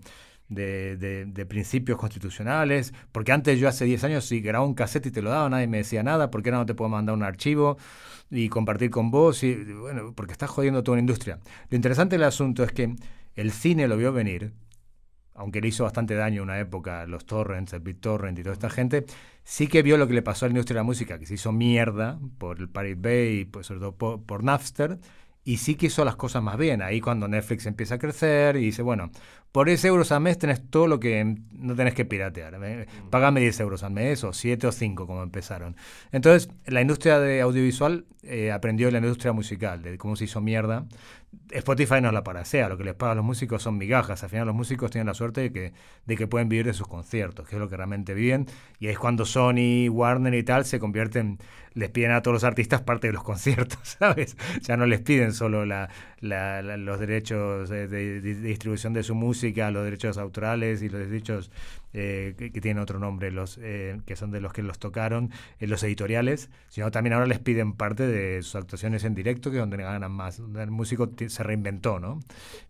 de, 0.56 1.26
de- 1.26 1.46
principios 1.46 1.98
constitucionales, 1.98 2.94
porque 3.12 3.32
antes 3.32 3.60
yo 3.60 3.68
hace 3.68 3.86
10 3.86 4.04
años 4.04 4.26
si 4.26 4.42
grababa 4.42 4.68
un 4.68 4.74
cassette 4.76 5.08
y 5.08 5.12
te 5.12 5.22
lo 5.22 5.30
daba, 5.32 5.50
nadie 5.50 5.68
me 5.68 5.78
decía 5.78 6.04
nada, 6.04 6.30
¿por 6.32 6.44
qué 6.44 6.50
ahora 6.50 6.60
no 6.60 6.66
te 6.66 6.76
puedo 6.76 6.90
mandar 6.90 7.16
un 7.16 7.24
archivo 7.24 7.78
y 8.30 8.50
compartir 8.50 8.90
con 8.92 9.12
vos? 9.12 9.44
Y, 9.44 9.56
bueno, 9.56 10.14
porque 10.16 10.34
estás 10.34 10.50
jodiendo 10.50 10.84
toda 10.84 10.94
una 10.96 11.02
industria. 11.02 11.40
Lo 11.70 11.76
interesante 11.76 12.16
del 12.18 12.24
asunto 12.26 12.64
es 12.64 12.72
que 12.72 12.96
el 13.36 13.52
cine 13.52 13.88
lo 13.88 13.98
vio 13.98 14.14
venir, 14.14 14.54
aunque 15.34 15.62
le 15.62 15.70
hizo 15.70 15.84
bastante 15.86 16.14
daño 16.16 16.38
en 16.38 16.44
una 16.50 16.60
época, 16.60 17.06
los 17.08 17.26
torrents, 17.26 17.74
el 17.74 17.80
BitTorrent 17.80 18.38
y 18.40 18.44
toda 18.44 18.54
esta 18.54 18.70
gente, 18.70 19.06
sí 19.44 19.68
que 19.68 19.82
vio 19.82 19.98
lo 19.98 20.08
que 20.08 20.14
le 20.14 20.22
pasó 20.22 20.46
a 20.46 20.50
la 20.50 20.52
industria 20.54 20.76
de 20.76 20.80
la 20.82 20.84
música, 20.84 21.18
que 21.20 21.26
se 21.26 21.36
hizo 21.36 21.52
mierda 21.52 22.20
por 22.38 22.60
el 22.60 22.70
Pirate 22.70 22.96
Bay 22.96 23.46
pues, 23.46 23.68
sobre 23.68 23.80
todo 23.80 23.96
por, 23.96 24.24
por 24.24 24.44
Napster, 24.44 25.00
y 25.44 25.58
sí 25.58 25.76
que 25.76 25.88
hizo 25.88 26.06
las 26.06 26.16
cosas 26.18 26.44
más 26.44 26.58
bien. 26.58 26.82
Ahí 26.84 27.02
cuando 27.02 27.28
Netflix 27.28 27.66
empieza 27.66 27.96
a 27.96 28.00
crecer 28.00 28.58
y 28.58 28.62
dice, 28.66 28.82
bueno, 28.84 29.10
por 29.52 29.68
10 29.68 29.84
euros 29.86 30.12
al 30.12 30.22
mes 30.22 30.38
tenés 30.38 30.62
todo 30.70 30.88
lo 30.88 31.00
que 31.00 31.36
no 31.52 31.76
tenés 31.76 31.94
que 31.94 32.06
piratear. 32.06 32.58
Eh, 32.64 32.88
Págame 33.10 33.42
10 33.42 33.60
euros 33.62 33.84
al 33.84 33.92
mes 33.92 34.24
o 34.24 34.32
7 34.34 34.68
o 34.68 34.72
5 34.72 35.06
como 35.08 35.24
empezaron. 35.24 35.76
Entonces, 36.12 36.50
la 36.66 36.82
industria 36.82 37.20
de 37.20 37.42
audiovisual 37.42 38.06
eh, 38.24 38.52
aprendió 38.52 38.88
de 38.88 38.94
la 38.94 39.00
industria 39.00 39.34
musical, 39.34 39.82
de 39.82 39.98
cómo 39.98 40.16
se 40.16 40.26
hizo 40.26 40.42
mierda. 40.42 40.86
Spotify 41.52 42.02
no 42.02 42.12
la 42.12 42.24
parasea, 42.24 42.68
lo 42.70 42.78
que 42.78 42.84
les 42.84 42.94
paga 42.94 43.14
a 43.14 43.16
los 43.16 43.24
músicos 43.26 43.64
son 43.64 43.78
migajas. 43.78 44.22
Al 44.24 44.30
final 44.30 44.48
los 44.48 44.56
músicos 44.56 44.92
tienen 44.92 45.08
la 45.08 45.14
suerte 45.14 45.42
de 45.42 45.52
que, 45.52 45.74
de 46.06 46.18
que 46.18 46.28
pueden 46.28 46.50
vivir 46.50 46.66
de 46.66 46.74
sus 46.74 46.88
conciertos, 46.88 47.48
que 47.48 47.56
es 47.56 47.60
lo 47.60 47.70
que 47.70 47.78
realmente 47.78 48.14
viven. 48.14 48.48
Y 48.80 48.88
es 48.88 49.00
cuando 49.00 49.26
Sony, 49.26 49.88
Warner 49.90 50.34
y 50.34 50.44
tal 50.44 50.66
se 50.66 50.80
convierten, 50.80 51.40
les 51.74 51.90
piden 51.90 52.12
a 52.12 52.22
todos 52.22 52.34
los 52.36 52.44
artistas 52.44 52.82
parte 52.82 53.08
de 53.08 53.14
los 53.14 53.24
conciertos, 53.32 53.80
¿sabes? 54.00 54.36
Ya 54.62 54.76
no 54.76 54.86
les 54.86 55.00
piden 55.02 55.32
solo 55.34 55.66
la, 55.66 55.90
la- 56.20 56.62
la- 56.62 56.76
los 56.78 57.00
derechos 57.00 57.70
de, 57.70 57.88
de- 57.88 58.20
de 58.22 58.36
distribución 58.36 58.92
de 58.94 59.04
su 59.04 59.16
música, 59.16 59.41
los 59.50 59.84
derechos 59.84 60.18
autorales 60.18 60.82
y 60.82 60.90
los 60.90 61.00
derechos 61.00 61.52
eh, 61.94 62.36
que, 62.38 62.52
que 62.52 62.62
tienen 62.62 62.82
otro 62.82 63.00
nombre, 63.00 63.32
los 63.32 63.60
eh, 63.62 64.00
que 64.06 64.16
son 64.16 64.32
de 64.32 64.40
los 64.42 64.54
que 64.54 64.64
los 64.64 64.80
tocaron, 64.80 65.32
eh, 65.60 65.68
los 65.68 65.84
editoriales, 65.84 66.50
sino 66.70 66.92
también 66.92 67.14
ahora 67.14 67.26
les 67.26 67.40
piden 67.40 67.74
parte 67.74 68.08
de 68.08 68.42
sus 68.44 68.56
actuaciones 68.56 69.04
en 69.04 69.16
directo, 69.16 69.52
que 69.52 69.58
es 69.58 69.62
donde 69.62 69.78
ganan 69.78 70.12
más, 70.12 70.40
el 70.40 70.72
músico 70.72 71.10
se 71.28 71.44
reinventó, 71.44 72.00
¿no? 72.00 72.20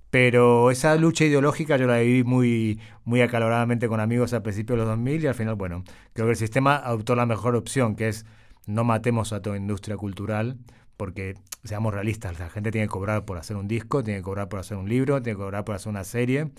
Pero 0.09 0.71
esa 0.71 0.95
lucha 0.95 1.23
ideológica 1.23 1.77
yo 1.77 1.87
la 1.87 1.99
viví 1.99 2.23
muy, 2.23 2.79
muy 3.05 3.21
acaloradamente 3.21 3.87
con 3.87 3.99
amigos 4.01 4.33
al 4.33 4.41
principio 4.41 4.75
de 4.75 4.81
los 4.81 4.87
2000 4.89 5.23
y 5.23 5.27
al 5.27 5.35
final, 5.35 5.55
bueno, 5.55 5.83
creo 6.13 6.27
que 6.27 6.31
el 6.31 6.37
sistema 6.37 6.75
adoptó 6.75 7.15
la 7.15 7.25
mejor 7.25 7.55
opción, 7.55 7.95
que 7.95 8.09
es 8.09 8.25
no 8.65 8.83
matemos 8.83 9.33
a 9.33 9.41
toda 9.41 9.57
industria 9.57 9.97
cultural, 9.97 10.57
porque 11.01 11.33
seamos 11.63 11.95
realistas, 11.95 12.37
la 12.37 12.47
gente 12.47 12.69
tiene 12.69 12.85
que 12.85 12.91
cobrar 12.91 13.25
por 13.25 13.39
hacer 13.39 13.57
un 13.57 13.67
disco, 13.67 14.03
tiene 14.03 14.19
que 14.19 14.23
cobrar 14.23 14.49
por 14.49 14.59
hacer 14.59 14.77
un 14.77 14.87
libro, 14.87 15.19
tiene 15.23 15.35
que 15.35 15.41
cobrar 15.41 15.65
por 15.65 15.73
hacer 15.73 15.89
una 15.89 16.03
serie, 16.03 16.51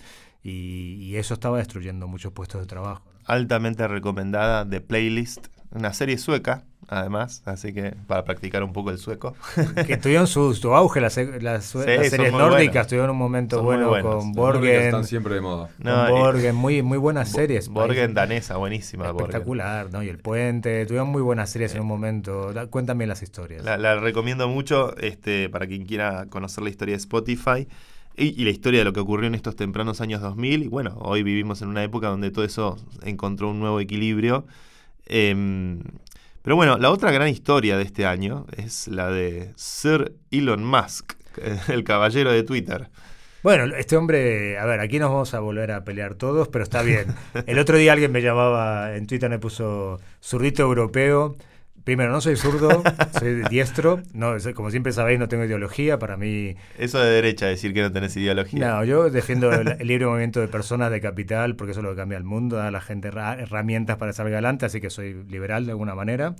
y, 0.43 1.15
eso 1.15 1.35
estaba 1.35 1.59
destruyendo 1.59 2.09
muchos 2.09 2.33
puestos 2.33 2.59
de 2.59 2.67
trabajo. 2.67 3.05
Altamente 3.23 3.87
recomendada 3.87 4.65
de 4.65 4.81
Playlist, 4.81 5.47
una 5.75 5.93
serie 5.93 6.17
sueca, 6.17 6.63
además, 6.87 7.41
así 7.45 7.73
que 7.73 7.95
para 8.07 8.23
practicar 8.23 8.63
un 8.63 8.73
poco 8.73 8.91
el 8.91 8.97
sueco. 8.97 9.35
que 9.87 9.97
tuvieron 9.97 10.27
su, 10.27 10.53
su 10.53 10.73
auge 10.75 11.01
las, 11.01 11.17
las, 11.17 11.65
Sí, 11.65 11.79
las 11.85 12.09
series 12.09 12.31
nórdicas, 12.31 12.87
tuvieron 12.87 13.09
un 13.11 13.17
momento 13.17 13.57
Son 13.57 13.65
bueno 13.65 13.89
con 14.01 14.31
Borgen, 14.33 14.81
están 14.81 15.05
siempre 15.05 15.35
de 15.35 15.41
moda. 15.41 15.69
No, 15.79 16.05
con 16.07 16.17
y- 16.17 16.19
Borgen, 16.19 16.55
muy, 16.55 16.81
muy 16.83 16.97
buenas 16.97 17.29
series. 17.29 17.69
Borgen 17.69 18.13
danesa, 18.13 18.57
buenísima. 18.57 19.11
Borgen. 19.11 19.21
Espectacular, 19.29 19.91
¿no? 19.91 20.03
Y 20.03 20.09
El 20.09 20.19
Puente, 20.19 20.85
tuvieron 20.85 21.09
muy 21.09 21.21
buenas 21.21 21.49
series 21.49 21.73
en 21.75 21.81
un 21.81 21.87
momento. 21.87 22.53
Cuéntame 22.69 23.07
las 23.07 23.23
historias. 23.23 23.63
La, 23.63 23.77
la 23.77 23.95
recomiendo 23.99 24.47
mucho 24.47 24.95
este, 24.97 25.49
para 25.49 25.65
quien 25.67 25.85
quiera 25.85 26.27
conocer 26.29 26.63
la 26.63 26.69
historia 26.69 26.93
de 26.93 26.97
Spotify 26.99 27.67
y, 28.15 28.39
y 28.39 28.43
la 28.45 28.51
historia 28.51 28.79
de 28.81 28.85
lo 28.85 28.93
que 28.93 28.99
ocurrió 28.99 29.27
en 29.27 29.33
estos 29.35 29.55
tempranos 29.55 30.01
años 30.01 30.21
2000. 30.21 30.63
Y 30.63 30.67
bueno, 30.67 30.95
hoy 30.99 31.23
vivimos 31.23 31.61
en 31.63 31.69
una 31.69 31.83
época 31.83 32.09
donde 32.09 32.29
todo 32.29 32.45
eso 32.45 32.77
encontró 33.03 33.49
un 33.49 33.59
nuevo 33.59 33.79
equilibrio. 33.79 34.45
Em, 35.05 35.81
pero 36.41 36.55
bueno, 36.55 36.77
la 36.77 36.91
otra 36.91 37.11
gran 37.11 37.29
historia 37.29 37.77
de 37.77 37.83
este 37.83 38.05
año 38.05 38.45
es 38.57 38.87
la 38.87 39.09
de 39.09 39.53
Sir 39.55 40.13
Elon 40.31 40.65
Musk, 40.65 41.13
el 41.69 41.83
caballero 41.83 42.31
de 42.31 42.43
Twitter. 42.43 42.89
Bueno, 43.43 43.75
este 43.75 43.97
hombre, 43.97 44.57
a 44.57 44.65
ver, 44.65 44.79
aquí 44.79 44.99
nos 44.99 45.11
vamos 45.11 45.33
a 45.33 45.41
volver 45.41 45.71
a 45.73 45.83
pelear 45.83 46.15
todos, 46.15 46.47
pero 46.47 46.63
está 46.63 46.81
bien. 46.81 47.07
El 47.45 47.59
otro 47.59 47.77
día 47.77 47.91
alguien 47.91 48.11
me 48.11 48.21
llamaba, 48.21 48.95
en 48.95 49.05
Twitter 49.05 49.29
me 49.29 49.37
puso 49.37 49.99
zurdito 50.21 50.63
europeo. 50.63 51.35
Primero, 51.83 52.11
no 52.11 52.21
soy 52.21 52.37
zurdo, 52.37 52.81
soy 53.19 53.43
diestro. 53.49 54.01
No, 54.13 54.35
como 54.55 54.71
siempre 54.71 54.93
sabéis, 54.93 55.19
no 55.19 55.27
tengo 55.27 55.43
ideología. 55.43 55.99
Para 55.99 56.15
mí, 56.15 56.55
Eso 56.77 56.99
de 56.99 57.11
derecha, 57.11 57.47
decir 57.47 57.73
que 57.73 57.81
no 57.81 57.91
tenés 57.91 58.15
ideología. 58.15 58.65
no, 58.67 58.83
yo 58.85 59.09
defiendo 59.09 59.51
el, 59.51 59.75
el 59.79 59.87
libre 59.87 60.05
movimiento 60.05 60.39
de 60.39 60.47
personas 60.47 60.91
de 60.91 61.01
capital, 61.01 61.55
porque 61.57 61.71
eso 61.71 61.81
es 61.81 61.83
lo 61.83 61.89
que 61.91 61.97
cambia 61.97 62.17
el 62.17 62.23
mundo, 62.23 62.55
da 62.55 62.67
a 62.67 62.71
la 62.71 62.79
gente 62.81 63.09
herra- 63.09 63.37
herramientas 63.39 63.97
para 63.97 64.13
salir 64.13 64.33
adelante, 64.33 64.65
así 64.65 64.79
que 64.79 64.89
soy 64.89 65.13
liberal 65.29 65.65
de 65.65 65.71
alguna 65.71 65.93
manera. 65.93 66.35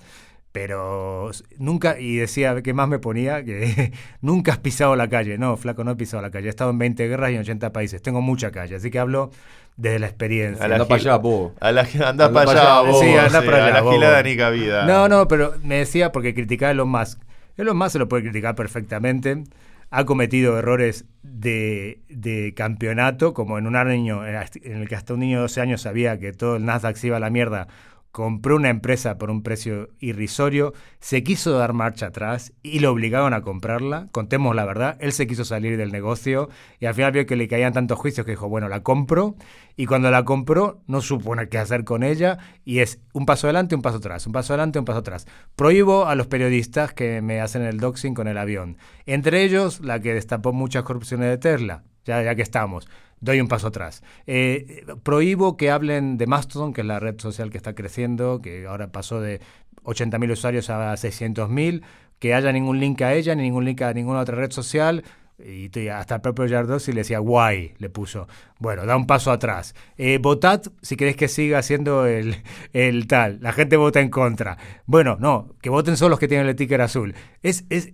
Pero 0.54 1.32
nunca, 1.58 2.00
y 2.00 2.16
decía, 2.18 2.62
¿qué 2.62 2.74
más 2.76 2.88
me 2.88 3.00
ponía? 3.00 3.44
Que 3.44 3.92
nunca 4.22 4.52
has 4.54 4.60
pisado 4.60 4.96
la 4.96 5.10
calle. 5.10 5.38
No, 5.40 5.58
flaco, 5.58 5.84
no 5.84 5.92
he 5.92 5.96
pisado 5.96 6.22
la 6.22 6.30
calle. 6.30 6.46
He 6.46 6.50
estado 6.50 6.70
en 6.70 6.78
20 6.78 7.08
guerras 7.08 7.32
y 7.32 7.34
en 7.34 7.42
80 7.42 7.74
países. 7.74 8.02
Tengo 8.04 8.22
mucha 8.22 8.52
calle, 8.52 8.76
así 8.76 8.92
que 8.92 9.00
hablo 9.00 9.32
desde 9.78 9.98
la 9.98 10.06
experiencia. 10.06 10.64
A 10.64 10.68
la 10.68 10.76
Anda 10.76 10.88
para 10.88 11.02
allá, 11.02 11.16
bobo. 11.18 11.56
A 11.60 11.72
la, 11.72 11.82
anda, 11.82 12.10
Anda 12.28 12.32
para 12.32 12.52
allá, 12.52 12.80
allá. 12.80 12.90
vos, 12.92 13.00
Sí, 13.00 13.08
anda 13.16 13.42
para 13.42 13.58
a 13.58 13.66
allá, 13.66 13.74
la 13.74 13.82
vos. 13.82 13.94
gilada 13.96 14.22
ni 14.22 14.38
cabida. 14.38 14.86
No, 14.86 15.10
no, 15.10 15.28
pero 15.28 15.56
me 15.64 15.78
decía 15.80 16.12
porque 16.12 16.36
criticaba 16.36 16.70
a 16.70 16.74
Elon 16.74 16.88
Musk. 16.90 17.20
Elon 17.58 17.76
Musk 17.76 17.90
se 17.94 18.00
lo 18.00 18.08
puede 18.08 18.22
criticar 18.22 18.54
perfectamente. 18.54 19.44
Ha 19.90 20.06
cometido 20.06 20.58
errores 20.60 21.06
de, 21.24 22.00
de 22.10 22.54
campeonato, 22.56 23.34
como 23.34 23.58
en 23.58 23.66
un 23.66 23.76
año 23.76 24.24
en 24.28 24.36
el 24.82 24.88
que 24.88 24.96
hasta 24.96 25.16
un 25.16 25.20
niño 25.22 25.38
de 25.38 25.42
12 25.44 25.62
años 25.62 25.82
sabía 25.82 26.20
que 26.20 26.32
todo 26.32 26.58
el 26.58 26.66
Nasdaq 26.66 26.96
se 26.96 27.08
iba 27.08 27.18
a 27.18 27.20
la 27.20 27.30
mierda. 27.32 27.68
Compró 28.14 28.58
una 28.58 28.70
empresa 28.70 29.18
por 29.18 29.32
un 29.32 29.42
precio 29.42 29.90
irrisorio, 30.00 30.76
se 31.00 31.24
quiso 31.24 31.58
dar 31.58 31.74
marcha 31.74 32.06
atrás 32.06 32.54
y 32.62 32.78
lo 32.78 32.92
obligaron 32.92 33.34
a 33.34 33.42
comprarla. 33.42 34.08
Contemos 34.12 34.56
la 34.56 34.66
verdad, 34.66 34.98
él 35.00 35.14
se 35.14 35.26
quiso 35.26 35.46
salir 35.46 35.78
del 35.78 35.92
negocio 35.92 36.48
y 36.80 36.86
al 36.86 36.94
final 36.94 37.12
vio 37.12 37.26
que 37.26 37.36
le 37.36 37.48
caían 37.48 37.74
tantos 37.74 37.98
juicios 37.98 38.24
que 38.24 38.34
dijo, 38.34 38.48
bueno, 38.48 38.70
la 38.70 38.84
compro. 38.84 39.36
Y 39.76 39.88
cuando 39.88 40.12
la 40.12 40.26
compró, 40.26 40.84
no 40.86 41.02
supo 41.02 41.34
qué 41.50 41.58
hacer 41.58 41.86
con 41.86 42.04
ella 42.04 42.38
y 42.64 42.82
es 42.82 43.00
un 43.14 43.26
paso 43.26 43.48
adelante, 43.48 43.74
un 43.74 43.82
paso 43.82 43.98
atrás, 43.98 44.28
un 44.28 44.34
paso 44.34 44.54
adelante, 44.54 44.78
un 44.78 44.86
paso 44.86 45.00
atrás. 45.00 45.26
Prohíbo 45.56 46.06
a 46.06 46.14
los 46.14 46.28
periodistas 46.28 46.94
que 46.94 47.20
me 47.24 47.42
hacen 47.42 47.64
el 47.64 47.80
doxing 47.80 48.14
con 48.14 48.28
el 48.28 48.38
avión. 48.38 48.78
Entre 49.08 49.42
ellos, 49.42 49.80
la 49.80 50.00
que 50.00 50.14
destapó 50.14 50.54
muchas 50.54 50.84
corrupciones 50.84 51.30
de 51.30 51.40
Tesla, 51.40 51.82
ya, 52.06 52.22
ya 52.22 52.36
que 52.36 52.44
estamos. 52.44 52.88
Doy 53.24 53.40
un 53.40 53.48
paso 53.48 53.68
atrás. 53.68 54.04
Eh, 54.28 54.86
prohíbo 55.02 55.56
que 55.56 55.72
hablen 55.72 56.18
de 56.18 56.28
Mastodon, 56.28 56.74
que 56.74 56.82
es 56.82 56.88
la 56.88 57.00
red 57.00 57.18
social 57.22 57.52
que 57.52 57.56
está 57.56 57.74
creciendo, 57.74 58.42
que 58.42 58.66
ahora 58.68 58.92
pasó 58.92 59.22
de 59.22 59.40
80.000 59.86 60.34
usuarios 60.34 60.70
a 60.70 60.92
600.000, 60.94 61.84
que 62.20 62.34
haya 62.34 62.52
ningún 62.52 62.82
link 62.82 63.02
a 63.02 63.14
ella, 63.14 63.34
ni 63.34 63.44
ningún 63.44 63.64
link 63.64 63.82
a 63.82 63.94
ninguna 63.94 64.20
otra 64.20 64.36
red 64.36 64.52
social. 64.52 65.06
Y 65.46 65.70
te- 65.70 65.92
hasta 65.92 66.16
el 66.16 66.22
propio 66.22 66.48
Jardos 66.48 66.88
le 66.88 66.94
decía 66.96 67.20
guay, 67.20 67.74
le 67.78 67.90
puso. 67.90 68.28
Bueno, 68.60 68.86
da 68.86 68.96
un 68.96 69.06
paso 69.08 69.32
atrás. 69.32 69.76
Eh, 69.98 70.18
votad 70.22 70.62
si 70.82 70.96
queréis 70.96 71.18
que 71.18 71.28
siga 71.28 71.62
siendo 71.62 72.06
el, 72.06 72.38
el 72.72 73.08
tal. 73.08 73.40
La 73.42 73.52
gente 73.52 73.76
vota 73.78 74.00
en 74.00 74.10
contra. 74.10 74.58
Bueno, 74.86 75.18
no, 75.20 75.50
que 75.62 75.70
voten 75.70 75.98
solo 75.98 76.10
los 76.12 76.20
que 76.20 76.28
tienen 76.28 76.48
el 76.48 76.56
ticker 76.56 76.82
azul. 76.82 77.14
Es, 77.42 77.66
es, 77.70 77.92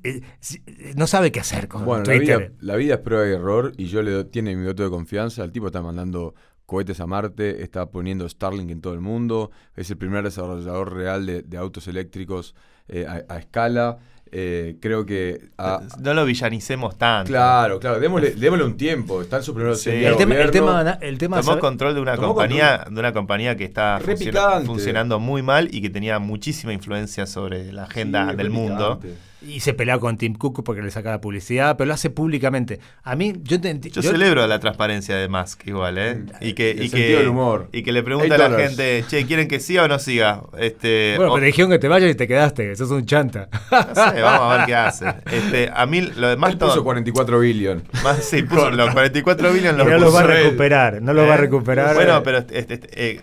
no 0.95 1.07
sabe 1.07 1.31
qué 1.31 1.39
hacer 1.39 1.67
con 1.67 1.85
Bueno, 1.85 2.03
la 2.03 2.15
Twitter. 2.17 2.39
vida, 2.39 2.51
la 2.59 2.75
vida 2.75 2.93
es 2.95 2.99
prueba 3.01 3.27
y 3.27 3.31
error 3.33 3.71
y 3.77 3.85
yo 3.88 4.01
le 4.01 4.12
doy, 4.12 4.25
tiene 4.25 4.55
mi 4.55 4.65
voto 4.65 4.83
de 4.83 4.89
confianza. 4.89 5.43
El 5.43 5.51
tipo 5.51 5.67
está 5.67 5.81
mandando 5.81 6.35
cohetes 6.65 6.99
a 6.99 7.07
Marte, 7.07 7.63
está 7.63 7.89
poniendo 7.89 8.29
Starlink 8.29 8.69
en 8.69 8.81
todo 8.81 8.93
el 8.93 9.01
mundo, 9.01 9.49
es 9.75 9.89
el 9.89 9.97
primer 9.97 10.23
desarrollador 10.23 10.93
real 10.93 11.25
de, 11.25 11.41
de 11.41 11.57
autos 11.57 11.88
eléctricos 11.88 12.53
eh, 12.88 13.07
a, 13.07 13.23
a 13.33 13.39
escala. 13.39 13.97
Eh, 14.31 14.75
creo 14.79 15.05
que. 15.05 15.49
a- 15.57 15.81
No 15.99 16.13
lo 16.13 16.23
villanicemos 16.25 16.97
tanto. 16.97 17.29
claro, 17.29 17.79
claro, 17.79 17.99
démosle, 17.99 18.31
démosle 18.31 18.63
un 18.65 18.77
tiempo. 18.77 19.21
Está 19.21 19.37
en 19.37 19.43
su 19.43 19.53
primer 19.55 19.75
Sí. 19.75 19.89
El 19.89 20.15
tema, 20.17 20.35
el 20.35 20.51
tema, 20.51 20.97
el 21.01 21.17
tema 21.17 21.41
Tomó 21.41 21.59
control 21.59 21.95
de 21.95 22.01
una 22.01 22.15
compañía, 22.17 22.85
de 22.89 22.99
una 22.99 23.11
compañía 23.13 23.55
que 23.57 23.63
está 23.65 23.97
Re 23.99 24.15
funciona- 24.15 24.39
picante. 24.47 24.65
funcionando 24.67 25.19
muy 25.19 25.41
mal 25.41 25.67
y 25.73 25.81
que 25.81 25.89
tenía 25.89 26.19
muchísima 26.19 26.73
influencia 26.73 27.25
sobre 27.25 27.71
la 27.73 27.83
agenda 27.83 28.29
Sí, 28.31 28.35
del 28.37 28.49
mundo. 28.51 28.99
Y 29.41 29.62
se 29.62 29.73
pelea 29.73 29.97
con 29.99 30.17
Tim 30.17 30.34
Cook 30.36 30.63
porque 30.65 30.82
le 30.82 30.91
saca 30.91 31.12
la 31.12 31.21
publicidad, 31.21 31.78
pero 31.78 31.88
lo 31.88 31.93
hace 31.93 32.10
públicamente. 32.10 32.79
A 33.04 33.15
mí, 33.15 33.33
yo, 33.44 33.56
ent- 33.58 33.90
Yo, 33.90 34.02
yo- 34.02 34.12
celebro 34.12 34.46
la 34.48 34.60
transparencia 34.60 35.15
de 35.15 35.29
Musk 35.29 35.65
igual, 35.67 35.98
¿eh? 35.98 36.23
Y 36.42 36.54
que, 36.54 36.71
El 36.71 36.83
y 36.83 36.90
sentido 36.90 37.08
que, 37.12 37.17
del 37.19 37.27
humor. 37.29 37.69
y 37.71 37.83
que 37.83 37.92
le 37.94 38.04
pregunta 38.04 38.35
a 38.35 38.37
la 38.50 38.58
gente, 38.60 39.06
che, 39.08 39.25
¿quieren 39.25 39.48
que 39.48 39.60
siga 39.62 39.83
o 39.83 39.87
no 39.87 39.98
siga? 39.98 40.42
Este, 40.58 41.13
Bueno, 41.15 41.31
o- 41.31 41.35
pero 41.35 41.46
dijeron 41.46 41.71
que 41.71 41.79
te 41.79 41.87
vayas 41.87 42.12
y 42.12 42.15
te 42.15 42.27
quedaste, 42.27 42.67
que 42.67 42.75
sos 42.75 42.92
un 42.92 43.06
chanta. 43.06 43.48
no 43.71 43.96
sé, 44.12 44.21
vamos 44.21 44.54
a 44.54 44.58
ver 44.58 44.65
qué 44.65 44.75
hace. 44.75 45.06
Este, 45.31 45.69
a 45.73 45.85
mí 45.85 46.02
lo 46.02 46.27
demás 46.27 46.52
Él 46.52 46.58
puso 46.58 46.83
44 46.83 47.40
billion. 47.40 47.83
Más, 48.04 48.17
sí, 48.23 48.44
puso 48.44 48.69
los 48.71 48.92
44 48.92 49.54
billones 49.54 49.73
Y 49.73 49.77
los 49.77 49.87
no 49.87 49.98
los 50.06 50.15
va 50.15 50.19
a 50.19 50.23
recuperar, 50.27 51.02
no 51.02 51.13
los 51.13 51.25
va 51.27 51.33
a 51.33 51.35
¿Eh? 51.35 51.42
recuperar. 51.42 51.96
Bueno, 51.96 52.21
pero 52.23 52.40
este, 52.40 52.60
este, 52.60 52.79
eh, 52.94 53.21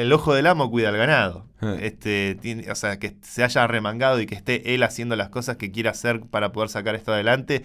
el 0.00 0.12
ojo 0.12 0.34
del 0.34 0.46
amo 0.46 0.70
cuida 0.70 0.88
al 0.90 0.96
ganado. 0.96 1.46
Eh. 1.62 1.78
Este, 1.82 2.36
tiene- 2.40 2.70
o 2.70 2.74
sea, 2.74 2.98
que 2.98 3.14
se 3.22 3.42
haya 3.44 3.66
remangado 3.66 4.20
y 4.20 4.26
que 4.26 4.34
esté 4.34 4.74
él 4.74 4.82
haciendo 4.82 5.16
las 5.16 5.28
cosas 5.30 5.56
que 5.56 5.70
quiere 5.70 5.88
hacer 5.88 6.20
para 6.22 6.52
poder 6.52 6.68
sacar 6.68 6.94
esto 6.94 7.12
adelante, 7.12 7.64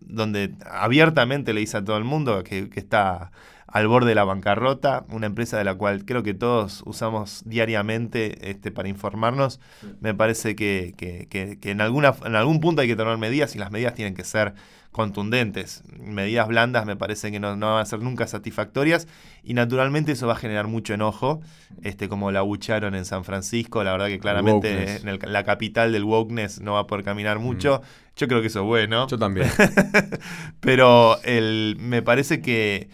donde 0.00 0.54
abiertamente 0.70 1.52
le 1.52 1.60
dice 1.60 1.76
a 1.78 1.84
todo 1.84 1.96
el 1.98 2.04
mundo 2.04 2.42
que, 2.44 2.68
que 2.70 2.80
está 2.80 3.32
al 3.66 3.86
borde 3.86 4.08
de 4.08 4.14
la 4.16 4.24
bancarrota, 4.24 5.04
una 5.10 5.26
empresa 5.26 5.56
de 5.56 5.62
la 5.64 5.74
cual 5.76 6.04
creo 6.04 6.24
que 6.24 6.34
todos 6.34 6.82
usamos 6.86 7.42
diariamente 7.46 8.50
este, 8.50 8.72
para 8.72 8.88
informarnos, 8.88 9.60
me 10.00 10.12
parece 10.12 10.56
que, 10.56 10.94
que- 10.96 11.28
que- 11.30 11.58
que 11.60 11.70
en, 11.70 11.80
alguna, 11.80 12.14
en 12.24 12.34
algún 12.34 12.58
punto 12.60 12.82
hay 12.82 12.88
que 12.88 12.96
tomar 12.96 13.16
medidas 13.18 13.54
y 13.54 13.58
las 13.60 13.70
medidas 13.70 13.94
tienen 13.94 14.14
que 14.14 14.24
ser 14.24 14.54
contundentes. 14.92 15.82
Medidas 15.98 16.48
blandas 16.48 16.84
me 16.86 16.96
parece 16.96 17.30
que 17.30 17.38
no, 17.40 17.56
no 17.56 17.74
van 17.74 17.82
a 17.82 17.84
ser 17.84 18.00
nunca 18.00 18.26
satisfactorias 18.26 19.06
y 19.44 19.54
naturalmente 19.54 20.12
eso 20.12 20.26
va 20.26 20.32
a 20.32 20.36
generar 20.36 20.66
mucho 20.66 20.94
enojo, 20.94 21.40
este, 21.82 22.08
como 22.08 22.30
la 22.32 22.42
bucharon 22.42 22.94
en 22.94 23.04
San 23.04 23.24
Francisco, 23.24 23.84
la 23.84 23.92
verdad 23.92 24.08
que 24.08 24.18
claramente 24.18 24.96
en 24.96 25.08
el- 25.08 25.20
la 25.26 25.44
capital 25.44 25.92
del 25.92 26.04
wokeness 26.04 26.60
no 26.60 26.74
va 26.74 26.80
a 26.80 26.86
poder 26.86 27.04
caminar 27.04 27.38
mucho. 27.38 27.82
Yo 28.16 28.28
creo 28.28 28.40
que 28.40 28.48
eso 28.48 28.60
es 28.60 28.66
bueno. 28.66 29.06
Yo 29.06 29.16
también. 29.18 29.48
Pero 30.60 31.20
el, 31.22 31.76
me 31.78 32.02
parece 32.02 32.40
que 32.40 32.88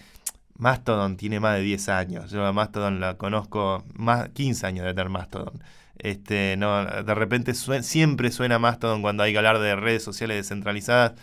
Mastodon 0.59 1.17
tiene 1.17 1.41
más 1.41 1.57
de 1.57 1.63
10 1.63 1.89
años. 1.89 2.31
Yo 2.31 2.45
a 2.47 2.53
Mastodon 2.53 3.01
la 3.01 3.17
conozco 3.17 3.85
más 3.95 4.29
15 4.31 4.67
años 4.67 4.85
de 4.87 4.93
tener 4.95 5.09
Mastodon. 5.09 5.61
Este, 5.99 6.57
no, 6.59 6.85
de 6.85 7.15
repente 7.15 7.55
siempre 7.55 8.31
suena 8.31 8.59
Mastodon 8.59 9.03
cuando 9.03 9.23
hay 9.23 9.33
que 9.33 9.39
hablar 9.39 9.59
de 9.59 9.77
redes 9.77 10.03
sociales 10.03 10.37
descentralizadas. 10.37 11.15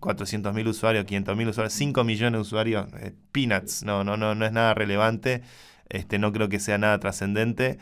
400.000 0.00 0.68
usuarios, 0.68 1.06
500.000 1.06 1.48
usuarios, 1.48 1.72
5 1.74 2.04
millones 2.04 2.32
de 2.38 2.40
usuarios, 2.40 2.86
eh, 3.00 3.12
peanuts, 3.32 3.82
no, 3.84 4.04
no, 4.04 4.16
no, 4.16 4.34
no 4.34 4.46
es 4.46 4.52
nada 4.52 4.74
relevante, 4.74 5.42
este, 5.88 6.18
no 6.18 6.32
creo 6.32 6.48
que 6.48 6.60
sea 6.60 6.78
nada 6.78 6.98
trascendente. 7.00 7.78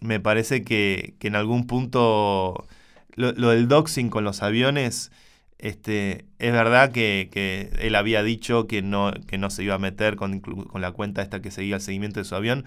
Me 0.00 0.20
parece 0.20 0.64
que, 0.64 1.14
que 1.18 1.28
en 1.28 1.36
algún 1.36 1.66
punto 1.66 2.66
lo, 3.14 3.32
del 3.32 3.68
doxing 3.68 4.10
con 4.10 4.24
los 4.24 4.42
aviones, 4.42 5.12
este, 5.58 6.26
es 6.38 6.52
verdad 6.52 6.92
que, 6.92 7.28
que 7.30 7.70
él 7.80 7.94
había 7.94 8.22
dicho 8.22 8.66
que 8.66 8.82
no, 8.82 9.12
que 9.26 9.38
no 9.38 9.50
se 9.50 9.62
iba 9.64 9.74
a 9.74 9.78
meter 9.78 10.16
con, 10.16 10.40
con 10.40 10.80
la 10.80 10.92
cuenta 10.92 11.22
esta 11.22 11.42
que 11.42 11.50
seguía 11.50 11.76
el 11.76 11.82
seguimiento 11.82 12.20
de 12.20 12.24
su 12.24 12.34
avión, 12.34 12.64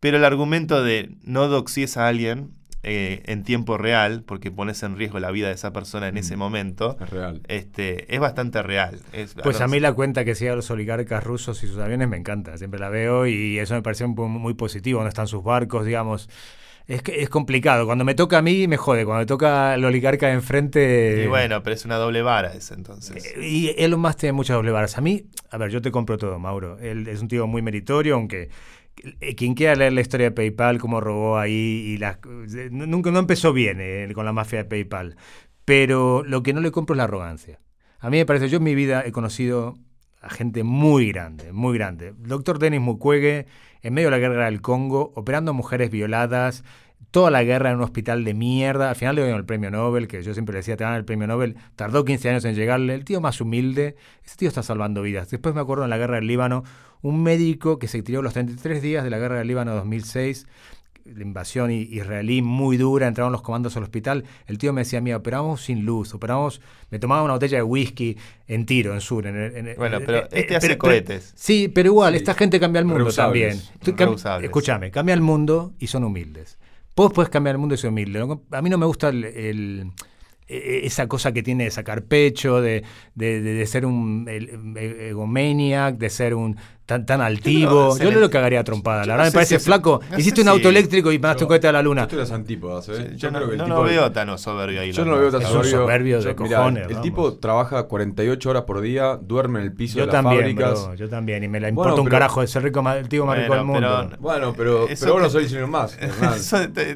pero 0.00 0.16
el 0.16 0.24
argumento 0.24 0.82
de 0.82 1.16
no 1.22 1.48
doxies 1.48 1.96
a 1.96 2.08
alguien 2.08 2.57
eh, 2.84 3.22
en 3.26 3.42
tiempo 3.42 3.76
real, 3.76 4.22
porque 4.24 4.50
pones 4.50 4.82
en 4.84 4.96
riesgo 4.96 5.18
la 5.18 5.30
vida 5.32 5.48
de 5.48 5.54
esa 5.54 5.72
persona 5.72 6.08
en 6.08 6.16
ese 6.16 6.36
Mm. 6.36 6.38
momento, 6.38 6.96
Es 7.00 7.10
real. 7.10 7.40
este, 7.48 8.14
es 8.14 8.20
bastante 8.20 8.62
real. 8.62 9.00
Es- 9.12 9.34
Pues 9.42 9.60
a 9.60 9.64
los- 9.64 9.72
mí 9.72 9.80
la 9.80 9.92
cuenta 9.92 10.24
que 10.24 10.34
sigue 10.34 10.50
a 10.50 10.56
los 10.56 10.70
oligarcas 10.70 11.24
rusos 11.24 11.62
y 11.64 11.66
sus 11.66 11.78
aviones 11.78 12.08
me 12.08 12.16
encanta, 12.16 12.56
siempre 12.56 12.78
la 12.78 12.88
veo 12.88 13.26
y 13.26 13.58
eso 13.58 13.74
me 13.74 13.82
parece 13.82 14.04
un 14.04 14.14
po- 14.14 14.28
muy 14.28 14.54
positivo, 14.54 14.98
donde 15.00 15.08
están 15.08 15.26
sus 15.26 15.42
barcos, 15.42 15.84
digamos. 15.86 16.28
Es 16.86 17.02
que 17.02 17.20
es 17.20 17.28
complicado, 17.28 17.84
cuando 17.84 18.06
me 18.06 18.14
toca 18.14 18.38
a 18.38 18.42
mí 18.42 18.66
me 18.66 18.78
jode, 18.78 19.04
cuando 19.04 19.20
me 19.20 19.26
toca 19.26 19.74
al 19.74 19.84
oligarca 19.84 20.28
de 20.28 20.32
enfrente... 20.32 21.22
Y 21.22 21.26
bueno, 21.26 21.62
pero 21.62 21.74
es 21.74 21.84
una 21.84 21.96
doble 21.96 22.22
vara 22.22 22.54
ese 22.54 22.72
entonces. 22.72 23.26
Eh, 23.36 23.46
Y 23.46 23.74
Elon 23.76 24.00
Musk 24.00 24.20
tiene 24.20 24.32
muchas 24.32 24.54
doble 24.56 24.70
varas. 24.70 24.96
A 24.96 25.02
mí, 25.02 25.24
a 25.50 25.58
ver, 25.58 25.70
yo 25.70 25.82
te 25.82 25.90
compro 25.90 26.16
todo, 26.16 26.38
Mauro. 26.38 26.78
Él 26.78 27.06
es 27.08 27.20
un 27.20 27.28
tío 27.28 27.46
muy 27.46 27.60
meritorio, 27.60 28.14
aunque 28.14 28.48
quien 29.36 29.54
quiera 29.54 29.74
leer 29.74 29.92
la 29.92 30.00
historia 30.00 30.26
de 30.26 30.32
PayPal, 30.32 30.78
cómo 30.78 31.00
robó 31.00 31.38
ahí, 31.38 31.52
y 31.52 31.98
las, 31.98 32.18
eh, 32.56 32.68
nunca 32.70 33.10
no 33.10 33.18
empezó 33.18 33.52
bien 33.52 33.78
eh, 33.80 34.10
con 34.14 34.24
la 34.24 34.32
mafia 34.32 34.58
de 34.58 34.64
PayPal. 34.64 35.16
Pero 35.64 36.24
lo 36.24 36.42
que 36.42 36.52
no 36.52 36.60
le 36.60 36.70
compro 36.70 36.94
es 36.94 36.98
la 36.98 37.04
arrogancia. 37.04 37.60
A 38.00 38.10
mí 38.10 38.16
me 38.18 38.26
parece, 38.26 38.48
yo 38.48 38.58
en 38.58 38.64
mi 38.64 38.74
vida 38.74 39.02
he 39.04 39.12
conocido 39.12 39.74
a 40.20 40.30
gente 40.30 40.64
muy 40.64 41.12
grande, 41.12 41.52
muy 41.52 41.76
grande. 41.76 42.14
Doctor 42.16 42.58
Denis 42.58 42.80
Mukwege, 42.80 43.46
en 43.82 43.94
medio 43.94 44.08
de 44.08 44.12
la 44.12 44.18
guerra 44.18 44.44
del 44.46 44.60
Congo, 44.60 45.12
operando 45.14 45.52
mujeres 45.52 45.90
violadas, 45.90 46.64
toda 47.10 47.30
la 47.30 47.42
guerra 47.42 47.70
en 47.70 47.76
un 47.76 47.82
hospital 47.82 48.24
de 48.24 48.34
mierda. 48.34 48.90
Al 48.90 48.96
final 48.96 49.16
le 49.16 49.22
dieron 49.22 49.38
el 49.40 49.46
premio 49.46 49.70
Nobel, 49.70 50.08
que 50.08 50.22
yo 50.22 50.34
siempre 50.34 50.52
le 50.52 50.58
decía, 50.58 50.76
te 50.76 50.84
dan 50.84 50.94
el 50.94 51.04
premio 51.04 51.26
Nobel. 51.26 51.56
Tardó 51.76 52.04
15 52.04 52.28
años 52.30 52.44
en 52.44 52.54
llegarle. 52.54 52.94
El 52.94 53.04
tío 53.04 53.20
más 53.20 53.40
humilde, 53.40 53.96
ese 54.24 54.36
tío 54.36 54.48
está 54.48 54.62
salvando 54.62 55.02
vidas. 55.02 55.30
Después 55.30 55.54
me 55.54 55.60
acuerdo 55.60 55.84
en 55.84 55.90
la 55.90 55.98
guerra 55.98 56.16
del 56.16 56.26
Líbano, 56.26 56.64
un 57.00 57.22
médico 57.22 57.78
que 57.78 57.88
se 57.88 58.02
tiró 58.02 58.22
los 58.22 58.32
33 58.34 58.82
días 58.82 59.04
de 59.04 59.10
la 59.10 59.18
guerra 59.18 59.38
del 59.38 59.48
Líbano 59.48 59.74
2006 59.74 60.46
la 61.14 61.22
invasión 61.22 61.70
israelí 61.70 62.42
muy 62.42 62.76
dura, 62.76 63.06
entraron 63.06 63.32
los 63.32 63.40
comandos 63.40 63.74
al 63.78 63.82
hospital. 63.82 64.24
El 64.46 64.58
tío 64.58 64.74
me 64.74 64.82
decía, 64.82 65.00
mira, 65.00 65.16
operamos 65.16 65.62
sin 65.62 65.86
luz, 65.86 66.12
operamos, 66.12 66.60
me 66.90 66.98
tomaba 66.98 67.22
una 67.22 67.32
botella 67.32 67.56
de 67.56 67.62
whisky 67.62 68.18
en 68.46 68.66
tiro, 68.66 68.92
en 68.92 69.00
sur. 69.00 69.26
En, 69.26 69.34
en- 69.38 69.74
Bueno, 69.78 69.96
en- 69.96 70.04
pero 70.04 70.18
eh, 70.18 70.28
este 70.32 70.52
eh, 70.52 70.56
hace 70.58 70.66
pero- 70.66 70.78
cohetes. 70.78 71.32
Sí, 71.34 71.68
pero 71.74 71.88
igual, 71.88 72.12
Sí. 72.12 72.18
esta 72.18 72.34
gente 72.34 72.60
cambia 72.60 72.80
el 72.80 72.84
mundo 72.84 73.04
Reusables. 73.04 73.70
también. 73.82 74.44
Escúchame, 74.44 74.90
cambia 74.90 75.14
el 75.14 75.22
mundo 75.22 75.72
y 75.78 75.86
son 75.86 76.04
humildes. 76.04 76.58
Vos 76.98 77.12
podés 77.12 77.30
cambiar 77.30 77.54
el 77.54 77.60
mundo 77.60 77.76
y 77.76 77.78
ser 77.78 77.90
humilde. 77.90 78.20
A 78.50 78.60
mí 78.60 78.68
no 78.70 78.76
me 78.76 78.84
gusta 78.84 79.10
el- 79.10 79.24
el- 79.24 79.92
e- 80.48 80.80
esa 80.84 81.06
cosa 81.06 81.30
que 81.30 81.44
tiene 81.44 81.62
de 81.62 81.70
sacar 81.70 82.02
pecho, 82.02 82.60
de, 82.60 82.82
de- 83.14 83.40
ser 83.66 83.86
un 83.86 84.26
e- 84.28 85.08
egomaniac, 85.10 85.96
de 85.96 86.10
ser 86.10 86.34
un 86.34 86.56
tan, 86.88 87.04
tan 87.04 87.20
altivo. 87.20 87.98
Yo 87.98 88.04
le- 88.04 88.12
no 88.12 88.20
lo 88.20 88.30
cagaría 88.30 88.60
a 88.60 88.64
trompada. 88.64 89.02
yo 89.02 89.08
La 89.08 89.12
no 89.12 89.18
verdad 89.18 89.30
me 89.30 89.34
parece 89.34 89.58
si- 89.58 89.64
flaco. 89.66 90.00
no 90.10 90.18
Hiciste 90.18 90.40
un 90.40 90.48
auto 90.48 90.70
eléctrico 90.70 91.12
y 91.12 91.18
mandaste 91.18 91.44
un 91.44 91.48
cohete 91.48 91.68
a 91.68 91.72
la 91.72 91.82
luna. 91.82 92.02
Esto 92.02 92.14
es 92.16 92.20
las 92.20 92.32
antípodas, 92.32 92.88
¿eh? 92.88 93.12
Yo, 93.14 93.30
no, 93.30 93.36
creo 93.40 93.48
que 93.50 93.52
el 93.56 93.58
no 93.58 93.64
tipo- 93.66 93.76
lo 93.76 93.82
veo 93.82 94.10
tan 94.10 94.38
soberbio 94.38 94.80
ahí. 94.80 94.92
Yo 94.92 95.04
no 95.04 95.10
lo 95.10 95.18
veo 95.18 95.30
tan 95.30 95.42
Es 95.42 95.48
un 95.48 95.52
soberbio. 95.52 95.78
soberbio 95.82 96.16
de 96.16 96.24
Yo- 96.24 96.42
mirá, 96.42 96.56
cojones, 96.58 96.90
el 96.90 97.00
tipo 97.02 97.34
trabaja 97.34 97.82
48 97.82 98.48
horas 98.50 98.62
por 98.62 98.80
día, 98.80 99.18
duerme 99.20 99.58
en 99.60 99.66
el 99.66 99.72
piso 99.74 99.98
Yo 99.98 100.00
de 100.00 100.06
las 100.06 100.14
también, 100.14 100.40
fábricas. 100.40 100.84
bro, 100.86 100.94
yo 100.94 101.08
también. 101.10 101.44
Y 101.44 101.48
me 101.48 101.60
la 101.60 101.66
Bueno, 101.66 101.82
importa 101.82 102.00
un 102.00 102.06
pero- 102.06 102.14
carajo 102.14 102.40
de 102.40 102.46
ser 102.46 102.62
rico, 102.62 102.82
el 102.90 103.08
tío 103.08 103.26
más 103.26 103.38
rico 103.38 103.54
del 103.54 103.64
mundo. 103.64 104.10
Bueno, 104.18 104.54
pero, 104.56 104.88
vos 104.88 105.02
no 105.20 105.28
sois 105.30 105.52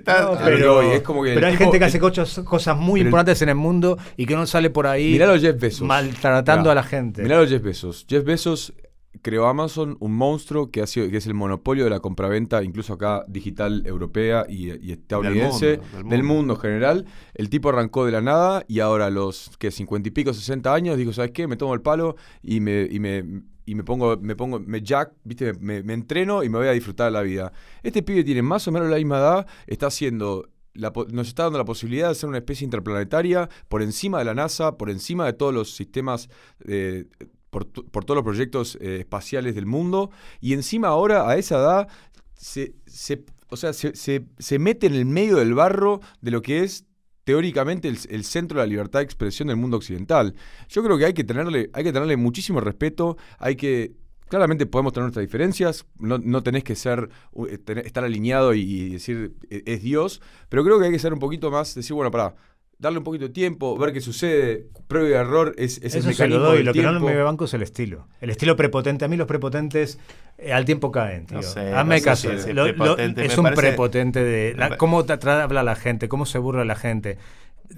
Ah, 0.06 0.40
pero, 0.44 0.82
es 0.82 1.02
como 1.02 1.22
que 1.22 1.30
el 1.30 1.34
pero 1.34 1.46
hay 1.48 1.56
gente 1.58 1.78
que 1.78 1.84
hace 1.84 1.98
cosas 2.00 2.76
muy 2.78 3.00
importantes 3.02 3.42
en 3.42 3.50
el 3.50 3.54
mundo 3.56 3.98
y 4.16 4.24
que 4.26 4.34
no 4.36 4.46
sale 4.46 4.70
por 4.70 4.86
ahí 4.86 5.12
Mirá 5.12 5.26
los 5.26 5.40
Jeff 5.42 5.58
Bezos. 5.60 5.86
maltratando 5.86 6.70
a 6.70 6.74
la 6.74 6.82
gente. 6.82 7.22
Mirá 7.22 7.38
los 7.40 7.48
Jeff 7.50 7.62
Bezos. 7.62 8.06
Jeff 8.08 8.24
Bezos 8.24 8.72
creó 9.20 9.46
Amazon, 9.46 9.96
un 10.00 10.14
monstruo 10.14 10.70
que, 10.70 10.80
ha 10.80 10.86
sido, 10.86 11.08
que 11.10 11.18
es 11.18 11.26
el 11.26 11.34
monopolio 11.34 11.84
de 11.84 11.90
la 11.90 12.00
compraventa, 12.00 12.62
incluso 12.62 12.94
acá 12.94 13.24
digital 13.28 13.86
europea 13.86 14.46
y, 14.48 14.70
y 14.84 14.92
estadounidense, 14.92 15.78
mundo, 15.78 15.98
del 15.98 16.08
del 16.08 16.22
mundo. 16.22 16.54
en 16.54 16.60
general. 16.60 17.06
El 17.34 17.50
tipo 17.50 17.68
arrancó 17.68 18.06
de 18.06 18.12
la 18.12 18.20
nada 18.20 18.64
y 18.68 18.80
ahora 18.80 19.06
a 19.06 19.10
los 19.10 19.50
que 19.58 19.70
50 19.70 20.08
y 20.08 20.12
pico, 20.12 20.32
60 20.32 20.72
años, 20.72 20.96
dijo, 20.96 21.12
¿sabes 21.12 21.32
qué? 21.32 21.46
Me 21.46 21.56
tomo 21.56 21.74
el 21.74 21.82
palo 21.82 22.16
y 22.42 22.60
me, 22.60 22.88
y 22.90 22.98
me, 23.00 23.42
y 23.66 23.74
me 23.74 23.84
pongo, 23.84 24.16
me 24.16 24.34
pongo, 24.34 24.58
me 24.60 24.80
jack, 24.82 25.12
¿viste? 25.24 25.52
Me, 25.54 25.82
me 25.82 25.92
entreno 25.92 26.42
y 26.42 26.48
me 26.48 26.58
voy 26.58 26.68
a 26.68 26.72
disfrutar 26.72 27.06
de 27.06 27.12
la 27.12 27.22
vida. 27.22 27.52
Este 27.82 28.02
pibe 28.02 28.24
tiene 28.24 28.42
más 28.42 28.66
o 28.66 28.72
menos 28.72 28.88
la 28.88 28.96
misma 28.96 29.18
edad, 29.18 29.46
está 29.66 29.88
haciendo 29.88 30.48
la 30.74 30.90
nos 31.10 31.28
está 31.28 31.44
dando 31.44 31.58
la 31.58 31.66
posibilidad 31.66 32.08
de 32.08 32.14
ser 32.14 32.30
una 32.30 32.38
especie 32.38 32.64
interplanetaria 32.64 33.48
por 33.68 33.82
encima 33.82 34.18
de 34.18 34.24
la 34.24 34.34
NASA, 34.34 34.78
por 34.78 34.90
encima 34.90 35.26
de 35.26 35.34
todos 35.34 35.52
los 35.52 35.74
sistemas, 35.74 36.30
eh, 36.66 37.06
por, 37.52 37.66
por 37.70 38.04
todos 38.06 38.16
los 38.16 38.24
proyectos 38.24 38.78
eh, 38.80 38.96
espaciales 39.00 39.54
del 39.54 39.66
mundo, 39.66 40.10
y 40.40 40.54
encima 40.54 40.88
ahora 40.88 41.28
a 41.28 41.36
esa 41.36 41.56
edad 41.56 41.88
se, 42.34 42.74
se- 42.86 43.24
o 43.50 43.56
sea, 43.58 43.74
se, 43.74 43.94
se- 43.94 44.58
mete 44.58 44.86
en 44.86 44.94
el 44.94 45.04
medio 45.04 45.36
del 45.36 45.52
barro 45.52 46.00
de 46.22 46.30
lo 46.30 46.40
que 46.40 46.60
es 46.64 46.86
teóricamente 47.24 47.88
el, 47.88 47.98
el 48.08 48.24
centro 48.24 48.58
de 48.58 48.66
la 48.66 48.70
libertad 48.70 49.00
de 49.00 49.04
expresión 49.04 49.48
del 49.48 49.58
mundo 49.58 49.76
occidental. 49.76 50.34
Yo 50.70 50.82
creo 50.82 50.96
que 50.96 51.04
hay 51.04 51.12
que 51.12 51.24
tenerle, 51.24 51.68
hay 51.74 51.84
que 51.84 51.92
tenerle 51.92 52.16
muchísimo 52.16 52.58
respeto, 52.60 53.16
hay 53.38 53.54
que 53.56 53.92
Claramente 54.28 54.64
podemos 54.64 54.94
tener 54.94 55.04
nuestras 55.04 55.26
diferencias, 55.26 55.84
no, 55.98 56.16
no 56.16 56.42
tenés 56.42 56.64
que 56.64 56.74
ser, 56.74 57.10
eh, 57.50 57.58
estar 57.84 58.02
alineado 58.02 58.54
y, 58.54 58.60
y 58.62 58.88
decir 58.94 59.34
"E- 59.50 59.62
es 59.66 59.82
Dios, 59.82 60.22
pero 60.48 60.64
creo 60.64 60.78
que 60.80 60.86
hay 60.86 60.90
que 60.90 60.98
ser 60.98 61.12
un 61.12 61.18
poquito 61.18 61.50
más, 61.50 61.74
decir, 61.74 61.92
bueno, 61.92 62.10
para 62.10 62.34
darle 62.82 62.98
un 62.98 63.04
poquito 63.04 63.26
de 63.28 63.30
tiempo, 63.32 63.78
ver 63.78 63.92
qué 63.92 64.00
sucede, 64.00 64.66
prueba 64.88 65.08
y 65.08 65.12
error, 65.12 65.54
es, 65.56 65.78
es 65.78 65.94
el 65.94 66.00
Eso 66.00 66.00
se 66.00 66.02
lo 66.02 66.10
mecanismo 66.36 66.44
doy. 66.44 66.56
del 66.58 66.66
Lo 66.66 66.72
que 66.74 66.82
no 66.82 67.00
me 67.00 67.22
banco 67.22 67.44
es 67.46 67.54
el 67.54 67.62
estilo. 67.62 68.08
El 68.20 68.28
estilo 68.30 68.56
prepotente. 68.56 69.04
A 69.04 69.08
mí 69.08 69.16
los 69.16 69.26
prepotentes 69.28 69.98
eh, 70.36 70.52
al 70.52 70.64
tiempo 70.64 70.90
caen, 70.92 71.24
tío. 71.26 71.36
No 71.38 71.42
sé, 71.42 71.72
Hazme 71.72 71.94
no 71.94 71.98
sé 72.00 72.04
caso. 72.04 72.28
si 72.30 72.34
es 72.36 72.46
Lo- 72.54 72.66
lo- 72.66 72.74
prepotente, 72.76 73.24
es 73.24 73.38
un 73.38 73.44
parece- 73.44 73.62
prepotente 73.62 74.22
de 74.24 74.54
la- 74.54 74.76
cómo 74.76 75.04
tra- 75.06 75.42
habla 75.42 75.62
la 75.62 75.76
gente, 75.76 76.08
cómo 76.08 76.26
se 76.26 76.38
burla 76.38 76.64
la 76.64 76.74
gente. 76.74 77.16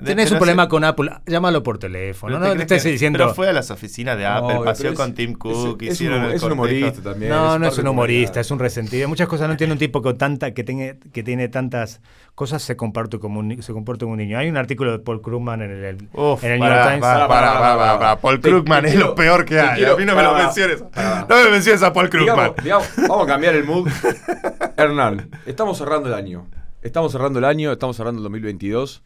Tenés 0.02 0.30
un 0.32 0.38
problema 0.38 0.62
ese- 0.64 0.70
con 0.70 0.84
Apple, 0.84 1.10
llámalo 1.26 1.62
por 1.62 1.78
teléfono. 1.78 2.34
pero 2.34 2.38
No 2.40 2.44
te 2.46 2.50
te 2.50 2.56
crees 2.56 2.72
estés 2.72 2.82
que- 2.84 2.92
diciendo. 2.92 3.18
Pero 3.18 3.34
fue 3.34 3.48
a 3.48 3.52
las 3.52 3.70
oficinas 3.70 4.16
de 4.18 4.26
Apple, 4.26 4.54
No, 4.54 4.64
paseó 4.64 4.94
con 4.94 5.10
es- 5.10 5.14
Tim 5.14 5.34
Cook, 5.34 5.82
es, 5.82 5.88
es 5.88 5.94
hicieron 5.94 6.20
un, 6.20 6.24
el 6.26 6.32
es 6.32 6.42
un 6.42 6.48
cortejo. 6.50 6.62
humorista 6.78 7.02
también. 7.10 7.30
No, 7.30 7.58
no 7.58 7.66
es 7.68 7.78
un 7.78 7.86
humorista, 7.88 8.40
es 8.40 8.50
un 8.50 8.58
resentido. 8.58 9.08
Muchas 9.08 9.28
cosas 9.28 9.46
no 9.48 9.52
entiende 9.52 9.72
un 9.74 9.78
tipo 9.78 10.02
con 10.02 10.16
tanta 10.18 10.52
que 10.52 10.64
tiene, 10.64 10.98
que 11.12 11.22
tiene 11.22 11.48
tantas 11.48 12.00
cosas 12.34 12.62
se 12.62 12.76
comporta 12.76 13.18
como 13.18 13.40
un, 13.40 13.62
se 13.62 13.72
comporta 13.72 14.04
como 14.06 14.12
un 14.12 14.18
niño. 14.18 14.38
Hay 14.38 14.48
un 14.48 14.56
artículo 14.56 14.92
de 14.92 14.98
Paul 14.98 15.22
Krugman 15.22 15.62
en 15.62 15.70
el, 15.84 16.08
Uf, 16.12 16.42
en 16.42 16.52
el 16.52 16.58
New 16.58 16.68
pará, 16.68 16.76
York 16.76 16.88
Times. 16.88 17.00
pará, 17.02 17.28
pará, 17.28 17.98
pará. 17.98 18.20
Paul 18.20 18.40
Krugman 18.40 18.86
es 18.86 18.94
lo 18.96 19.14
peor 19.14 19.44
que 19.44 19.60
hay. 19.60 19.76
quiero- 19.78 19.94
a 19.94 19.96
mí 19.96 20.04
no 20.04 20.16
me 20.16 20.22
lo 20.22 20.34
menciones. 20.34 20.82
No 21.28 21.36
me 21.44 21.50
menciones 21.50 21.82
a 21.82 21.92
Paul 21.92 22.08
Krugman. 22.10 22.54
Digamos, 22.62 22.64
digamos, 22.64 23.08
vamos 23.08 23.24
a 23.24 23.26
cambiar 23.28 23.54
el 23.54 23.64
mood. 23.64 23.88
Hernán, 24.76 25.30
estamos 25.46 25.78
cerrando 25.78 26.08
el 26.08 26.14
año. 26.14 26.46
Estamos 26.82 27.12
cerrando 27.12 27.38
el 27.38 27.44
año, 27.44 27.72
estamos 27.72 27.96
cerrando 27.96 28.18
el 28.18 28.24
2022. 28.24 29.02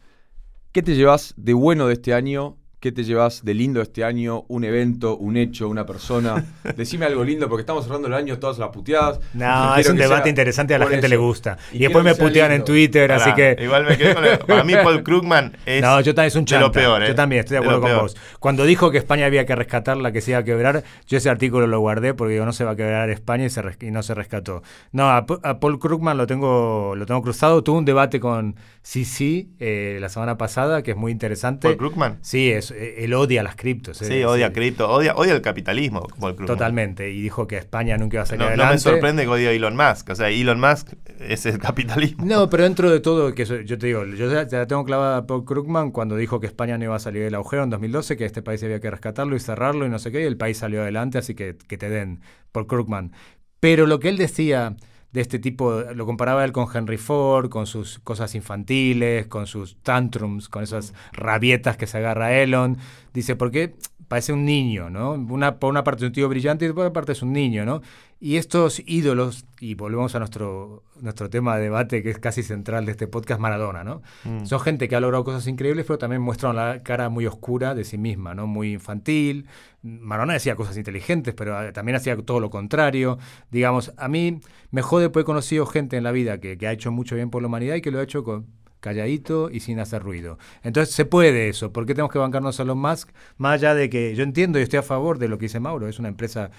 ¿Qué 0.71 0.83
te 0.83 0.95
llevas 0.95 1.33
de 1.35 1.53
bueno 1.55 1.87
de 1.87 1.93
este 1.93 2.13
año? 2.13 2.55
¿Qué 2.79 2.93
te 2.93 3.03
llevas 3.03 3.43
de 3.43 3.53
lindo 3.53 3.81
este 3.81 4.05
año? 4.05 4.45
¿Un 4.47 4.63
evento, 4.63 5.17
un 5.17 5.35
hecho, 5.35 5.67
una 5.67 5.85
persona? 5.85 6.45
Decime 6.77 7.05
algo 7.07 7.25
lindo 7.25 7.49
porque 7.49 7.61
estamos 7.63 7.83
cerrando 7.83 8.07
el 8.07 8.13
año 8.13 8.39
todas 8.39 8.57
las 8.57 8.69
puteadas. 8.69 9.19
No, 9.33 9.75
es 9.75 9.89
un 9.89 9.97
debate 9.97 10.21
sea- 10.23 10.29
interesante, 10.29 10.75
a 10.75 10.79
la 10.79 10.85
gente 10.87 11.07
eso. 11.07 11.09
le 11.09 11.17
gusta. 11.17 11.57
Y, 11.73 11.79
después 11.79 12.05
me 12.05 12.15
putean 12.15 12.53
en. 12.53 12.63
Twitter, 12.63 13.11
así 13.11 13.33
que... 13.33 13.57
Igual 13.59 13.85
me 13.85 13.97
quedé 13.97 14.15
con 14.15 14.23
el- 14.23 14.39
Para 14.39 14.63
mí, 14.63 14.73
Paul 14.81 15.03
Krugman 15.03 15.57
es. 15.65 15.81
No, 15.81 15.99
yo 15.99 16.15
también 16.15 16.27
es 16.29 16.35
un 16.37 16.45
de 16.45 16.49
chanta. 16.51 16.67
lo 16.67 16.71
peor, 16.71 17.03
¿eh? 17.03 17.07
Yo 17.09 17.15
también 17.15 17.41
estoy 17.41 17.55
de 17.55 17.59
acuerdo 17.59 17.81
con 17.81 17.89
peor. 17.89 18.01
vos. 18.03 18.15
Cuando 18.39 18.63
dijo 18.63 18.91
que 18.91 18.97
España 18.97 19.25
había 19.25 19.45
que 19.45 19.55
rescatarla, 19.55 20.13
que 20.13 20.21
se 20.21 20.31
iba 20.31 20.39
a 20.39 20.43
quebrar, 20.45 20.83
yo 21.05 21.17
ese 21.17 21.29
artículo 21.29 21.67
lo 21.67 21.79
guardé 21.81 22.13
porque 22.13 22.33
digo, 22.33 22.45
no 22.45 22.53
se 22.53 22.63
va 22.63 22.71
a 22.71 22.75
quebrar 22.77 23.09
España 23.09 23.43
y, 23.45 23.49
se 23.49 23.61
res- 23.61 23.77
y 23.81 23.91
no 23.91 24.03
se 24.03 24.13
rescató. 24.15 24.61
No, 24.93 25.09
a 25.09 25.25
Paul 25.25 25.79
Krugman 25.79 26.15
lo 26.17 26.27
tengo, 26.27 26.93
lo 26.95 27.05
tengo 27.05 27.21
cruzado. 27.21 27.61
Tuve 27.61 27.79
un 27.79 27.85
debate 27.85 28.21
con 28.21 28.55
Sisi 28.83 29.49
eh, 29.59 29.97
la 29.99 30.07
semana 30.09 30.37
pasada, 30.37 30.81
que 30.81 30.91
es 30.91 30.97
muy 30.97 31.11
interesante. 31.11 31.67
Paul 31.67 31.77
Krugman. 31.77 32.19
Sí, 32.21 32.51
es, 32.51 32.68
eh, 32.71 33.03
él 33.03 33.13
odia 33.13 33.43
las 33.43 33.55
criptos. 33.55 33.97
Sí, 33.97 34.13
eh, 34.13 34.25
odia 34.25 34.47
sí, 34.47 34.53
cripto, 34.53 34.89
odia, 34.89 35.15
odia 35.15 35.33
el 35.33 35.41
capitalismo. 35.41 36.07
Totalmente. 36.45 37.11
Y 37.11 37.21
dijo 37.21 37.47
que 37.47 37.57
España 37.57 37.97
nunca 37.97 38.17
iba 38.17 38.23
a 38.23 38.25
salir 38.25 38.39
No, 38.39 38.45
no 38.45 38.49
adelante. 38.49 38.73
me 38.75 38.79
sorprende 38.79 39.23
que 39.23 39.29
odie 39.29 39.47
a 39.47 39.51
Elon 39.51 39.75
Musk. 39.75 40.09
O 40.09 40.15
sea, 40.15 40.29
Elon 40.29 40.59
Musk 40.59 40.93
es 41.19 41.45
el 41.45 41.59
capitalismo. 41.59 42.25
No, 42.25 42.49
pero 42.49 42.63
dentro 42.63 42.89
de 42.89 42.99
todo, 42.99 43.33
que 43.33 43.45
yo 43.45 43.77
te 43.77 43.87
digo, 43.87 44.05
yo 44.05 44.31
ya, 44.31 44.47
ya 44.47 44.65
tengo 44.67 44.83
clavada 44.85 45.17
a 45.17 45.27
Paul 45.27 45.45
Krugman 45.45 45.91
cuando 45.91 46.15
dijo 46.15 46.39
que 46.39 46.47
España 46.47 46.77
no 46.77 46.85
iba 46.85 46.95
a 46.95 46.99
salir 46.99 47.23
del 47.23 47.35
agujero 47.35 47.63
en 47.63 47.69
2012, 47.69 48.17
que 48.17 48.25
este 48.25 48.41
país 48.41 48.63
había 48.63 48.79
que 48.79 48.89
rescatarlo 48.89 49.35
y 49.35 49.39
cerrarlo 49.39 49.85
y 49.85 49.89
no 49.89 49.99
sé 49.99 50.11
qué, 50.11 50.21
y 50.21 50.25
el 50.25 50.37
país 50.37 50.57
salió 50.57 50.81
adelante, 50.81 51.17
así 51.17 51.35
que 51.35 51.55
que 51.67 51.77
te 51.77 51.89
den 51.89 52.21
Paul 52.51 52.67
Krugman. 52.67 53.11
Pero 53.59 53.85
lo 53.85 53.99
que 53.99 54.09
él 54.09 54.17
decía 54.17 54.75
de 55.11 55.21
este 55.21 55.39
tipo, 55.39 55.81
lo 55.95 56.05
comparaba 56.05 56.45
él 56.45 56.51
con 56.51 56.67
Henry 56.71 56.97
Ford, 56.97 57.49
con 57.49 57.65
sus 57.65 57.99
cosas 57.99 58.35
infantiles, 58.35 59.25
con 59.27 59.47
sus 59.47 59.75
tantrums, 59.77 60.49
con 60.49 60.63
esas 60.63 60.93
rabietas 61.13 61.77
que 61.77 61.87
se 61.87 61.97
agarra 61.97 62.33
Elon. 62.33 62.77
Dice, 63.13 63.35
porque 63.35 63.75
parece 64.09 64.33
un 64.33 64.43
niño, 64.43 64.89
¿no? 64.89 65.13
Una, 65.13 65.59
por 65.59 65.69
una 65.69 65.83
parte 65.83 66.03
es 66.03 66.07
un 66.07 66.13
tío 66.13 66.27
brillante 66.27 66.65
y 66.65 66.69
por 66.69 66.79
otra 66.79 66.93
parte 66.93 67.11
es 67.13 67.21
un 67.21 67.31
niño, 67.31 67.63
¿no? 67.63 67.81
Y 68.19 68.35
estos 68.35 68.81
ídolos, 68.85 69.45
y 69.61 69.75
volvemos 69.75 70.13
a 70.15 70.19
nuestro, 70.19 70.83
nuestro 70.99 71.29
tema 71.29 71.55
de 71.55 71.63
debate 71.63 72.03
que 72.03 72.09
es 72.09 72.19
casi 72.19 72.43
central 72.43 72.85
de 72.85 72.91
este 72.91 73.07
podcast, 73.07 73.39
Maradona, 73.39 73.83
¿no? 73.83 74.01
Mm. 74.25 74.45
Son 74.45 74.59
gente 74.59 74.89
que 74.89 74.95
ha 74.95 74.99
logrado 74.99 75.23
cosas 75.23 75.47
increíbles, 75.47 75.85
pero 75.85 75.99
también 75.99 76.21
muestran 76.21 76.55
la 76.55 76.83
cara 76.83 77.07
muy 77.09 77.27
oscura 77.27 77.75
de 77.75 77.85
sí 77.85 77.97
misma, 77.97 78.33
¿no? 78.33 78.47
Muy 78.47 78.73
infantil. 78.73 79.45
Maradona 79.83 80.33
decía 80.33 80.55
cosas 80.55 80.75
inteligentes, 80.75 81.33
pero 81.33 81.61
eh, 81.63 81.71
también 81.71 81.95
hacía 81.95 82.17
todo 82.17 82.39
lo 82.39 82.49
contrario. 82.49 83.19
Digamos, 83.51 83.93
a 83.95 84.07
mí 84.09 84.41
me 84.71 84.81
jode 84.81 85.09
porque 85.09 85.21
he 85.21 85.25
conocido 85.25 85.65
gente 85.65 85.95
en 85.95 86.03
la 86.03 86.11
vida 86.11 86.39
que, 86.39 86.57
que 86.57 86.67
ha 86.67 86.73
hecho 86.73 86.91
mucho 86.91 87.15
bien 87.15 87.29
por 87.29 87.41
la 87.41 87.47
humanidad 87.47 87.75
y 87.75 87.81
que 87.81 87.91
lo 87.91 87.99
ha 87.99 88.03
hecho 88.03 88.23
con 88.23 88.47
calladito 88.79 89.49
y 89.51 89.59
sin 89.59 89.79
hacer 89.79 90.01
ruido. 90.03 90.37
Entonces 90.63 90.93
se 90.93 91.05
puede 91.05 91.49
eso. 91.49 91.71
¿Por 91.71 91.85
qué 91.85 91.93
tenemos 91.93 92.11
que 92.11 92.19
bancarnos 92.19 92.59
a 92.59 92.63
Elon 92.63 92.79
Musk? 92.79 93.09
Más 93.37 93.55
allá 93.55 93.75
de 93.75 93.89
que 93.89 94.15
yo 94.15 94.23
entiendo 94.23 94.59
y 94.59 94.63
estoy 94.63 94.79
a 94.79 94.83
favor 94.83 95.19
de 95.19 95.27
lo 95.27 95.37
que 95.37 95.45
dice 95.45 95.59
Mauro, 95.59 95.87
es 95.87 95.99
una 95.99 96.09
empresa 96.09 96.51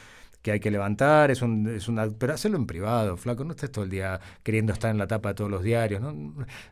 que 0.43 0.53
hay 0.53 0.61
que 0.61 0.71
levantar, 0.71 1.31
es, 1.31 1.43
un, 1.43 1.69
es 1.75 1.87
una, 1.89 2.09
pero 2.19 2.33
hacerlo 2.35 2.57
en 2.57 2.67
privado, 2.67 3.17
flaco, 3.19 3.45
no 3.45 3.51
estés 3.51 3.71
todo 3.71 3.85
el 3.85 3.91
día 3.91 4.19
queriendo 4.43 4.73
estar 4.73 4.91
en 4.91 4.97
la 4.99 5.07
tapa 5.07 5.31
de 5.31 5.35
todos 5.35 5.51
los 5.51 5.63
diarios, 5.63 6.01
¿no? 6.01 6.15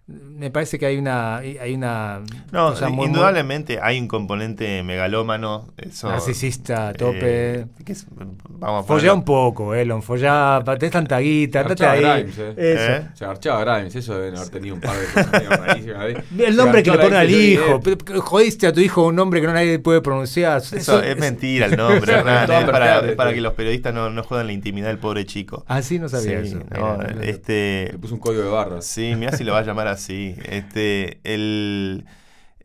Me 0.06 0.50
parece 0.50 0.78
que 0.78 0.86
hay 0.86 0.96
una, 0.96 1.36
hay 1.36 1.74
una 1.74 2.22
No, 2.50 2.74
muy 2.90 3.06
indudablemente 3.06 3.78
hay 3.82 4.00
un 4.00 4.08
componente 4.08 4.82
megalómano. 4.82 5.68
Eso, 5.76 6.08
narcisista 6.08 6.88
a 6.88 6.92
tope. 6.94 7.18
eh, 7.60 7.66
que 7.84 7.92
es- 7.92 8.06
vamos 8.48 8.84
a 8.84 8.86
Follá 8.86 9.12
un 9.12 9.24
poco, 9.24 9.74
Elon, 9.74 10.02
follá, 10.02 10.62
tenés 10.78 10.92
tanta 10.92 11.18
guita, 11.18 11.60
andate 11.60 11.84
Garchaba 11.84 12.14
ahí. 12.14 12.22
Grimes, 12.22 12.38
eh. 12.38 12.54
Eso. 12.56 12.92
¿Eh? 12.92 13.08
Se 13.14 13.24
agarchaba 13.24 13.64
Grimes, 13.64 13.94
eso 13.96 14.18
deben 14.18 14.36
haber 14.36 14.48
tenido 14.48 14.74
un 14.76 14.80
par 14.80 14.96
de 14.96 15.06
cosas 15.06 15.58
rarísimas. 15.58 16.06
El 16.38 16.56
nombre 16.56 16.82
que 16.82 16.90
le 16.90 16.98
pone 16.98 17.16
al 17.16 17.30
hijo. 17.30 17.80
Jodiste 18.20 18.66
a 18.66 18.72
tu 18.72 18.80
hijo 18.80 19.06
un 19.06 19.16
nombre 19.16 19.40
que 19.40 19.46
no 19.46 19.52
nadie 19.52 19.78
puede 19.78 20.00
pronunciar. 20.00 20.62
Eso 20.72 21.02
es 21.02 21.18
mentira 21.18 21.66
el 21.66 21.76
nombre, 21.76 22.12
Hernán, 22.18 22.66
para, 22.66 23.14
para 23.16 23.34
que 23.34 23.40
los 23.40 23.52
periodistas 23.58 23.92
no, 23.92 24.08
no 24.08 24.22
jodan 24.22 24.46
la 24.46 24.52
intimidad 24.52 24.86
del 24.86 24.98
pobre 24.98 25.26
chico. 25.26 25.64
Ah, 25.68 25.82
sí, 25.82 25.98
no 25.98 26.08
sabía 26.08 26.40
Sí, 26.42 26.48
eso. 26.54 26.58
no, 26.70 26.96
Mira, 26.98 27.24
este, 27.24 27.88
Le 27.92 27.98
puso 27.98 28.14
un 28.14 28.20
código 28.20 28.42
de 28.44 28.48
barras. 28.50 28.86
Sí, 28.86 29.14
mira 29.18 29.32
si 29.32 29.42
lo 29.44 29.52
va 29.52 29.58
a 29.58 29.62
llamar 29.64 29.88
así. 29.88 30.34
Este, 30.48 31.20
el, 31.24 32.04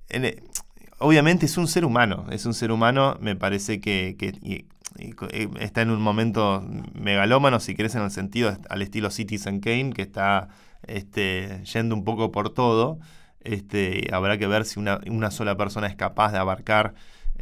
en- 0.09 0.43
obviamente 0.99 1.45
es 1.47 1.57
un 1.57 1.67
ser 1.67 1.83
humano, 1.83 2.27
es 2.31 2.45
un 2.45 2.53
ser 2.53 2.71
humano, 2.71 3.17
me 3.19 3.35
parece 3.35 3.81
que, 3.81 4.15
que- 4.17 4.37
y- 4.41 4.67
y 4.97 5.13
co- 5.13 5.27
está 5.59 5.81
en 5.81 5.89
un 5.89 6.01
momento 6.01 6.63
megalómano, 6.93 7.59
si 7.59 7.73
querés, 7.75 7.95
en 7.95 8.03
el 8.03 8.11
sentido 8.11 8.55
al 8.69 8.81
estilo 8.83 9.09
Citizen 9.09 9.59
Kane, 9.59 9.91
que 9.93 10.03
está 10.03 10.49
este, 10.85 11.63
yendo 11.73 11.95
un 11.95 12.03
poco 12.03 12.31
por 12.31 12.51
todo. 12.53 12.99
Este, 13.41 14.07
habrá 14.13 14.37
que 14.37 14.47
ver 14.47 14.65
si 14.65 14.79
una, 14.79 15.01
una 15.07 15.31
sola 15.31 15.57
persona 15.57 15.87
es 15.87 15.95
capaz 15.95 16.31
de 16.31 16.37
abarcar 16.37 16.93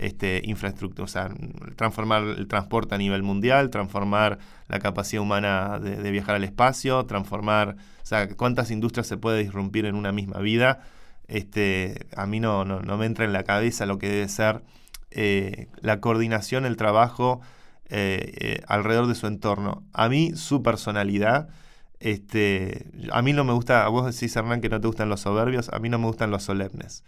este, 0.01 0.41
infraestructura, 0.43 1.05
o 1.05 1.07
sea, 1.07 1.29
transformar 1.75 2.23
el 2.23 2.47
transporte 2.47 2.95
a 2.95 2.97
nivel 2.97 3.23
mundial, 3.23 3.69
transformar 3.69 4.39
la 4.67 4.79
capacidad 4.79 5.21
humana 5.21 5.79
de, 5.79 6.11
viajar 6.11 6.35
al 6.35 6.43
espacio, 6.43 7.05
transformar, 7.05 7.75
o 8.01 8.05
sea, 8.05 8.27
cuántas 8.35 8.71
industrias 8.71 9.07
se 9.07 9.17
puede 9.17 9.39
disrumpir 9.39 9.85
en 9.85 9.95
una 9.95 10.11
misma 10.11 10.39
vida. 10.39 10.81
Este, 11.27 12.07
a 12.15 12.25
mí 12.25 12.39
no, 12.39 12.65
no, 12.65 12.81
no 12.81 12.97
me 12.97 13.05
entra 13.05 13.25
en 13.25 13.33
la 13.33 13.43
cabeza 13.43 13.85
lo 13.85 13.99
que 13.99 14.09
debe 14.09 14.27
ser 14.27 14.63
eh, 15.11 15.67
la 15.81 15.99
coordinación, 15.99 16.65
el 16.65 16.77
trabajo 16.77 17.41
eh, 17.89 18.33
eh, 18.39 18.61
alrededor 18.67 19.07
de 19.07 19.15
su 19.15 19.27
entorno. 19.27 19.83
A 19.93 20.09
mí, 20.09 20.31
su 20.35 20.63
personalidad, 20.63 21.49
este, 21.99 22.87
a 23.11 23.21
mí 23.21 23.33
no 23.33 23.43
me 23.43 23.53
gusta, 23.53 23.85
a 23.85 23.89
vos 23.89 24.05
decís, 24.05 24.35
Hernán, 24.35 24.61
que 24.61 24.69
no 24.69 24.81
te 24.81 24.87
gustan 24.87 25.09
los 25.09 25.21
soberbios, 25.21 25.69
a 25.69 25.79
mí 25.79 25.89
no 25.89 25.99
me 25.99 26.07
gustan 26.07 26.31
los 26.31 26.43
solemnes. 26.43 27.03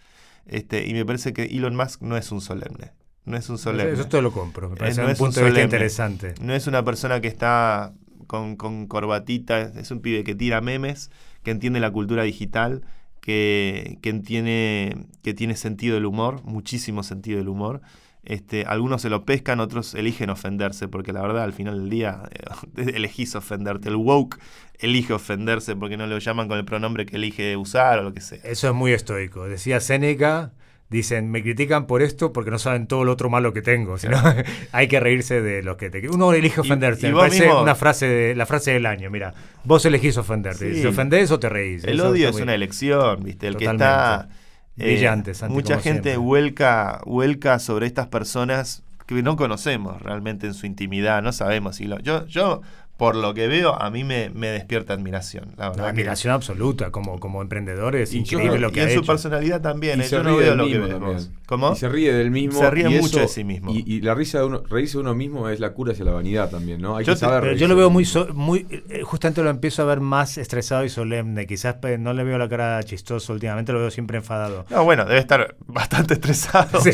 Este, 0.45 0.85
y 0.87 0.93
me 0.93 1.05
parece 1.05 1.33
que 1.33 1.43
Elon 1.45 1.75
Musk 1.75 2.01
no 2.01 2.17
es 2.17 2.31
un 2.31 2.41
solemne. 2.41 2.91
No 3.25 3.37
es 3.37 3.49
un 3.49 3.57
solemne. 3.57 3.93
Eso 3.93 4.07
todo 4.07 4.21
lo 4.21 4.31
compro. 4.31 4.69
Me 4.69 4.75
Eh, 4.75 4.79
parece 4.79 5.01
no 5.01 5.07
un 5.07 5.11
es 5.13 5.19
un 5.19 5.25
punto 5.27 5.39
de 5.39 5.45
vista 5.47 5.61
interesante. 5.63 6.35
No 6.41 6.53
es 6.53 6.67
una 6.67 6.83
persona 6.83 7.21
que 7.21 7.27
está 7.29 7.93
con, 8.27 8.55
con 8.57 8.87
corbatita, 8.87 9.61
es 9.61 9.91
un 9.91 10.01
pibe 10.01 10.23
que 10.23 10.35
tira 10.35 10.59
memes, 10.61 11.09
que 11.43 11.51
entiende 11.51 11.79
la 11.79 11.91
cultura 11.91 12.23
digital, 12.23 12.83
que, 13.21 13.97
que 14.01 14.09
entiende, 14.09 14.97
que 15.21 15.33
tiene 15.33 15.55
sentido 15.55 15.95
del 15.95 16.05
humor, 16.05 16.43
muchísimo 16.43 17.03
sentido 17.03 17.37
del 17.37 17.47
humor. 17.47 17.81
Este, 18.25 18.63
algunos 18.65 19.01
se 19.01 19.09
lo 19.09 19.25
pescan, 19.25 19.59
otros 19.59 19.93
eligen 19.95 20.29
ofenderse, 20.29 20.87
porque 20.87 21.11
la 21.11 21.21
verdad 21.21 21.43
al 21.43 21.51
final 21.53 21.77
del 21.81 21.89
día 21.89 22.21
eh, 22.31 22.91
elegís 22.95 23.35
ofenderte. 23.35 23.89
El 23.89 23.97
woke 23.97 24.39
elige 24.79 25.11
ofenderse 25.13 25.75
porque 25.75 25.97
no 25.97 26.07
lo 26.07 26.17
llaman 26.19 26.47
con 26.47 26.57
el 26.57 26.65
pronombre 26.65 27.05
que 27.05 27.17
elige 27.17 27.57
usar 27.57 27.99
o 27.99 28.03
lo 28.03 28.13
que 28.13 28.21
sea. 28.21 28.39
Eso 28.43 28.67
es 28.69 28.73
muy 28.73 28.93
estoico. 28.93 29.43
Decía 29.47 29.79
Séneca, 29.81 30.53
dicen, 30.89 31.31
me 31.31 31.41
critican 31.43 31.85
por 31.85 32.01
esto 32.01 32.31
porque 32.31 32.49
no 32.51 32.59
saben 32.59 32.87
todo 32.87 33.03
lo 33.03 33.11
otro 33.11 33.29
malo 33.29 33.51
que 33.51 33.61
tengo. 33.61 33.97
sino 33.97 34.17
hay 34.71 34.87
que 34.87 34.99
reírse 35.01 35.41
de 35.41 35.61
lo 35.61 35.75
que 35.75 35.89
te... 35.89 36.07
Uno 36.07 36.31
elige 36.31 36.61
ofenderse. 36.61 37.07
y 37.07 37.09
Me 37.09 37.15
vos 37.15 37.23
parece 37.23 37.45
mismo- 37.47 37.61
una 37.61 37.75
frase 37.75 38.07
de, 38.07 38.35
la 38.35 38.45
frase 38.45 38.71
del 38.71 38.85
año. 38.85 39.09
Mira, 39.09 39.33
vos 39.65 39.85
elegís 39.85 40.17
ofenderte. 40.17 40.73
Sí. 40.75 40.81
Si 40.81 40.87
ofendés 40.87 41.29
o 41.31 41.39
te 41.39 41.49
reís. 41.49 41.83
El 41.83 41.95
Eso 41.99 42.09
odio 42.09 42.29
es 42.29 42.33
muy- 42.35 42.43
una 42.43 42.55
elección, 42.55 43.21
¿viste? 43.23 43.47
El 43.47 43.57
que 43.57 43.65
Totalmente. 43.65 43.85
está. 43.85 44.29
Eh, 44.77 44.85
Brillante, 44.93 45.33
Santi, 45.33 45.53
Mucha 45.53 45.79
gente 45.79 46.17
vuelca, 46.17 47.01
vuelca 47.05 47.59
sobre 47.59 47.85
estas 47.85 48.07
personas 48.07 48.83
que 49.05 49.21
no 49.21 49.35
conocemos 49.35 50.01
realmente 50.01 50.47
en 50.47 50.53
su 50.53 50.65
intimidad, 50.65 51.21
no 51.21 51.31
sabemos 51.31 51.75
si 51.75 51.85
lo. 51.85 51.99
Yo, 51.99 52.25
yo 52.25 52.61
por 52.97 53.15
lo 53.15 53.33
que 53.33 53.47
veo, 53.47 53.73
a 53.81 53.89
mí 53.89 54.03
me, 54.03 54.29
me 54.29 54.47
despierta 54.49 54.93
admiración. 54.93 55.53
La 55.57 55.69
verdad 55.69 55.87
admiración 55.89 56.31
absoluta 56.33 56.91
como, 56.91 57.19
como 57.19 57.41
emprendedor. 57.41 57.95
Es 57.95 58.13
Y 58.13 58.19
increíble 58.19 58.59
lo 58.59 58.71
que 58.71 58.81
y 58.81 58.83
en 58.83 58.93
su 58.93 59.03
personalidad 59.03 59.61
también. 59.61 59.99
Y 59.99 60.03
eh, 60.03 60.05
se 60.05 60.15
Yo 60.17 60.23
no 60.23 60.37
veo 60.37 60.55
lo 60.55 60.65
que 60.67 60.77
vos. 60.79 61.29
¿Cómo? 61.47 61.73
Y 61.73 61.75
se 61.75 61.89
ríe 61.89 62.13
del 62.13 62.31
mismo. 62.31 62.59
Se 62.59 62.69
ríe 62.69 62.89
y 62.89 62.93
mucho 63.01 63.07
eso- 63.17 63.19
de 63.21 63.27
sí 63.27 63.43
mismo. 63.43 63.71
Y, 63.73 63.83
y 63.85 64.01
la 64.01 64.13
risa 64.15 64.39
de 64.39 64.45
uno, 64.45 64.63
reírse 64.69 64.93
de 64.97 65.01
uno 65.01 65.13
mismo 65.15 65.49
es 65.49 65.59
la 65.59 65.73
cura 65.73 65.91
hacia 65.93 66.05
la 66.05 66.11
vanidad 66.11 66.49
también, 66.49 66.81
¿no? 66.81 66.95
Hay 66.95 67.03
Yo 67.03 67.13
que 67.13 67.19
te- 67.19 67.25
saber 67.25 67.41
Pero 67.41 67.55
yo 67.55 67.67
lo 67.67 67.75
veo 67.75 67.89
muy, 67.89 68.05
so- 68.05 68.27
muy 68.33 68.65
eh, 68.69 69.01
justamente 69.03 69.43
lo 69.43 69.49
empiezo 69.49 69.81
a 69.81 69.85
ver 69.85 69.99
más 69.99 70.37
estresado 70.37 70.85
y 70.85 70.89
solemne. 70.89 71.45
Quizás 71.47 71.75
pe- 71.75 71.97
no 71.97 72.13
le 72.13 72.23
veo 72.23 72.37
la 72.37 72.47
cara 72.47 72.81
chistosa 72.83 73.33
últimamente, 73.33 73.73
lo 73.73 73.79
veo 73.79 73.91
siempre 73.91 74.17
enfadado. 74.17 74.65
No, 74.69 74.83
bueno, 74.83 75.03
debe 75.05 75.19
estar 75.19 75.55
bastante 75.67 76.13
estresado. 76.13 76.79
Sí. 76.81 76.91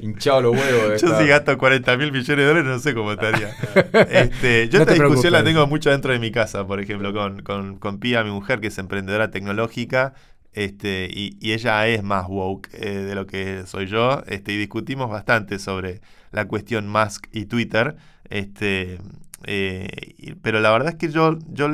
Hinchado 0.00 0.40
los 0.42 0.52
huevos. 0.56 1.00
Yo 1.00 1.08
estar- 1.08 1.22
si 1.22 1.28
gasto 1.28 1.56
40 1.58 1.96
mil 1.96 2.10
millones 2.12 2.36
de 2.38 2.44
dólares 2.44 2.64
no 2.68 2.78
sé 2.78 2.94
cómo 2.94 3.12
estaría. 3.12 3.50
Este, 4.10 4.68
yo 4.68 4.78
No 4.78 4.82
esta 4.82 4.92
te 4.94 4.98
discusión 5.10 5.32
la 5.32 5.44
tengo 5.44 5.66
mucho 5.66 5.90
dentro 5.90 6.12
de 6.12 6.18
mi 6.18 6.30
casa, 6.32 6.66
por 6.66 6.80
ejemplo, 6.80 7.12
con, 7.12 7.42
con, 7.42 7.78
con 7.78 7.98
Pía, 8.00 8.24
mi 8.24 8.30
mujer, 8.30 8.60
que 8.60 8.68
es 8.68 8.78
emprendedora 8.78 9.30
tecnológica. 9.30 10.14
Este, 10.52 11.08
y, 11.12 11.36
y 11.40 11.52
ella 11.52 11.86
es 11.86 12.02
más 12.02 12.26
woke 12.28 12.68
eh, 12.74 12.90
de 12.90 13.14
lo 13.14 13.26
que 13.26 13.64
soy 13.66 13.86
yo. 13.86 14.22
Este, 14.26 14.52
y 14.52 14.56
discutimos 14.58 15.10
bastante 15.10 15.58
sobre 15.58 16.00
la 16.32 16.46
cuestión 16.48 16.88
Musk 16.88 17.26
y 17.32 17.46
Twitter. 17.46 17.96
Este, 18.28 18.98
eh, 19.44 19.88
y- 20.18 20.34
pero 20.34 20.60
la 20.60 20.70
verdad 20.72 20.90
es 20.90 20.96
que 20.96 21.10
yo, 21.10 21.38
yo, 21.48 21.68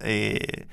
eh, 0.00 0.66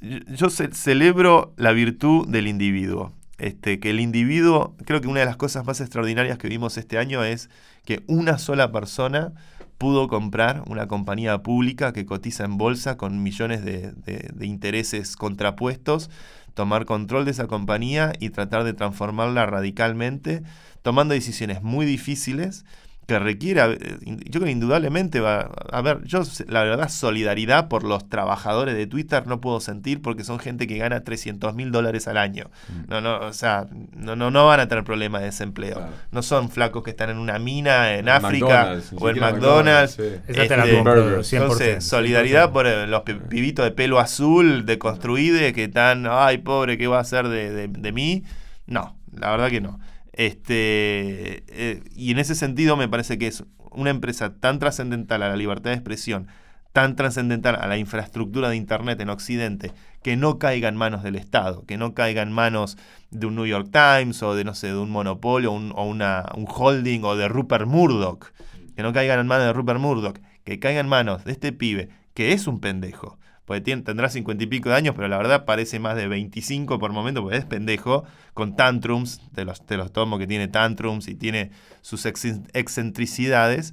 yo 0.00 0.18
yo 0.28 0.50
ce- 0.50 0.72
celebro 0.72 1.54
la 1.56 1.72
virtud 1.72 2.28
del 2.28 2.46
individuo. 2.48 3.12
Este, 3.38 3.80
que 3.80 3.90
el 3.90 4.00
individuo, 4.00 4.74
creo 4.86 5.00
que 5.02 5.08
una 5.08 5.20
de 5.20 5.26
las 5.26 5.36
cosas 5.36 5.66
más 5.66 5.80
extraordinarias 5.82 6.38
que 6.38 6.48
vimos 6.48 6.78
este 6.78 6.96
año 6.98 7.22
es 7.22 7.50
que 7.84 8.02
una 8.06 8.38
sola 8.38 8.72
persona 8.72 9.32
pudo 9.78 10.08
comprar 10.08 10.62
una 10.66 10.86
compañía 10.88 11.42
pública 11.42 11.92
que 11.92 12.06
cotiza 12.06 12.44
en 12.44 12.56
bolsa 12.56 12.96
con 12.96 13.22
millones 13.22 13.64
de, 13.64 13.92
intereses 14.40 15.16
contrapuestos, 15.16 16.10
tomar 16.54 16.86
control 16.86 17.24
de 17.24 17.32
esa 17.32 17.46
compañía 17.46 18.12
y 18.18 18.30
tratar 18.30 18.64
de 18.64 18.72
transformarla 18.72 19.46
radicalmente, 19.46 20.42
tomando 20.82 21.14
decisiones 21.14 21.62
muy 21.62 21.84
difíciles 21.84 22.64
que 23.06 23.20
requiere, 23.20 23.60
eh, 23.62 23.78
yo 24.04 24.40
creo 24.40 24.44
que 24.46 24.50
indudablemente 24.50 25.20
va 25.20 25.48
a 25.70 25.80
ver, 25.80 26.02
yo 26.04 26.22
la 26.48 26.64
verdad 26.64 26.88
solidaridad 26.88 27.68
por 27.68 27.84
los 27.84 28.08
trabajadores 28.08 28.74
de 28.74 28.88
Twitter 28.88 29.28
no 29.28 29.40
puedo 29.40 29.60
sentir 29.60 30.02
porque 30.02 30.24
son 30.24 30.40
gente 30.40 30.66
que 30.66 30.76
gana 30.76 31.04
300 31.04 31.54
mil 31.54 31.70
dólares 31.70 32.08
al 32.08 32.16
año. 32.16 32.50
No, 32.88 33.00
no, 33.00 33.20
o 33.20 33.32
sea, 33.32 33.66
no, 33.94 34.16
no, 34.16 34.32
no 34.32 34.46
van 34.46 34.58
a 34.58 34.66
tener 34.66 34.82
problemas 34.82 35.20
de 35.20 35.26
desempleo. 35.26 35.76
Claro. 35.76 35.92
No 36.10 36.22
son 36.22 36.50
flacos 36.50 36.82
que 36.82 36.90
están 36.90 37.10
en 37.10 37.18
una 37.18 37.38
mina 37.38 37.94
en 37.94 38.08
África 38.08 38.46
McDonald's, 38.46 38.92
o 38.92 39.08
en 39.08 39.14
siquiera 39.14 39.30
McDonald's. 39.32 39.92
sí. 39.92 40.02
Esa 40.26 40.46
te 40.48 40.56
la 40.56 40.64
Este, 40.64 40.74
compro, 40.74 41.02
burgers. 41.04 41.32
100%. 41.32 41.42
Entonces, 41.42 41.84
solidaridad 41.84 42.50
por 42.50 42.66
eh, 42.66 42.86
los 42.88 43.02
pi- 43.02 43.14
pibitos 43.14 43.64
de 43.64 43.70
pelo 43.70 44.00
azul, 44.00 44.66
de 44.66 44.78
construide, 44.78 45.52
que 45.52 45.64
están, 45.64 46.06
ay, 46.10 46.38
pobre, 46.38 46.76
¿qué 46.76 46.88
va 46.88 46.98
a 46.98 47.02
hacer 47.02 47.28
de, 47.28 47.52
de- 47.52 47.68
de 47.68 47.92
mí? 47.92 48.24
No, 48.66 48.96
la 49.12 49.30
verdad 49.30 49.48
que 49.48 49.60
no. 49.60 49.78
Este, 50.16 51.44
eh, 51.48 51.82
y 51.94 52.10
en 52.10 52.18
ese 52.18 52.34
sentido 52.34 52.76
me 52.76 52.88
parece 52.88 53.18
que 53.18 53.26
es 53.26 53.44
una 53.70 53.90
empresa 53.90 54.34
tan 54.34 54.58
trascendental 54.58 55.22
a 55.22 55.28
la 55.28 55.36
libertad 55.36 55.70
de 55.70 55.76
expresión, 55.76 56.26
tan 56.72 56.96
trascendental 56.96 57.56
a 57.56 57.66
la 57.66 57.76
infraestructura 57.76 58.48
de 58.48 58.56
Internet 58.56 59.00
en 59.00 59.10
Occidente, 59.10 59.72
que 60.02 60.16
no 60.16 60.38
caiga 60.38 60.68
en 60.68 60.76
manos 60.76 61.02
del 61.02 61.16
Estado, 61.16 61.64
que 61.66 61.76
no 61.76 61.94
caiga 61.94 62.22
en 62.22 62.32
manos 62.32 62.78
de 63.10 63.26
un 63.26 63.34
New 63.34 63.46
York 63.46 63.68
Times 63.70 64.22
o 64.22 64.34
de, 64.34 64.44
no 64.44 64.54
sé, 64.54 64.68
de 64.68 64.78
un 64.78 64.90
monopolio 64.90 65.52
o 65.52 65.84
una, 65.84 66.24
un 66.34 66.46
holding 66.48 67.04
o 67.04 67.14
de 67.16 67.28
Rupert 67.28 67.66
Murdoch, 67.66 68.32
que 68.74 68.82
no 68.82 68.92
caigan 68.92 69.20
en 69.20 69.26
manos 69.26 69.46
de 69.46 69.52
Rupert 69.52 69.80
Murdoch, 69.80 70.18
que 70.44 70.58
caiga 70.58 70.80
en 70.80 70.88
manos 70.88 71.24
de 71.24 71.32
este 71.32 71.52
pibe, 71.52 71.90
que 72.14 72.32
es 72.32 72.46
un 72.46 72.60
pendejo. 72.60 73.18
Porque 73.46 73.62
tien- 73.62 73.84
tendrá 73.84 74.10
cincuenta 74.10 74.44
y 74.44 74.48
pico 74.48 74.68
de 74.68 74.74
años, 74.74 74.94
pero 74.94 75.08
la 75.08 75.16
verdad 75.16 75.44
parece 75.46 75.78
más 75.78 75.96
de 75.96 76.08
25 76.08 76.78
por 76.78 76.92
momento, 76.92 77.22
porque 77.22 77.38
es 77.38 77.44
pendejo, 77.46 78.04
con 78.34 78.56
tantrums, 78.56 79.20
te 79.34 79.44
los, 79.44 79.62
los 79.70 79.92
tomo 79.92 80.18
que 80.18 80.26
tiene 80.26 80.48
tantrums 80.48 81.08
y 81.08 81.14
tiene 81.14 81.50
sus 81.80 82.06
ex- 82.06 82.40
excentricidades, 82.52 83.72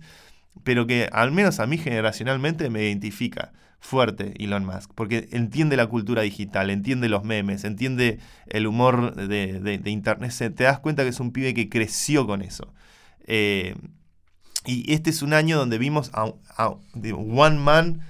pero 0.64 0.86
que 0.88 1.10
al 1.12 1.32
menos 1.32 1.60
a 1.60 1.68
mí 1.68 1.78
generacionalmente 1.78 2.70
me 2.70 2.84
identifica 2.84 3.52
fuerte 3.80 4.34
Elon 4.42 4.66
Musk, 4.66 4.92
porque 4.96 5.28
entiende 5.32 5.76
la 5.76 5.88
cultura 5.88 6.22
digital, 6.22 6.70
entiende 6.70 7.10
los 7.10 7.24
memes, 7.26 7.64
entiende 7.66 8.20
el 8.48 8.68
humor 8.68 9.16
de, 9.16 9.60
de- 9.60 9.78
de 9.80 9.90
Internet, 9.90 10.32
te 10.56 10.64
das 10.64 10.80
cuenta 10.80 11.04
que 11.04 11.10
es 11.10 11.20
un 11.20 11.32
pibe 11.34 11.54
que 11.54 11.68
creció 11.68 12.26
con 12.26 12.42
eso. 12.44 12.74
Eh, 13.26 13.76
y 14.66 14.94
este 14.94 15.10
es 15.10 15.22
un 15.22 15.34
año 15.34 15.58
donde 15.58 15.78
vimos 15.78 16.12
a, 16.14 16.32
a- 16.56 16.76
one 17.12 17.58
man, 17.60 18.02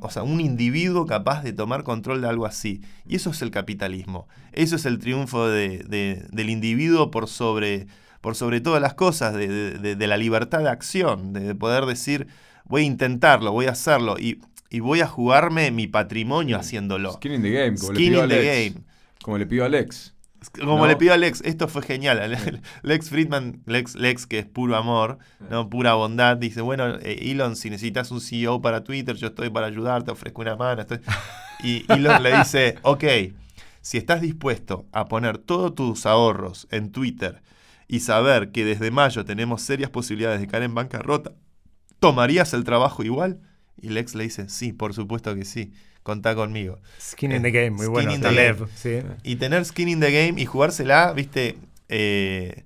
o 0.00 0.10
sea, 0.10 0.22
un 0.22 0.40
individuo 0.40 1.06
capaz 1.06 1.42
de 1.42 1.52
tomar 1.52 1.82
control 1.82 2.20
de 2.20 2.28
algo 2.28 2.46
así. 2.46 2.80
Y 3.06 3.16
eso 3.16 3.30
es 3.30 3.42
el 3.42 3.50
capitalismo. 3.50 4.28
Eso 4.52 4.76
es 4.76 4.84
el 4.86 4.98
triunfo 4.98 5.48
de- 5.48 5.78
de- 5.78 6.26
del 6.30 6.50
individuo 6.50 7.10
por 7.10 7.28
sobre, 7.28 7.86
por 8.20 8.34
sobre 8.36 8.60
todas 8.60 8.80
las 8.82 8.94
cosas, 8.94 9.34
de, 9.34 9.48
de- 9.78 10.06
la 10.06 10.16
libertad 10.16 10.60
de 10.60 10.68
acción, 10.68 11.32
de 11.32 11.54
poder 11.54 11.86
decir, 11.86 12.26
voy 12.66 12.82
a 12.82 12.84
intentarlo, 12.84 13.52
voy 13.52 13.66
a 13.66 13.70
hacerlo 13.70 14.16
y, 14.18 14.40
y 14.68 14.80
voy 14.80 15.00
a 15.00 15.06
jugarme 15.06 15.70
mi 15.70 15.86
patrimonio 15.86 16.58
haciéndolo. 16.58 17.12
Skin 17.14 17.32
in 17.34 17.42
the 17.42 17.50
game, 17.50 17.76
como 17.78 17.92
Skin 17.94 18.12
le 18.12 18.18
pido 18.18 18.22
a 18.22 18.28
the 18.28 18.44
game. 18.70 18.84
Como 19.22 19.38
le 19.38 19.46
pido 19.46 19.62
a 19.64 19.66
Alex. 19.66 20.14
Como 20.48 20.78
¿No? 20.78 20.86
le 20.86 20.96
pido 20.96 21.12
a 21.12 21.16
Lex, 21.16 21.42
esto 21.42 21.68
fue 21.68 21.82
genial. 21.82 22.36
Lex 22.82 23.10
Friedman, 23.10 23.62
Lex, 23.66 23.94
Lex, 23.94 24.26
que 24.26 24.38
es 24.38 24.46
puro 24.46 24.76
amor, 24.76 25.18
¿no? 25.50 25.68
pura 25.68 25.94
bondad, 25.94 26.36
dice, 26.36 26.60
bueno, 26.62 26.96
eh, 26.96 27.30
Elon, 27.30 27.56
si 27.56 27.70
necesitas 27.70 28.10
un 28.10 28.20
CEO 28.20 28.60
para 28.62 28.82
Twitter, 28.82 29.16
yo 29.16 29.28
estoy 29.28 29.50
para 29.50 29.66
ayudarte, 29.66 30.10
ofrezco 30.10 30.42
una 30.42 30.56
mano. 30.56 30.82
estoy-". 30.82 31.00
Y 31.62 31.84
Elon 31.92 32.22
le 32.22 32.38
dice, 32.38 32.78
ok, 32.82 33.04
si 33.82 33.98
estás 33.98 34.22
dispuesto 34.22 34.86
a 34.92 35.06
poner 35.06 35.36
todos 35.36 35.74
tus 35.74 36.06
ahorros 36.06 36.66
en 36.70 36.90
Twitter 36.90 37.42
y 37.86 38.00
saber 38.00 38.50
que 38.50 38.64
desde 38.64 38.90
mayo 38.90 39.24
tenemos 39.26 39.60
serias 39.62 39.90
posibilidades 39.90 40.40
de 40.40 40.46
caer 40.46 40.62
en 40.62 40.74
bancarrota, 40.74 41.32
¿tomarías 41.98 42.54
el 42.54 42.64
trabajo 42.64 43.02
igual? 43.02 43.40
Y 43.76 43.90
Lex 43.90 44.14
le 44.14 44.24
dice, 44.24 44.48
sí, 44.48 44.72
por 44.72 44.94
supuesto 44.94 45.34
que 45.34 45.44
sí, 45.44 45.72
contá 46.02 46.34
conmigo. 46.34 46.78
Skin 47.00 47.32
in 47.32 47.42
the 47.42 47.50
game, 47.50 47.70
muy 47.70 47.86
bueno. 47.86 48.14
in 48.14 48.20
the 48.20 48.34
game. 48.34 48.66
sí. 48.74 49.00
Y 49.22 49.36
tener 49.36 49.64
skin 49.64 49.88
in 49.88 50.00
the 50.00 50.10
game 50.10 50.40
y 50.40 50.46
jugársela, 50.46 51.12
viste. 51.12 51.56
eh, 51.88 52.64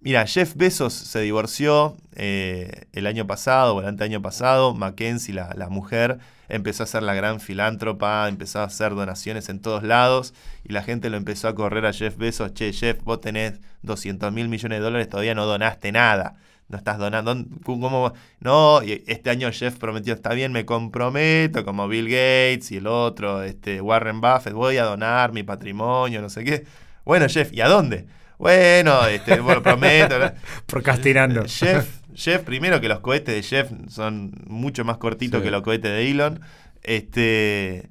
mira, 0.00 0.26
Jeff 0.26 0.54
Bezos 0.54 0.92
se 0.92 1.20
divorció 1.20 1.96
eh, 2.14 2.86
el 2.92 3.06
año 3.06 3.26
pasado 3.26 3.74
o 3.76 3.80
el 3.80 3.86
anteaño 3.86 4.22
pasado. 4.22 4.74
Mackenzie, 4.74 5.34
la, 5.34 5.52
la 5.56 5.68
mujer, 5.68 6.18
empezó 6.48 6.82
a 6.84 6.86
ser 6.86 7.02
la 7.02 7.14
gran 7.14 7.40
filántropa, 7.40 8.28
empezó 8.28 8.60
a 8.60 8.64
hacer 8.64 8.94
donaciones 8.94 9.48
en 9.48 9.60
todos 9.60 9.82
lados. 9.82 10.34
Y 10.64 10.72
la 10.72 10.82
gente 10.82 11.10
lo 11.10 11.16
empezó 11.16 11.48
a 11.48 11.54
correr 11.54 11.84
a 11.86 11.92
Jeff 11.92 12.16
Bezos. 12.16 12.54
Che, 12.54 12.72
Jeff, 12.72 13.02
vos 13.02 13.20
tenés 13.20 13.54
200 13.82 14.32
mil 14.32 14.48
millones 14.48 14.78
de 14.78 14.84
dólares, 14.84 15.08
todavía 15.08 15.34
no 15.34 15.46
donaste 15.46 15.92
nada. 15.92 16.36
No 16.68 16.76
estás 16.78 16.98
donando. 16.98 17.34
¿Cómo? 17.64 18.12
No, 18.40 18.82
y 18.82 19.02
este 19.06 19.30
año 19.30 19.50
Jeff 19.52 19.76
prometió, 19.76 20.12
está 20.14 20.34
bien, 20.34 20.52
me 20.52 20.66
comprometo, 20.66 21.64
como 21.64 21.88
Bill 21.88 22.06
Gates 22.06 22.70
y 22.72 22.76
el 22.76 22.86
otro, 22.86 23.42
este, 23.42 23.80
Warren 23.80 24.20
Buffett, 24.20 24.52
voy 24.52 24.76
a 24.76 24.84
donar 24.84 25.32
mi 25.32 25.42
patrimonio, 25.42 26.20
no 26.20 26.28
sé 26.28 26.44
qué. 26.44 26.64
Bueno, 27.04 27.26
Jeff, 27.28 27.52
¿y 27.54 27.62
a 27.62 27.68
dónde? 27.68 28.06
Bueno, 28.38 29.06
este, 29.06 29.40
bueno, 29.40 29.62
prometo. 29.62 30.14
Procrastinando. 30.66 31.44
Jeff, 31.48 32.00
Jeff, 32.14 32.42
primero 32.42 32.80
que 32.80 32.88
los 32.88 33.00
cohetes 33.00 33.34
de 33.34 33.42
Jeff 33.42 33.70
son 33.88 34.32
mucho 34.46 34.84
más 34.84 34.98
cortitos 34.98 35.40
Sí. 35.40 35.44
que 35.44 35.50
los 35.50 35.62
cohetes 35.62 35.90
de 35.90 36.10
Elon. 36.10 36.40
Este, 36.82 37.88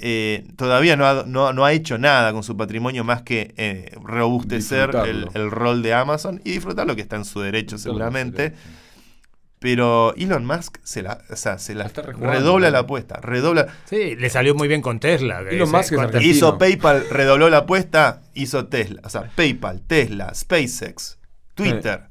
eh, 0.00 0.44
todavía 0.56 0.96
no 0.96 1.06
ha, 1.06 1.24
no, 1.26 1.52
no 1.52 1.64
ha 1.64 1.72
hecho 1.72 1.98
nada 1.98 2.32
con 2.32 2.42
su 2.42 2.56
patrimonio 2.56 3.04
más 3.04 3.22
que 3.22 3.54
eh, 3.56 3.92
robustecer 4.02 4.90
el, 5.06 5.28
el 5.34 5.50
rol 5.50 5.82
de 5.82 5.94
Amazon 5.94 6.40
y 6.44 6.52
disfrutar 6.52 6.86
lo 6.86 6.96
que 6.96 7.02
está 7.02 7.16
en 7.16 7.24
su 7.24 7.40
derecho 7.40 7.78
seguramente. 7.78 8.54
Pero 9.58 10.14
Elon 10.16 10.46
Musk 10.46 10.78
se 10.82 11.02
la, 11.02 11.20
o 11.28 11.36
sea, 11.36 11.58
se 11.58 11.74
la 11.74 11.88
redobla 11.88 12.68
¿no? 12.68 12.72
la 12.72 12.78
apuesta, 12.78 13.20
redobla. 13.20 13.66
Sí, 13.84 14.16
le 14.16 14.30
salió 14.30 14.54
muy 14.54 14.68
bien 14.68 14.80
con 14.80 15.00
Tesla. 15.00 15.40
Elon 15.40 15.74
ese- 15.74 15.96
Musk 15.98 16.14
es. 16.14 16.22
Hizo 16.24 16.56
PayPal, 16.56 17.04
redobló 17.10 17.50
la 17.50 17.58
apuesta, 17.58 18.22
hizo 18.32 18.68
Tesla. 18.68 19.02
O 19.04 19.10
sea, 19.10 19.24
PayPal, 19.36 19.82
Tesla, 19.86 20.32
SpaceX, 20.34 21.18
Twitter. 21.54 22.09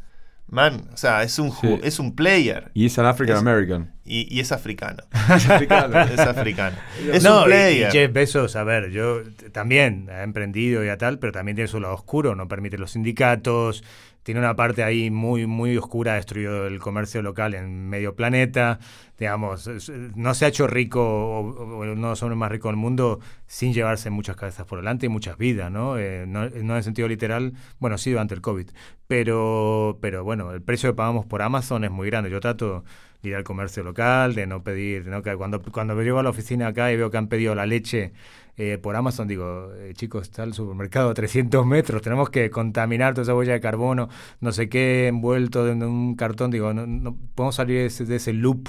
Man, 0.52 0.90
o 0.94 0.98
sea, 0.98 1.24
es 1.24 1.38
un, 1.40 1.52
Sí. 1.52 1.80
es 1.84 2.00
un 2.00 2.16
player 2.16 2.72
Y 2.74 2.86
es 2.88 2.98
an 2.98 3.06
African 3.06 3.36
Es- 3.36 3.42
American. 3.42 3.92
y, 4.04 4.34
y 4.36 4.40
es 4.40 4.52
africano. 4.52 5.04
Es 5.36 5.50
africano. 5.50 6.00
Es 6.14 6.20
africano. 6.20 6.76
es 7.12 7.24
no, 7.24 7.40
un 7.40 7.46
player. 7.46 7.90
Y 7.90 7.92
Jeff 7.92 8.12
Bezos, 8.14 8.56
a 8.56 8.64
ver, 8.64 8.90
yo 8.92 9.22
también 9.52 10.10
ha 10.10 10.24
emprendido 10.24 10.84
y 10.84 10.90
a 10.90 10.98
tal, 10.98 11.20
pero 11.20 11.32
también 11.32 11.56
tiene 11.56 11.68
su 11.68 11.80
lado 11.80 11.94
oscuro, 11.94 12.36
no 12.36 12.48
permite 12.48 12.78
los 12.78 12.92
sindicatos, 12.92 13.84
tiene 14.30 14.42
una 14.42 14.56
parte 14.56 14.84
ahí 14.84 15.10
muy, 15.10 15.48
muy 15.48 15.76
oscura, 15.76 16.12
ha 16.14 16.16
destruido 16.16 16.68
el 16.68 16.78
comercio 16.80 17.24
local 17.24 17.56
en 17.56 17.90
medio 17.90 18.16
planeta, 18.16 18.78
digamos, 19.18 19.66
es- 19.66 19.90
no 20.16 20.36
se 20.36 20.46
ha 20.46 20.48
hecho 20.50 20.68
rico 20.68 21.02
o, 21.02 21.78
o 21.80 21.84
de 21.84 21.96
los 21.96 22.22
hombres 22.22 22.38
más 22.38 22.52
ricos 22.52 22.70
del 22.70 22.76
mundo 22.78 23.20
sin 23.48 23.74
llevarse 23.74 24.12
muchas 24.12 24.36
cabezas 24.36 24.68
por 24.68 24.78
delante 24.80 25.08
y 25.08 25.10
muchas 25.10 25.36
vidas, 25.38 25.72
¿no? 25.72 25.98
Eh, 25.98 26.26
no, 26.28 26.48
no 26.48 26.78
en 26.78 26.84
sentido 26.84 27.08
literal, 27.08 27.54
bueno, 27.80 27.98
sí 27.98 28.12
durante 28.12 28.36
el 28.36 28.42
COVID, 28.42 28.70
pero, 29.08 29.98
pero 30.02 30.24
bueno, 30.24 30.52
el 30.52 30.62
precio 30.62 30.92
que 30.92 30.96
pagamos 30.96 31.26
por 31.26 31.42
Amazon 31.42 31.84
es 31.84 31.92
muy 31.92 32.08
grande. 32.10 32.30
Yo 32.30 32.40
trato 32.40 32.84
de 33.24 33.30
ir 33.30 33.36
al 33.36 33.44
comercio 33.44 33.84
local, 33.84 34.36
de 34.36 34.46
no 34.48 34.64
pedir, 34.64 35.08
¿no? 35.08 35.22
Que 35.24 35.36
cuando, 35.36 35.62
cuando 35.62 36.00
llego 36.02 36.20
a 36.20 36.24
la 36.24 36.30
oficina 36.30 36.68
acá 36.68 36.92
y 36.92 36.98
veo 36.98 37.10
que 37.12 37.18
han 37.18 37.28
pedido 37.28 37.56
la 37.56 37.66
leche 37.66 38.14
eh, 38.62 38.78
por 38.78 38.98
Amazon, 38.98 39.26
digo, 39.26 39.72
eh, 39.74 39.94
chicos, 39.96 40.24
está 40.24 40.44
el 40.44 40.54
supermercado 40.54 41.12
a 41.12 41.14
300 41.14 41.66
metros, 41.66 42.02
tenemos 42.02 42.30
que 42.30 42.50
contaminar 42.50 43.14
toda 43.14 43.24
esa 43.24 43.34
huella 43.34 43.54
de 43.54 43.62
carbono, 43.62 44.10
no 44.42 44.52
sé 44.52 44.68
qué, 44.68 45.08
envuelto 45.08 45.66
en 45.70 45.82
un 45.82 46.18
cartón, 46.18 46.52
digo, 46.52 46.74
no, 46.74 46.86
no 46.86 47.16
podemos 47.36 47.56
salir 47.56 47.78
de 47.78 47.86
ese, 47.86 48.04
de 48.04 48.18
ese 48.18 48.34
loop 48.34 48.68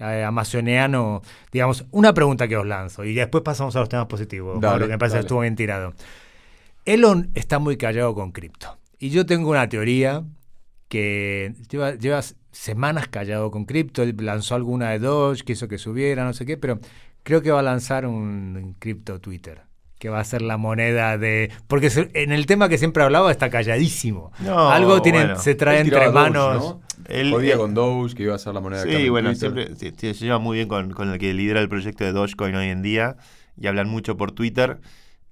eh, 0.00 0.24
amazoneano. 0.24 1.22
Digamos, 1.52 1.86
una 1.92 2.12
pregunta 2.14 2.48
que 2.48 2.56
os 2.56 2.66
lanzo 2.66 3.04
y 3.04 3.14
después 3.14 3.44
pasamos 3.44 3.76
a 3.76 3.78
los 3.78 3.88
temas 3.88 4.06
positivos, 4.06 4.60
Dale, 4.60 4.72
Pablo, 4.72 4.86
que 4.86 4.92
me 4.94 4.98
parece 4.98 5.18
dale. 5.18 5.26
estuvo 5.26 5.40
bien 5.42 5.54
tirado. 5.54 5.94
Elon 6.84 7.30
está 7.36 7.60
muy 7.60 7.76
callado 7.76 8.14
con 8.14 8.32
cripto. 8.32 8.76
Y 8.98 9.10
yo 9.10 9.24
tengo 9.24 9.50
una 9.50 9.68
teoría 9.68 10.24
que 10.88 11.54
lleva, 11.70 11.94
lleva 11.94 12.22
semanas 12.50 13.06
callado 13.06 13.52
con 13.52 13.66
cripto. 13.66 14.04
Lanzó 14.04 14.56
alguna 14.56 14.90
de 14.90 14.98
Doge, 14.98 15.44
quiso 15.44 15.68
que 15.68 15.78
subiera, 15.78 16.24
no 16.24 16.32
sé 16.32 16.44
qué, 16.44 16.56
pero 16.56 16.80
creo 17.28 17.42
que 17.42 17.50
va 17.50 17.60
a 17.60 17.62
lanzar 17.62 18.06
un 18.06 18.74
cripto 18.78 19.20
Twitter. 19.20 19.60
que 19.98 20.08
va 20.08 20.20
a 20.20 20.24
ser 20.24 20.40
la 20.42 20.56
moneda 20.56 21.18
de. 21.18 21.50
Porque 21.66 21.90
se- 21.90 22.08
en 22.14 22.30
el 22.32 22.46
tema 22.46 22.68
que 22.68 22.78
siempre 22.78 23.02
hablaba 23.02 23.30
está 23.32 23.50
calladísimo. 23.50 24.30
No, 24.38 24.70
Algo 24.70 25.02
tiene, 25.02 25.18
bueno. 25.18 25.38
se 25.40 25.56
trae 25.56 25.80
entre 25.80 25.98
tiraba 25.98 26.12
Doge, 26.12 26.30
manos. 26.30 26.62
¿no? 26.64 26.80
Él- 27.08 27.34
él- 27.34 27.56
con 27.58 27.74
Doge, 27.74 28.14
que 28.14 28.22
iba 28.22 28.34
a 28.34 28.38
ser 28.38 28.54
la 28.54 28.60
moneda 28.60 28.84
de 28.84 28.96
Sí, 28.96 29.04
en 29.06 29.10
bueno, 29.10 29.30
Twitter. 29.32 29.76
siempre 29.76 30.14
se 30.14 30.24
lleva 30.24 30.38
muy 30.38 30.56
bien 30.58 30.68
con, 30.68 30.92
con 30.92 31.10
el 31.12 31.18
que 31.18 31.34
lidera 31.34 31.60
el 31.60 31.68
proyecto 31.68 32.04
de 32.04 32.12
Dogecoin 32.12 32.54
hoy 32.54 32.68
en 32.68 32.80
día 32.82 33.16
y 33.60 33.66
hablan 33.66 33.88
mucho 33.88 34.16
por 34.16 34.30
Twitter. 34.30 34.78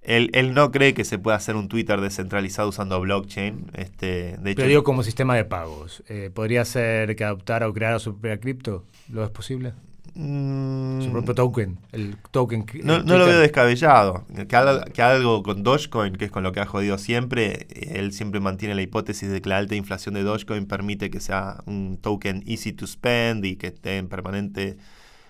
Él, 0.03 0.30
él 0.34 0.53
no 0.53 0.72
cree 0.72 0.94
que 0.94 1.05
se 1.05 1.18
pueda 1.18 1.36
hacer 1.36 1.55
un 1.55 1.68
Twitter 1.68 2.01
descentralizado 2.01 2.68
usando 2.68 3.01
blockchain. 3.01 3.70
Este, 3.74 4.36
de 4.38 4.51
hecho, 4.51 4.57
Pero 4.57 4.68
digo 4.68 4.82
como 4.84 5.05
sistema 5.05 5.36
de 5.36 5.44
pagos. 5.44 6.03
Eh, 6.09 6.30
¿Podría 6.34 6.64
ser 6.64 7.14
que 7.14 7.22
adoptara 7.24 7.68
o 7.68 7.72
creara 7.72 8.01
su 8.01 8.12
propia 8.18 8.38
cripto? 8.40 8.84
¿Lo 9.09 9.22
es 9.24 9.30
posible? 9.30 9.74
Mm, 10.15 11.03
Su 11.03 11.11
propio 11.13 11.35
token. 11.35 11.79
El 11.93 12.17
token. 12.31 12.67
no, 12.83 13.03
no 13.03 13.19
lo 13.19 13.27
veo 13.27 13.39
descabellado. 13.39 14.25
Que, 14.49 14.57
al- 14.57 14.93
que 14.93 15.03
algo 15.03 15.43
con 15.43 15.63
Dogecoin, 15.63 16.15
que 16.15 16.27
es 16.27 16.31
con 16.31 16.43
lo 16.43 16.53
que 16.53 16.61
ha 16.61 16.67
jodido 16.67 16.99
siempre, 16.99 17.67
él 17.75 18.13
siempre 18.13 18.41
mantiene 18.41 18.75
la 18.75 18.83
hipótesis 18.83 19.31
de 19.31 19.41
que 19.41 19.49
la 19.49 19.59
alta 19.59 19.75
inflación 19.75 20.15
de 20.15 20.23
Dogecoin 20.23 20.67
permite 20.67 21.11
que 21.11 21.21
sea 21.21 21.63
un 21.67 21.99
token 22.01 22.43
easy 22.47 22.73
to 22.73 22.87
spend 22.87 23.45
y 23.45 23.57
que 23.57 23.69
esté 23.69 23.99
en 23.99 24.09
permanente. 24.09 24.77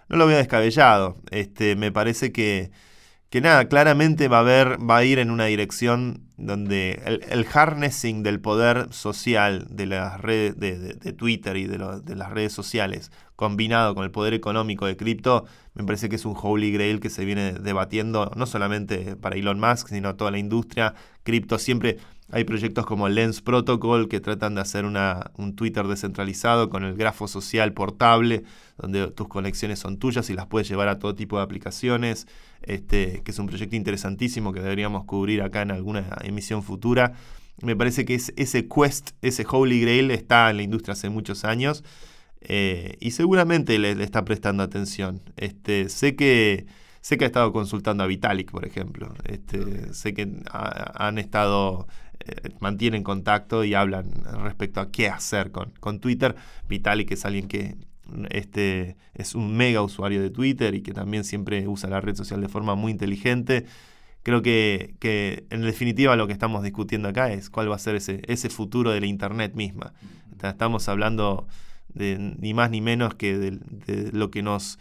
No 0.08 0.16
lo 0.16 0.26
veo 0.26 0.36
descabellado. 0.36 1.16
Este, 1.30 1.74
me 1.76 1.90
parece 1.90 2.30
que, 2.32 2.70
que 3.30 3.40
nada, 3.40 3.66
claramente 3.68 4.28
va 4.28 4.38
a 4.38 4.40
haber, 4.40 4.78
va 4.88 4.98
a 4.98 5.04
ir 5.04 5.18
en 5.18 5.30
una 5.30 5.46
dirección 5.46 6.22
donde 6.38 7.00
el, 7.06 7.24
el 7.30 7.46
harnessing 7.52 8.22
del 8.22 8.40
poder 8.40 8.88
social 8.92 9.66
de 9.70 9.86
las 9.86 10.20
redes 10.20 10.58
de, 10.60 10.78
de- 10.78 10.94
de 10.94 11.12
Twitter 11.12 11.56
y 11.56 11.66
de, 11.66 11.78
lo- 11.78 11.98
de 12.00 12.14
las 12.14 12.30
redes 12.30 12.52
sociales 12.52 13.10
combinado 13.36 13.94
con 13.94 14.04
el 14.04 14.10
poder 14.10 14.34
económico 14.34 14.86
de 14.86 14.96
cripto, 14.96 15.44
me 15.74 15.84
parece 15.84 16.08
que 16.08 16.16
es 16.16 16.24
un 16.24 16.34
holy 16.40 16.72
grail 16.72 17.00
que 17.00 17.10
se 17.10 17.24
viene 17.24 17.52
debatiendo 17.52 18.32
no 18.34 18.46
solamente 18.46 19.14
para 19.16 19.36
Elon 19.36 19.60
Musk, 19.60 19.88
sino 19.88 20.16
toda 20.16 20.30
la 20.30 20.38
industria. 20.38 20.94
Cripto 21.22 21.58
siempre 21.58 21.98
hay 22.32 22.44
proyectos 22.44 22.86
como 22.86 23.08
Lens 23.08 23.40
Protocol 23.40 24.08
que 24.08 24.18
tratan 24.20 24.56
de 24.56 24.60
hacer 24.60 24.84
una, 24.84 25.30
un 25.36 25.54
Twitter 25.54 25.86
descentralizado 25.86 26.70
con 26.70 26.82
el 26.82 26.96
grafo 26.96 27.28
social 27.28 27.72
portable, 27.72 28.42
donde 28.78 29.06
tus 29.12 29.28
conexiones 29.28 29.78
son 29.78 29.98
tuyas 29.98 30.28
y 30.30 30.34
las 30.34 30.46
puedes 30.46 30.68
llevar 30.68 30.88
a 30.88 30.98
todo 30.98 31.14
tipo 31.14 31.36
de 31.36 31.44
aplicaciones, 31.44 32.26
este, 32.62 33.22
que 33.22 33.30
es 33.30 33.38
un 33.38 33.46
proyecto 33.46 33.76
interesantísimo 33.76 34.52
que 34.52 34.60
deberíamos 34.60 35.04
cubrir 35.04 35.42
acá 35.42 35.62
en 35.62 35.70
alguna 35.70 36.04
emisión 36.22 36.64
futura. 36.64 37.12
Me 37.62 37.76
parece 37.76 38.04
que 38.04 38.14
es, 38.14 38.32
ese 38.36 38.66
quest, 38.66 39.10
ese 39.22 39.46
holy 39.48 39.80
grail 39.80 40.10
está 40.10 40.50
en 40.50 40.56
la 40.56 40.62
industria 40.62 40.94
hace 40.94 41.08
muchos 41.10 41.44
años 41.44 41.84
eh, 42.40 42.96
y 43.00 43.12
seguramente 43.12 43.78
le, 43.78 43.94
le 43.94 44.04
está 44.04 44.24
prestando 44.24 44.62
atención. 44.62 45.20
Este, 45.36 45.88
sé 45.88 46.16
que 46.16 46.66
sé 47.00 47.18
que 47.18 47.24
ha 47.24 47.28
estado 47.28 47.52
consultando 47.52 48.02
a 48.04 48.06
Vitalik, 48.06 48.50
por 48.50 48.66
ejemplo. 48.66 49.14
Este, 49.24 49.92
sé 49.94 50.14
que 50.14 50.28
ha- 50.50 51.06
han 51.06 51.18
estado 51.18 51.86
eh, 52.20 52.50
mantienen 52.60 53.02
contacto 53.04 53.64
y 53.64 53.74
hablan 53.74 54.10
respecto 54.42 54.80
a 54.80 54.90
qué 54.90 55.08
hacer 55.08 55.50
con, 55.52 55.72
con 55.80 56.00
Twitter. 56.00 56.34
Vitalik 56.68 57.10
es 57.12 57.24
alguien 57.24 57.48
que 57.48 57.76
este, 58.30 58.96
es 59.14 59.34
un 59.34 59.56
mega 59.56 59.82
usuario 59.82 60.22
de 60.22 60.30
Twitter 60.30 60.74
y 60.74 60.82
que 60.82 60.92
también 60.92 61.24
siempre 61.24 61.66
usa 61.68 61.90
la 61.90 62.00
red 62.00 62.14
social 62.16 62.40
de 62.40 62.48
forma 62.48 62.74
muy 62.74 62.92
inteligente. 62.92 63.66
Creo 64.22 64.42
que, 64.42 64.94
que 64.98 65.46
en 65.50 65.62
definitiva 65.62 66.16
lo 66.16 66.26
que 66.26 66.32
estamos 66.32 66.62
discutiendo 66.64 67.08
acá 67.08 67.32
es 67.32 67.48
cuál 67.50 67.70
va 67.70 67.76
a 67.76 67.78
ser 67.78 67.94
ese, 67.96 68.22
ese 68.26 68.50
futuro 68.50 68.90
de 68.90 69.00
la 69.00 69.06
Internet 69.06 69.54
misma. 69.54 69.92
Estamos 70.42 70.88
hablando 70.88 71.46
de 71.96 72.18
ni 72.18 72.54
más 72.54 72.70
ni 72.70 72.80
menos 72.80 73.14
que 73.14 73.36
de, 73.38 73.58
lo 74.12 74.30
que 74.30 74.42
nos, 74.42 74.78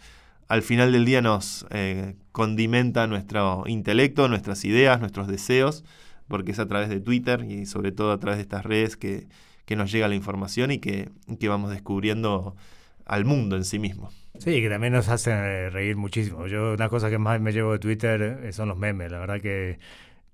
al 0.48 0.62
final 0.62 0.92
del 0.92 1.04
día 1.04 1.22
nos 1.22 1.66
eh, 1.70 2.14
condimenta 2.32 3.06
nuestro 3.06 3.64
intelecto, 3.66 4.28
nuestras 4.28 4.64
ideas, 4.64 5.00
nuestros 5.00 5.26
deseos, 5.26 5.84
porque 6.28 6.52
es 6.52 6.58
a 6.58 6.66
través 6.66 6.88
de 6.88 7.00
Twitter 7.00 7.44
y 7.48 7.66
sobre 7.66 7.92
todo 7.92 8.12
a 8.12 8.18
través 8.18 8.38
de 8.38 8.42
estas 8.42 8.64
redes 8.64 8.96
que, 8.96 9.26
que 9.64 9.76
nos 9.76 9.90
llega 9.90 10.08
la 10.08 10.14
información 10.14 10.70
y 10.70 10.78
que, 10.78 11.10
que 11.38 11.48
vamos 11.48 11.70
descubriendo 11.70 12.56
al 13.04 13.24
mundo 13.24 13.56
en 13.56 13.64
sí 13.64 13.78
mismo. 13.78 14.10
Sí, 14.38 14.60
que 14.60 14.68
también 14.68 14.92
nos 14.92 15.08
hacen 15.08 15.70
reír 15.70 15.96
muchísimo. 15.96 16.46
Yo 16.46 16.74
una 16.74 16.88
cosa 16.88 17.08
que 17.08 17.18
más 17.18 17.40
me 17.40 17.52
llevo 17.52 17.72
de 17.72 17.78
Twitter 17.78 18.40
eh, 18.42 18.52
son 18.52 18.68
los 18.68 18.76
memes. 18.76 19.10
La 19.10 19.18
verdad 19.18 19.40
que 19.40 19.78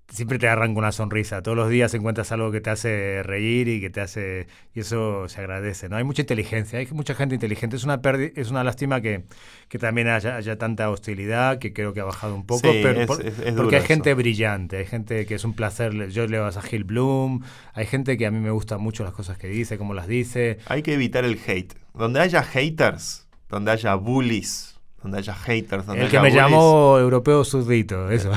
siempre 0.09 0.37
te 0.37 0.47
arranca 0.47 0.77
una 0.77 0.91
sonrisa. 0.91 1.41
Todos 1.41 1.57
los 1.57 1.69
días 1.69 1.93
encuentras 1.93 2.31
algo 2.31 2.51
que 2.51 2.61
te 2.61 2.69
hace 2.69 3.23
reír 3.23 3.67
y 3.67 3.81
que 3.81 3.89
te 3.89 4.01
hace 4.01 4.47
y 4.75 4.81
eso 4.81 5.27
se 5.27 5.39
agradece. 5.41 5.89
No 5.89 5.95
hay 5.95 6.03
mucha 6.03 6.21
inteligencia, 6.21 6.79
hay 6.79 6.87
mucha 6.91 7.15
gente 7.15 7.35
inteligente. 7.35 7.75
Es 7.75 7.83
una 7.83 7.99
es 8.35 8.51
una 8.51 8.63
lástima 8.63 9.01
que, 9.01 9.23
que 9.69 9.79
también 9.79 10.07
haya, 10.09 10.35
haya 10.35 10.57
tanta 10.57 10.89
hostilidad 10.89 11.57
que 11.59 11.73
creo 11.73 11.93
que 11.93 12.01
ha 12.01 12.05
bajado 12.05 12.35
un 12.35 12.45
poco. 12.45 12.71
Sí, 12.71 12.79
pero 12.83 13.01
es- 13.01 13.07
por- 13.07 13.25
es- 13.25 13.39
es 13.39 13.53
porque 13.53 13.77
hay 13.77 13.83
gente 13.83 14.13
brillante, 14.13 14.77
hay 14.77 14.85
gente 14.85 15.25
que 15.25 15.35
es 15.35 15.43
un 15.45 15.53
placer. 15.53 16.09
Yo 16.09 16.27
leo 16.27 16.45
a 16.45 16.61
Gil 16.61 16.83
Bloom, 16.83 17.41
hay 17.73 17.85
gente 17.85 18.17
que 18.17 18.25
a 18.27 18.31
mí 18.31 18.39
me 18.39 18.51
gustan 18.51 18.81
mucho 18.81 19.03
las 19.03 19.13
cosas 19.13 19.37
que 19.37 19.47
dice, 19.47 19.77
cómo 19.77 19.93
las 19.93 20.07
dice. 20.07 20.59
Hay 20.67 20.83
que 20.83 20.93
evitar 20.93 21.25
el 21.25 21.39
hate. 21.47 21.73
Donde 21.93 22.19
haya 22.19 22.43
haters, 22.43 23.27
donde 23.49 23.71
haya 23.71 23.95
bullies, 23.95 24.72
donde 25.03 25.17
haya 25.17 25.35
haters, 25.35 25.85
donde 25.85 26.03
El 26.03 26.09
que 26.09 26.17
haya 26.17 26.23
me 26.23 26.29
bullies, 26.29 26.43
llamó 26.43 26.97
europeo 26.97 27.43
surdito, 27.43 28.09
eso. 28.09 28.31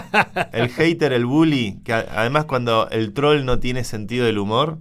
El 0.52 0.70
hater, 0.70 1.12
el 1.12 1.26
bully, 1.26 1.80
que 1.84 1.92
además 1.92 2.46
cuando 2.46 2.88
el 2.90 3.12
troll 3.12 3.44
no 3.44 3.58
tiene 3.58 3.84
sentido 3.84 4.24
del 4.24 4.38
humor, 4.38 4.78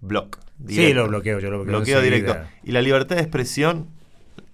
block. 0.00 0.38
Sí, 0.66 0.92
lo 0.92 1.08
bloqueo, 1.08 1.40
yo 1.40 1.50
lo 1.50 1.58
bloqueo. 1.58 1.78
Bloqueo 1.78 2.00
directo. 2.00 2.36
Y 2.62 2.72
la 2.72 2.82
libertad 2.82 3.16
de 3.16 3.22
expresión, 3.22 3.88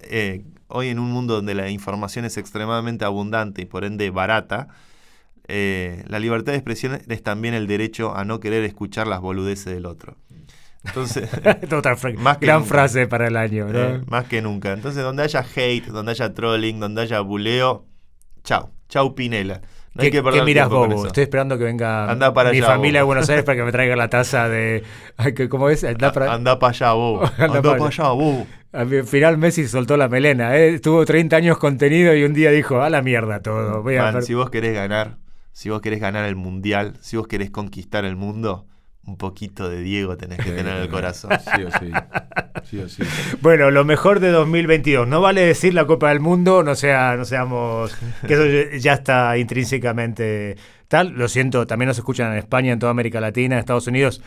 eh, 0.01 0.43
hoy 0.69 0.89
en 0.89 0.99
un 0.99 1.11
mundo 1.11 1.35
donde 1.35 1.55
la 1.55 1.71
información 1.71 2.25
es 2.25 2.37
extremadamente 2.37 3.05
abundante 3.05 3.63
y 3.63 3.65
por 3.67 3.85
ende 3.85 4.11
barata, 4.11 4.69
eh, 5.49 6.03
la 6.09 6.19
libertad 6.19 6.53
de 6.53 6.59
expresión 6.59 7.01
es 7.07 7.23
también 7.23 7.55
el 7.55 7.67
derecho 7.67 8.17
a 8.17 8.25
no 8.25 8.41
querer 8.41 8.65
escuchar 8.65 9.07
las 9.07 9.21
boludeces 9.21 9.67
del 9.67 9.87
otro. 9.87 10.17
Entonces, 10.85 11.29
Otra 11.73 11.97
fra- 11.97 12.13
Más 12.13 12.39
que 12.39 12.47
gran 12.47 12.61
nunca. 12.61 12.69
frase 12.69 13.07
para 13.07 13.27
el 13.29 13.37
año, 13.37 13.67
¿no? 13.69 13.79
eh, 13.79 14.01
más 14.07 14.25
que 14.27 14.41
nunca. 14.43 14.73
Entonces, 14.73 15.03
donde 15.03 15.23
haya 15.25 15.45
hate, 15.55 15.87
donde 15.87 16.13
haya 16.13 16.33
trolling, 16.33 16.79
donde 16.81 17.03
haya 17.03 17.21
buleo, 17.21 17.85
chau. 18.45 18.71
Chau 18.89 19.15
Pinela. 19.17 19.63
No 19.95 20.03
hay 20.03 20.11
¿Qué, 20.11 20.19
que 20.19 20.23
perder 20.23 20.45
qué. 20.45 21.07
Estoy 21.07 21.23
esperando 21.25 21.57
que 21.59 21.65
venga 21.65 22.09
Andá 22.11 22.33
para 22.33 22.51
mi 22.53 22.59
allá, 22.59 22.67
familia 22.67 23.01
de. 23.01 23.05
Buenos 23.05 23.29
Aires 23.31 23.45
para 23.45 23.57
que 23.57 23.65
me 23.65 23.73
traiga 23.73 23.97
la 23.97 24.09
taza 24.09 24.49
de... 24.49 24.85
Que- 25.35 25.49
¿Cómo 25.49 25.71
es? 25.71 25.83
Andá 25.85 26.13
para... 26.13 26.33
Anda 26.35 26.59
para 26.61 26.71
allá, 26.71 26.93
bobo. 26.93 27.21
Pa' 27.23 27.63
para 27.63 27.87
allá. 27.87 28.09
bobo. 28.11 28.47
Al 28.73 29.05
final 29.05 29.39
Messi 29.39 29.67
soltó 29.67 29.97
la 29.97 30.09
melena, 30.09 30.57
¿eh? 30.57 30.79
Tuvo 30.81 31.05
30 31.07 31.35
años 31.37 31.59
contenido 31.59 32.15
y 32.15 32.25
un 32.25 32.35
día 32.35 32.51
dijo, 32.51 32.83
a 32.83 32.91
la 32.91 33.01
mierda 33.01 33.41
todo. 33.41 33.83
Voy 33.83 33.97
Man, 33.97 34.23
si 34.23 34.35
vos 34.35 34.51
querés 34.51 34.75
ganar, 34.75 35.17
si 35.53 35.71
vos 35.71 35.81
querés 35.81 35.99
ganar 35.99 36.27
el 36.27 36.37
mundial, 36.37 36.93
si 37.01 37.17
vos 37.17 37.27
querés 37.27 37.51
conquistar 37.51 38.05
el 38.05 38.17
mundo, 38.17 38.67
un 39.07 39.17
poquito 39.17 39.69
de 39.69 39.81
Diego 39.81 40.17
tenés 40.17 40.39
que 40.39 40.51
tener 40.51 40.77
en 40.77 40.83
el 40.83 40.89
corazón. 40.89 41.31
Sí 41.55 41.63
o 41.63 41.71
sí. 41.71 41.93
Sí 42.65 42.79
o 42.81 42.89
sí. 42.89 43.03
Bueno, 43.41 43.71
lo 43.71 43.85
mejor 43.85 44.21
de 44.21 44.31
2022. 44.31 45.07
No 45.07 45.21
vale 45.21 45.43
decir 45.43 45.75
la 45.75 45.87
Copa 45.87 46.09
del 46.09 46.21
Mundo, 46.21 46.63
no 46.63 46.75
sea, 46.75 47.17
no 47.17 47.25
seamos 47.25 47.97
que 48.27 48.35
eso 48.35 48.79
ya 48.79 48.95
está 48.95 49.39
intrínsecamente 49.39 50.57
tal. 50.89 51.13
Lo 51.13 51.29
siento, 51.29 51.67
también 51.67 51.87
nos 51.89 51.99
escuchan 51.99 52.33
en 52.33 52.39
España, 52.39 52.73
en 52.73 52.79
toda 52.79 52.91
América 52.91 53.21
Latina, 53.21 53.55
en 53.55 53.61
Estados 53.61 53.87
Unidos. 53.87 54.23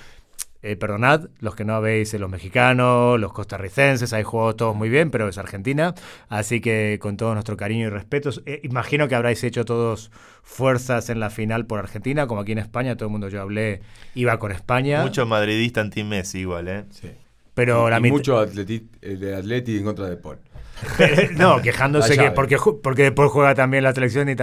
Eh, 0.61 0.75
perdonad, 0.75 1.29
los 1.39 1.55
que 1.55 1.63
no 1.63 1.73
habéis, 1.73 2.13
eh, 2.13 2.19
los 2.19 2.29
mexicanos, 2.29 3.17
los 3.17 3.31
costarricenses, 3.31 4.11
hay 4.11 4.23
jugado 4.23 4.57
todos 4.57 4.75
muy 4.75 4.89
bien, 4.89 5.09
pero 5.09 5.29
es 5.29 5.37
Argentina. 5.37 5.95
Así 6.27 6.59
que 6.59 6.99
con 7.01 7.15
todo 7.15 7.33
nuestro 7.33 7.55
cariño 7.55 7.87
y 7.87 7.89
respeto, 7.89 8.29
eh, 8.45 8.59
imagino 8.63 9.07
que 9.07 9.15
habráis 9.15 9.41
hecho 9.45 9.63
todos 9.63 10.11
fuerzas 10.43 11.09
en 11.09 11.21
la 11.21 11.29
final 11.29 11.65
por 11.65 11.79
Argentina, 11.79 12.27
como 12.27 12.41
aquí 12.41 12.51
en 12.51 12.57
España, 12.57 12.97
todo 12.97 13.05
el 13.05 13.11
mundo 13.11 13.29
yo 13.29 13.41
hablé, 13.41 13.79
iba 14.15 14.37
con 14.37 14.51
España. 14.51 15.01
Mucho 15.01 15.25
madridista 15.25 15.79
anti-Messi 15.79 16.39
igual, 16.39 16.67
¿eh? 16.67 16.85
Sí. 16.89 17.09
pero 17.53 17.89
la 17.89 17.99
y 17.99 18.11
mucho 18.11 18.37
atleti, 18.37 18.89
eh, 19.01 19.15
de 19.15 19.35
Atleti 19.35 19.77
en 19.77 19.83
contra 19.85 20.09
de 20.09 20.17
Paul. 20.17 20.39
no, 21.37 21.61
quejándose 21.61 22.17
que 22.17 22.31
porque, 22.31 22.57
porque 22.81 23.03
después 23.03 23.29
juega 23.31 23.55
también 23.55 23.83
la 23.83 23.93
selección 23.93 24.29
y 24.29 24.35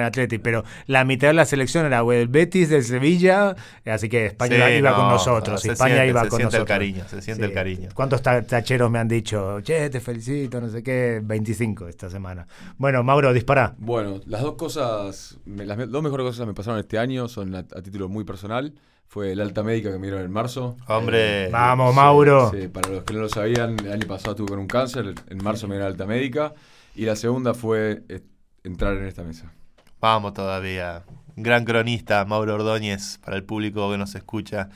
en 0.00 0.04
Atleti, 0.06 0.38
pero 0.38 0.64
la 0.86 1.04
mitad 1.04 1.28
de 1.28 1.34
la 1.34 1.44
selección 1.44 1.86
era 1.86 2.02
o 2.02 2.12
el 2.12 2.28
Betis 2.28 2.68
del 2.68 2.84
Sevilla, 2.84 3.54
así 3.86 4.08
que 4.08 4.26
España 4.26 4.66
Sí, 4.68 4.72
iba, 4.74 4.90
no, 4.90 4.96
con 4.96 5.08
nosotros, 5.08 5.60
se 5.62 5.72
España 5.72 5.94
siente- 5.96 6.08
iba 6.10 6.22
se 6.24 6.28
con 6.28 6.36
siente 6.38 6.56
el 6.56 6.60
nosotros. 6.60 6.68
cariño, 6.78 7.04
se 7.08 7.22
siente 7.22 7.44
el 7.44 7.52
cariño. 7.52 7.88
¿Cuántos 7.94 8.22
ta- 8.22 8.42
tacheros 8.42 8.90
me 8.90 8.98
han 8.98 9.08
dicho, 9.08 9.60
che, 9.60 9.88
te 9.90 10.00
felicito, 10.00 10.60
no 10.60 10.68
sé 10.68 10.82
qué? 10.82 11.20
25 11.22 11.88
esta 11.88 12.10
semana. 12.10 12.46
Bueno, 12.78 13.02
Mauro, 13.02 13.32
dispara. 13.32 13.74
Bueno, 13.78 14.20
las 14.26 14.42
dos 14.42 14.54
cosas, 14.54 15.38
me- 15.44 15.64
las 15.66 15.78
dos 15.90 16.02
mejores 16.02 16.24
cosas 16.24 16.40
que 16.40 16.46
me 16.46 16.54
pasaron 16.54 16.80
este 16.80 16.98
año 16.98 17.28
son 17.28 17.54
a, 17.54 17.58
a 17.60 17.82
título 17.82 18.08
muy 18.08 18.24
personal. 18.24 18.74
Fue 19.12 19.30
el 19.32 19.42
alta 19.42 19.62
médica 19.62 19.92
que 19.92 19.98
me 19.98 20.06
dieron 20.06 20.24
en 20.24 20.32
marzo. 20.32 20.74
Hombre. 20.86 21.50
Vamos, 21.50 21.90
Sí, 21.90 21.96
Mauro. 21.96 22.50
sí, 22.50 22.68
para 22.68 22.88
los 22.88 23.04
que 23.04 23.12
no 23.12 23.20
lo 23.20 23.28
sabían, 23.28 23.78
el 23.80 23.92
año 23.92 24.06
pasado 24.08 24.30
estuve 24.30 24.48
con 24.48 24.58
un 24.58 24.66
cáncer, 24.66 25.14
en 25.28 25.44
marzo 25.44 25.68
me 25.68 25.74
dieron 25.74 25.92
alta 25.92 26.06
médica. 26.06 26.54
Y 26.94 27.04
la 27.04 27.14
segunda 27.14 27.52
fue 27.52 28.04
eh, 28.08 28.22
entrar 28.64 28.96
en 28.96 29.04
esta 29.04 29.22
mesa. 29.22 29.52
Vamos 30.00 30.32
todavía. 30.32 31.02
Gran 31.36 31.66
cronista, 31.66 32.24
Mauro 32.24 32.54
Ordóñez, 32.54 33.18
para 33.22 33.36
el 33.36 33.44
público 33.44 33.90
que 33.90 33.98
nos 33.98 34.14
escucha. 34.14 34.70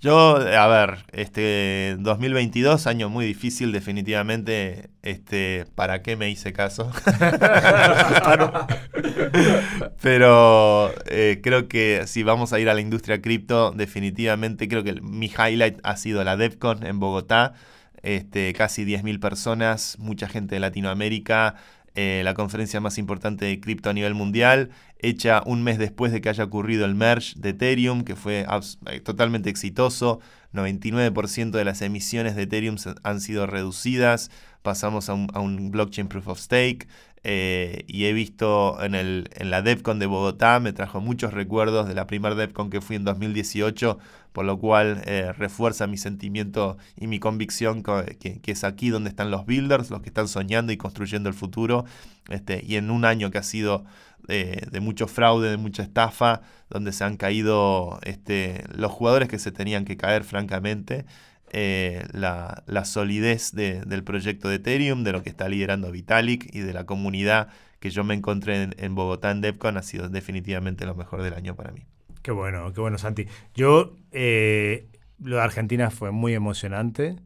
Yo, 0.00 0.36
a 0.36 0.66
ver, 0.68 0.98
este 1.10 1.96
2022, 1.98 2.86
año 2.86 3.08
muy 3.08 3.26
difícil, 3.26 3.72
definitivamente. 3.72 4.90
Este, 5.02 5.66
¿para 5.74 6.02
qué 6.02 6.14
me 6.14 6.30
hice 6.30 6.52
caso? 6.52 6.92
Pero 10.00 10.92
eh, 11.06 11.40
creo 11.42 11.66
que 11.66 12.04
si 12.06 12.22
vamos 12.22 12.52
a 12.52 12.60
ir 12.60 12.68
a 12.68 12.74
la 12.74 12.80
industria 12.80 13.20
cripto, 13.20 13.72
definitivamente 13.72 14.68
creo 14.68 14.84
que 14.84 15.00
mi 15.00 15.26
highlight 15.26 15.80
ha 15.82 15.96
sido 15.96 16.22
la 16.22 16.36
DevCon 16.36 16.86
en 16.86 17.00
Bogotá. 17.00 17.54
Este, 18.02 18.52
casi 18.52 18.84
10.000 18.84 19.18
personas, 19.18 19.96
mucha 19.98 20.28
gente 20.28 20.54
de 20.54 20.60
Latinoamérica, 20.60 21.56
eh, 22.00 22.22
la 22.22 22.34
conferencia 22.34 22.80
más 22.80 22.96
importante 22.96 23.44
de 23.44 23.58
cripto 23.58 23.90
a 23.90 23.92
nivel 23.92 24.14
mundial, 24.14 24.70
hecha 25.00 25.42
un 25.46 25.64
mes 25.64 25.78
después 25.78 26.12
de 26.12 26.20
que 26.20 26.28
haya 26.28 26.44
ocurrido 26.44 26.84
el 26.84 26.94
merge 26.94 27.34
de 27.36 27.48
Ethereum, 27.48 28.04
que 28.04 28.14
fue 28.14 28.46
eh, 28.86 29.00
totalmente 29.00 29.50
exitoso. 29.50 30.20
99% 30.52 31.50
de 31.50 31.64
las 31.64 31.82
emisiones 31.82 32.36
de 32.36 32.42
Ethereum 32.42 32.76
han 33.02 33.20
sido 33.20 33.48
reducidas. 33.48 34.30
Pasamos 34.62 35.08
a 35.08 35.14
un, 35.14 35.70
blockchain 35.72 36.06
proof 36.06 36.28
of 36.28 36.38
stake. 36.38 36.86
Eh, 37.24 37.84
y 37.88 38.04
he 38.04 38.12
visto 38.12 38.82
en, 38.82 38.94
el, 38.94 39.28
en 39.34 39.50
la 39.50 39.62
DevCon 39.62 39.98
de 39.98 40.06
Bogotá, 40.06 40.60
me 40.60 40.72
trajo 40.72 41.00
muchos 41.00 41.32
recuerdos 41.32 41.88
de 41.88 41.94
la 41.94 42.06
primera 42.06 42.34
DevCon 42.34 42.70
que 42.70 42.80
fui 42.80 42.96
en 42.96 43.04
2018, 43.04 43.98
por 44.32 44.44
lo 44.44 44.58
cual 44.58 45.02
eh, 45.04 45.32
refuerza 45.36 45.86
mi 45.86 45.96
sentimiento 45.96 46.78
y 46.96 47.06
mi 47.06 47.18
convicción 47.18 47.82
que, 47.82 48.40
es 48.44 48.64
aquí 48.64 48.90
donde 48.90 49.10
están 49.10 49.30
los 49.30 49.46
builders, 49.46 49.90
los 49.90 50.00
que 50.00 50.08
están 50.08 50.28
soñando 50.28 50.72
y 50.72 50.76
construyendo 50.76 51.28
el 51.28 51.34
futuro. 51.34 51.84
Este, 52.28 52.62
y 52.64 52.76
en 52.76 52.90
un 52.90 53.04
año 53.04 53.30
que 53.30 53.38
ha 53.38 53.42
sido 53.42 53.84
eh, 54.28 54.66
de 54.70 54.80
mucho 54.80 55.08
fraude, 55.08 55.50
de 55.50 55.56
mucha 55.56 55.82
estafa, 55.82 56.42
donde 56.70 56.92
se 56.92 57.04
han 57.04 57.16
caído 57.16 57.98
este, 58.02 58.64
los 58.74 58.92
jugadores 58.92 59.28
que 59.28 59.38
se 59.38 59.50
tenían 59.52 59.84
que 59.84 59.96
caer, 59.96 60.24
francamente. 60.24 61.06
Eh, 61.52 62.06
la, 62.12 62.84
solidez 62.84 63.52
del 63.52 64.04
proyecto 64.04 64.48
de 64.48 64.56
Ethereum, 64.56 65.04
de 65.04 65.12
lo 65.12 65.22
que 65.22 65.30
está 65.30 65.48
liderando 65.48 65.90
Vitalik 65.90 66.54
y 66.54 66.60
de 66.60 66.72
la 66.72 66.84
comunidad 66.84 67.48
que 67.80 67.90
yo 67.90 68.04
me 68.04 68.14
encontré 68.14 68.70
en, 68.76 68.94
Bogotá 68.94 69.30
en 69.30 69.40
DevCon 69.40 69.76
ha 69.76 69.82
sido 69.82 70.08
definitivamente 70.08 70.84
lo 70.84 70.94
mejor 70.94 71.22
del 71.22 71.34
año 71.34 71.54
para 71.54 71.70
mí. 71.72 71.82
Qué 72.22 72.32
bueno, 72.32 72.72
qué 72.72 72.80
bueno, 72.80 72.98
Santi. 72.98 73.26
Yo, 73.54 73.94
eh, 74.10 74.88
lo 75.22 75.36
de 75.36 75.42
Argentina 75.42 75.90
fue 75.90 76.10
muy 76.10 76.34
emocionante. 76.34 77.16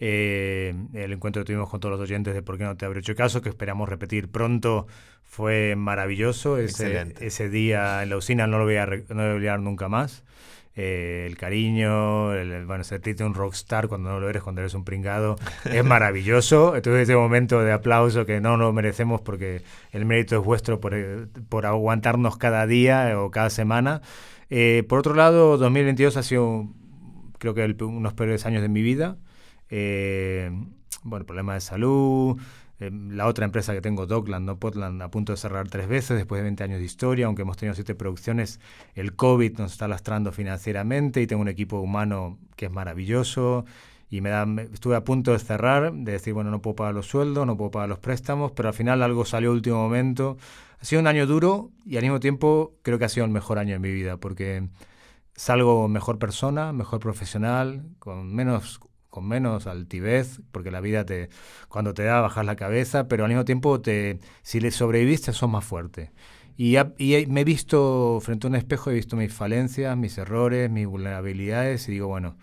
Eh, 0.00 0.74
el 0.92 1.12
encuentro 1.12 1.42
que 1.42 1.46
tuvimos 1.46 1.70
con 1.70 1.78
todos 1.78 1.92
los 1.92 2.00
oyentes 2.00 2.34
de 2.34 2.42
Por 2.42 2.58
qué 2.58 2.64
no 2.64 2.76
te 2.76 2.84
habré 2.84 3.00
hecho 3.00 3.14
caso, 3.14 3.40
que 3.40 3.48
esperamos 3.48 3.88
repetir 3.88 4.28
pronto, 4.28 4.86
fue 5.22 5.76
maravilloso. 5.76 6.58
Ese, 6.58 7.14
ese 7.20 7.48
día 7.48 8.02
en 8.02 8.10
la 8.10 8.16
usina 8.16 8.46
no 8.46 8.58
lo 8.58 8.64
voy 8.64 8.76
a, 8.76 8.86
no 8.86 8.94
lo 9.08 9.14
voy 9.14 9.30
a 9.30 9.34
olvidar 9.34 9.60
nunca 9.60 9.88
más. 9.88 10.24
Eh, 10.76 11.26
el 11.28 11.36
cariño, 11.36 12.32
el, 12.34 12.66
bueno, 12.66 12.82
sentirte 12.82 13.22
un 13.22 13.34
rockstar 13.34 13.86
cuando 13.86 14.10
no 14.10 14.18
lo 14.18 14.28
eres, 14.28 14.42
cuando 14.42 14.60
eres 14.60 14.74
un 14.74 14.84
pringado, 14.84 15.36
es 15.64 15.84
maravilloso. 15.84 16.74
Entonces 16.74 17.02
ese 17.02 17.16
momento 17.16 17.60
de 17.60 17.72
aplauso 17.72 18.26
que 18.26 18.40
no 18.40 18.56
nos 18.56 18.74
merecemos 18.74 19.20
porque 19.20 19.62
el 19.92 20.04
mérito 20.04 20.36
es 20.36 20.44
vuestro 20.44 20.80
por, 20.80 20.94
eh, 20.94 21.26
por 21.48 21.66
aguantarnos 21.66 22.36
cada 22.36 22.66
día 22.66 23.18
o 23.20 23.30
cada 23.30 23.50
semana. 23.50 24.02
Eh, 24.50 24.84
por 24.88 24.98
otro 24.98 25.14
lado, 25.14 25.56
2022 25.58 26.16
ha 26.16 26.22
sido, 26.22 26.68
creo 27.38 27.54
que, 27.54 27.64
unos 27.84 28.14
peores 28.14 28.44
años 28.46 28.62
de 28.62 28.68
mi 28.68 28.82
vida. 28.82 29.16
bueno, 31.04 31.26
problemas 31.26 31.56
de 31.56 31.60
salud, 31.60 32.40
Em, 32.80 33.10
la 33.12 33.26
otra 33.26 33.44
empresa 33.44 33.72
que 33.72 33.80
tengo, 33.80 34.06
Dockland, 34.06 34.46
¿no? 34.46 34.58
Potland, 34.58 35.00
a 35.02 35.10
punto 35.10 35.32
de 35.32 35.36
cerrar 35.36 35.68
tres 35.68 35.86
veces 35.88 36.16
después 36.16 36.40
de 36.40 36.44
20 36.44 36.64
años 36.64 36.78
de 36.80 36.84
historia, 36.84 37.26
aunque 37.26 37.42
hemos 37.42 37.56
tenido 37.56 37.74
siete 37.74 37.94
producciones, 37.94 38.60
el 38.94 39.14
COVID 39.14 39.58
nos 39.58 39.72
está 39.72 39.86
lastrando 39.88 40.32
financieramente 40.32 41.22
y 41.22 41.26
tengo 41.26 41.42
un 41.42 41.48
equipo 41.48 41.78
humano 41.78 42.38
que 42.56 42.66
es 42.66 42.72
maravilloso 42.72 43.64
y 44.10 44.20
me 44.20 44.30
da, 44.30 44.46
estuve 44.72 44.96
a 44.96 45.04
punto 45.04 45.32
de 45.32 45.38
cerrar, 45.38 45.92
de 45.92 46.12
decir, 46.12 46.34
bueno, 46.34 46.50
no 46.50 46.62
puedo 46.62 46.76
pagar 46.76 46.94
los 46.94 47.06
sueldos, 47.06 47.46
no 47.46 47.56
puedo 47.56 47.70
pagar 47.70 47.88
los 47.88 47.98
préstamos, 47.98 48.52
pero 48.52 48.68
al 48.68 48.74
final 48.74 49.02
algo 49.02 49.24
salió 49.24 49.50
a 49.50 49.52
último 49.52 49.76
momento. 49.76 50.36
Ha 50.80 50.84
sido 50.84 51.00
un 51.00 51.06
año 51.06 51.26
duro 51.26 51.70
y 51.86 51.96
al 51.96 52.02
mismo 52.02 52.20
tiempo 52.20 52.74
creo 52.82 52.98
que 52.98 53.06
ha 53.06 53.08
sido 53.08 53.24
el 53.26 53.32
mejor 53.32 53.58
año 53.58 53.72
de 53.72 53.78
mi 53.78 53.92
vida 53.92 54.16
porque 54.18 54.68
salgo 55.34 55.88
mejor 55.88 56.18
persona, 56.18 56.72
mejor 56.72 57.00
profesional, 57.00 57.84
con 57.98 58.34
menos 58.34 58.80
con 59.14 59.28
menos 59.28 59.68
altivez, 59.68 60.40
porque 60.50 60.72
la 60.72 60.80
vida 60.80 61.04
te 61.06 61.28
cuando 61.68 61.94
te 61.94 62.02
da 62.02 62.20
bajas 62.20 62.44
la 62.44 62.56
cabeza, 62.56 63.06
pero 63.06 63.22
al 63.22 63.28
mismo 63.30 63.44
tiempo 63.44 63.80
te 63.80 64.18
si 64.42 64.58
le 64.58 64.72
sobreviviste 64.72 65.32
sos 65.32 65.48
más 65.48 65.64
fuerte. 65.64 66.10
Y, 66.56 66.76
y, 66.98 67.26
me 67.28 67.42
he 67.42 67.44
visto 67.44 68.18
frente 68.20 68.48
a 68.48 68.50
un 68.50 68.56
espejo, 68.56 68.90
he 68.90 68.94
visto 68.94 69.14
mis 69.14 69.32
falencias, 69.32 69.96
mis 69.96 70.18
errores, 70.18 70.68
mis 70.68 70.88
vulnerabilidades 70.88 71.88
y 71.88 71.92
digo, 71.92 72.08
bueno, 72.08 72.36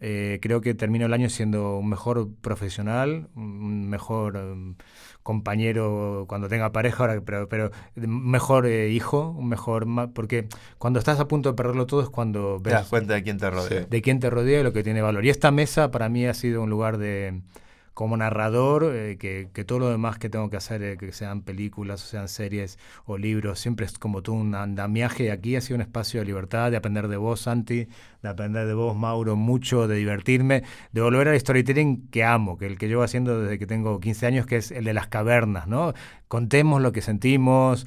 eh, 0.00 0.38
creo 0.40 0.60
que 0.60 0.74
termino 0.74 1.06
el 1.06 1.12
año 1.12 1.28
siendo 1.28 1.78
un 1.78 1.88
mejor 1.88 2.28
profesional, 2.40 3.28
un 3.34 3.88
mejor 3.88 4.36
um, 4.36 4.76
compañero 5.24 6.24
cuando 6.28 6.48
tenga 6.48 6.70
pareja, 6.70 7.04
ahora, 7.04 7.20
pero, 7.24 7.48
pero 7.48 7.70
mejor 7.96 8.66
eh, 8.66 8.90
hijo, 8.90 9.34
un 9.36 9.48
mejor... 9.48 9.86
Porque 10.14 10.48
cuando 10.78 11.00
estás 11.00 11.18
a 11.18 11.26
punto 11.26 11.50
de 11.50 11.56
perderlo 11.56 11.86
todo 11.86 12.02
es 12.02 12.10
cuando 12.10 12.60
ves... 12.60 12.74
Te 12.74 12.78
das 12.78 12.88
cuenta 12.88 13.14
de 13.14 13.22
quién 13.24 13.38
te 13.38 13.50
rodea. 13.50 13.86
De 13.86 14.02
quién 14.02 14.20
te 14.20 14.30
rodea 14.30 14.60
y 14.60 14.62
lo 14.62 14.72
que 14.72 14.84
tiene 14.84 15.02
valor. 15.02 15.24
Y 15.24 15.30
esta 15.30 15.50
mesa 15.50 15.90
para 15.90 16.08
mí 16.08 16.26
ha 16.26 16.34
sido 16.34 16.62
un 16.62 16.70
lugar 16.70 16.98
de 16.98 17.42
como 17.98 18.16
narrador, 18.16 18.92
eh, 18.94 19.16
que, 19.18 19.48
que, 19.52 19.64
todo 19.64 19.80
lo 19.80 19.90
demás 19.90 20.20
que 20.20 20.30
tengo 20.30 20.48
que 20.50 20.56
hacer, 20.56 20.84
eh, 20.84 20.96
que 20.96 21.10
sean 21.10 21.42
películas, 21.42 22.04
o 22.04 22.06
sean 22.06 22.28
series 22.28 22.78
o 23.06 23.18
libros, 23.18 23.58
siempre 23.58 23.86
es 23.86 23.98
como 23.98 24.22
tú 24.22 24.34
un 24.34 24.54
andamiaje. 24.54 25.32
Aquí 25.32 25.56
ha 25.56 25.60
sido 25.60 25.74
un 25.74 25.80
espacio 25.80 26.20
de 26.20 26.26
libertad, 26.26 26.70
de 26.70 26.76
aprender 26.76 27.08
de 27.08 27.16
vos, 27.16 27.40
Santi, 27.40 27.88
de 28.22 28.28
aprender 28.28 28.68
de 28.68 28.74
vos, 28.74 28.96
Mauro, 28.96 29.34
mucho, 29.34 29.88
de 29.88 29.96
divertirme, 29.96 30.62
de 30.92 31.00
volver 31.00 31.26
al 31.26 31.40
storytelling 31.40 32.06
que 32.08 32.22
amo, 32.22 32.56
que 32.56 32.66
el 32.66 32.78
que 32.78 32.86
llevo 32.86 33.02
haciendo 33.02 33.40
desde 33.40 33.58
que 33.58 33.66
tengo 33.66 33.98
15 33.98 34.26
años, 34.26 34.46
que 34.46 34.58
es 34.58 34.70
el 34.70 34.84
de 34.84 34.94
las 34.94 35.08
cavernas, 35.08 35.66
¿no? 35.66 35.92
Contemos 36.28 36.80
lo 36.80 36.92
que 36.92 37.00
sentimos. 37.00 37.84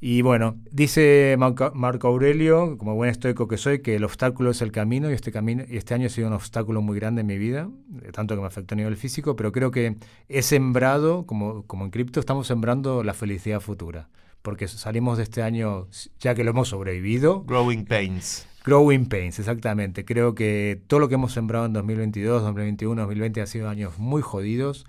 Y 0.00 0.22
bueno, 0.22 0.56
dice 0.70 1.36
Marco 1.38 2.08
Aurelio, 2.08 2.78
como 2.78 2.94
buen 2.94 3.10
estoico 3.10 3.48
que 3.48 3.56
soy, 3.56 3.80
que 3.80 3.96
el 3.96 4.04
obstáculo 4.04 4.50
es 4.50 4.62
el 4.62 4.70
camino 4.70 5.10
y 5.10 5.14
este, 5.14 5.32
camino, 5.32 5.64
y 5.68 5.76
este 5.76 5.94
año 5.94 6.06
ha 6.06 6.10
sido 6.10 6.28
un 6.28 6.34
obstáculo 6.34 6.80
muy 6.82 6.96
grande 7.00 7.22
en 7.22 7.26
mi 7.26 7.36
vida, 7.36 7.68
eh, 8.02 8.12
tanto 8.12 8.36
que 8.36 8.40
me 8.40 8.46
afectó 8.46 8.74
a 8.74 8.76
nivel 8.76 8.96
físico, 8.96 9.34
pero 9.34 9.50
creo 9.50 9.72
que 9.72 9.96
he 10.28 10.42
sembrado, 10.42 11.26
como, 11.26 11.64
como 11.66 11.84
en 11.84 11.90
cripto, 11.90 12.20
estamos 12.20 12.46
sembrando 12.46 13.02
la 13.02 13.12
felicidad 13.12 13.58
futura, 13.58 14.08
porque 14.42 14.68
salimos 14.68 15.16
de 15.16 15.24
este 15.24 15.42
año, 15.42 15.88
ya 16.20 16.36
que 16.36 16.44
lo 16.44 16.50
hemos 16.50 16.68
sobrevivido. 16.68 17.42
Growing 17.42 17.84
Pains. 17.84 18.46
Growing 18.64 19.06
Pains, 19.06 19.40
exactamente. 19.40 20.04
Creo 20.04 20.36
que 20.36 20.80
todo 20.86 21.00
lo 21.00 21.08
que 21.08 21.16
hemos 21.16 21.32
sembrado 21.32 21.66
en 21.66 21.72
2022, 21.72 22.42
2021, 22.42 23.02
2020 23.02 23.40
ha 23.40 23.46
sido 23.46 23.68
años 23.68 23.98
muy 23.98 24.22
jodidos. 24.22 24.86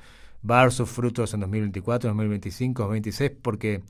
Va 0.48 0.60
a 0.60 0.62
dar 0.62 0.72
sus 0.72 0.90
frutos 0.90 1.34
en 1.34 1.40
2024, 1.42 2.10
2025, 2.10 2.84
2026, 2.84 3.32
porque 3.42 3.82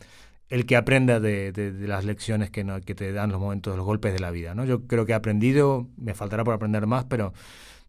el 0.49 0.65
que 0.65 0.75
aprenda 0.75 1.19
de, 1.19 1.73
las 1.79 2.05
lecciones 2.05 2.49
que, 2.49 2.63
te 2.63 3.11
dan 3.13 3.31
los 3.31 3.39
momentos, 3.39 3.77
los 3.77 3.85
golpes 3.85 4.13
de 4.13 4.19
la 4.19 4.31
vida. 4.31 4.55
¿no? 4.55 4.65
Yo 4.65 4.87
creo 4.87 5.05
que 5.05 5.11
he 5.11 5.15
aprendido, 5.15 5.87
me 5.97 6.13
faltará 6.13 6.43
por 6.43 6.53
aprender 6.53 6.87
más, 6.87 7.05
pero 7.05 7.33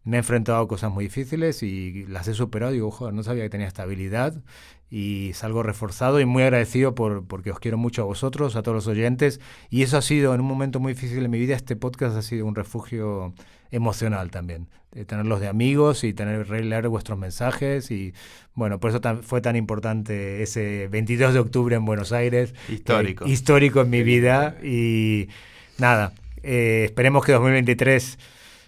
me 0.03 0.17
he 0.17 0.19
enfrentado 0.19 0.59
a 0.59 0.67
cosas 0.67 0.91
muy 0.91 1.05
difíciles 1.05 1.63
y 1.63 2.05
las 2.07 2.27
he 2.27 2.33
superado. 2.33 2.71
Digo, 2.71 2.91
joder, 2.91 3.13
no 3.13 3.23
sabía 3.23 3.43
que 3.43 3.49
tenía 3.49 3.67
esta 3.67 3.83
habilidad 3.83 4.41
y 4.89 5.31
salgo 5.33 5.63
reforzado 5.63 6.19
y 6.19 6.25
muy 6.25 6.43
agradecido 6.43 6.93
por, 6.95 7.25
porque 7.25 7.51
os 7.51 7.59
quiero 7.59 7.77
mucho 7.77 8.03
a 8.03 8.05
vosotros, 8.05 8.55
a 8.55 8.61
todos 8.61 8.75
los 8.75 8.87
oyentes. 8.87 9.39
Y 9.69 9.81
eso 9.83 9.97
ha 9.97 10.01
sido, 10.01 10.33
en 10.35 10.41
un 10.41 10.47
momento 10.47 10.79
muy 10.79 10.93
difícil 10.93 11.21
de 11.21 11.29
mi 11.29 11.39
vida, 11.39 11.55
este 11.55 11.75
podcast 11.75 12.15
ha 12.15 12.21
sido 12.21 12.45
un 12.45 12.55
refugio 12.55 13.33
emocional 13.71 14.31
también. 14.31 14.67
De 14.91 15.05
tenerlos 15.05 15.39
de 15.39 15.47
amigos 15.47 16.03
y 16.03 16.13
tener 16.13 16.49
leer 16.49 16.87
vuestros 16.89 17.17
mensajes. 17.17 17.91
Y 17.91 18.13
bueno, 18.53 18.79
por 18.79 18.91
eso 18.91 19.01
fue 19.21 19.41
tan 19.41 19.55
importante 19.55 20.43
ese 20.43 20.87
22 20.89 21.33
de 21.33 21.39
octubre 21.39 21.75
en 21.75 21.85
Buenos 21.85 22.11
Aires. 22.11 22.53
Histórico. 22.67 23.25
Eh, 23.25 23.29
histórico 23.29 23.81
en 23.81 23.89
mi 23.89 24.03
vida. 24.03 24.57
Y 24.61 25.29
nada, 25.77 26.13
eh, 26.43 26.83
esperemos 26.85 27.25
que 27.25 27.31
2023 27.31 28.19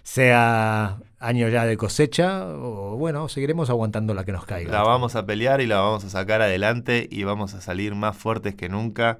sea 0.02 0.98
año 1.18 1.48
ya 1.48 1.64
de 1.64 1.76
cosecha 1.76 2.46
o 2.46 2.96
bueno, 2.96 3.28
seguiremos 3.28 3.70
aguantando 3.70 4.14
la 4.14 4.24
que 4.24 4.32
nos 4.32 4.44
caiga. 4.44 4.70
La 4.70 4.82
vamos 4.82 5.16
a 5.16 5.24
pelear 5.26 5.60
y 5.60 5.66
la 5.66 5.80
vamos 5.80 6.04
a 6.04 6.10
sacar 6.10 6.42
adelante 6.42 7.08
y 7.10 7.24
vamos 7.24 7.54
a 7.54 7.60
salir 7.60 7.94
más 7.94 8.16
fuertes 8.16 8.54
que 8.54 8.68
nunca. 8.68 9.18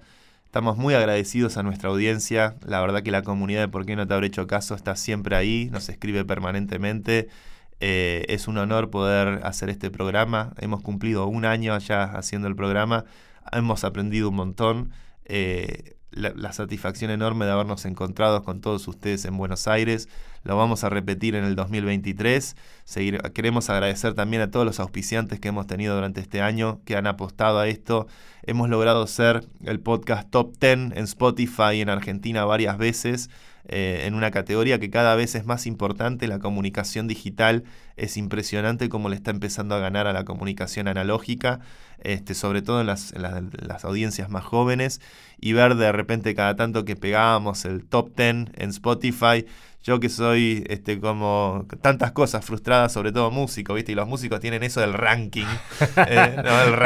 Estamos 0.54 0.76
muy 0.76 0.94
agradecidos 0.94 1.56
a 1.56 1.64
nuestra 1.64 1.88
audiencia. 1.90 2.54
La 2.64 2.80
verdad 2.80 3.02
que 3.02 3.10
la 3.10 3.22
comunidad 3.22 3.62
de 3.62 3.66
Por 3.66 3.84
qué 3.84 3.96
no 3.96 4.06
te 4.06 4.14
habré 4.14 4.28
hecho 4.28 4.46
caso 4.46 4.76
está 4.76 4.94
siempre 4.94 5.34
ahí, 5.34 5.68
nos 5.72 5.88
escribe 5.88 6.24
permanentemente. 6.24 7.26
Eh, 7.80 8.24
es 8.28 8.46
un 8.46 8.58
honor 8.58 8.88
poder 8.88 9.40
hacer 9.42 9.68
este 9.68 9.90
programa. 9.90 10.54
Hemos 10.58 10.80
cumplido 10.80 11.26
un 11.26 11.44
año 11.44 11.76
ya 11.78 12.04
haciendo 12.04 12.46
el 12.46 12.54
programa. 12.54 13.04
Hemos 13.50 13.82
aprendido 13.82 14.28
un 14.28 14.36
montón. 14.36 14.92
Eh, 15.24 15.96
la, 16.12 16.52
satisfacción 16.52 17.10
enorme 17.10 17.46
de 17.46 17.50
habernos 17.50 17.84
encontrado 17.84 18.44
con 18.44 18.60
todos 18.60 18.86
ustedes 18.86 19.24
en 19.24 19.36
Buenos 19.36 19.66
Aires. 19.66 20.08
Lo 20.44 20.56
vamos 20.56 20.84
a 20.84 20.90
repetir 20.90 21.34
en 21.34 21.44
el 21.44 21.56
2023. 21.56 22.54
Seguir, 22.84 23.18
queremos 23.32 23.70
agradecer 23.70 24.12
también 24.12 24.42
a 24.42 24.50
todos 24.50 24.66
los 24.66 24.78
auspiciantes 24.78 25.40
que 25.40 25.48
hemos 25.48 25.66
tenido 25.66 25.94
durante 25.94 26.20
este 26.20 26.42
año, 26.42 26.80
que 26.84 26.96
han 26.96 27.06
apostado 27.06 27.58
a 27.58 27.66
esto. 27.66 28.06
Hemos 28.42 28.68
logrado 28.68 29.06
ser 29.06 29.46
el 29.64 29.80
podcast 29.80 30.30
top 30.30 30.54
10 30.60 30.72
en 30.96 31.04
Spotify 31.04 31.80
en 31.80 31.88
Argentina 31.88 32.44
varias 32.44 32.76
veces. 32.76 33.30
Eh, 33.66 34.02
en 34.04 34.14
una 34.14 34.30
categoría 34.30 34.78
que 34.78 34.90
cada 34.90 35.16
vez 35.16 35.34
es 35.34 35.46
más 35.46 35.66
importante, 35.66 36.28
la 36.28 36.38
comunicación 36.38 37.08
digital. 37.08 37.64
Es 37.96 38.18
impresionante 38.18 38.90
cómo 38.90 39.08
le 39.08 39.16
está 39.16 39.30
empezando 39.30 39.74
a 39.74 39.78
ganar 39.78 40.06
a 40.06 40.12
la 40.12 40.24
comunicación 40.24 40.88
analógica, 40.88 41.60
este, 42.04 42.34
sobre 42.34 42.62
todo 42.62 42.80
en 42.80 42.86
las, 42.86 43.12
las, 43.16 43.84
audiencias 43.84 44.30
más 44.30 44.44
jóvenes, 44.44 45.00
y 45.40 45.52
ver 45.52 45.74
de 45.74 45.92
repente 45.92 46.34
cada 46.34 46.56
tanto 46.56 46.84
que 46.84 46.96
pegábamos 46.96 47.64
el 47.64 47.84
top 47.84 48.14
10 48.16 48.46
en 48.54 48.70
Spotify 48.70 49.44
yo 49.84 50.00
que 50.00 50.08
soy 50.08 50.64
este, 50.68 50.98
como 50.98 51.66
tantas 51.82 52.12
cosas 52.12 52.42
frustradas, 52.42 52.90
sobre 52.90 53.12
todo 53.12 53.30
músico, 53.30 53.74
¿viste? 53.74 53.92
Y 53.92 53.94
los 53.94 54.08
músicos 54.08 54.40
tienen 54.40 54.62
eso 54.62 54.80
del 54.80 54.94
ranking. 54.94 55.46
Eh, 56.06 56.36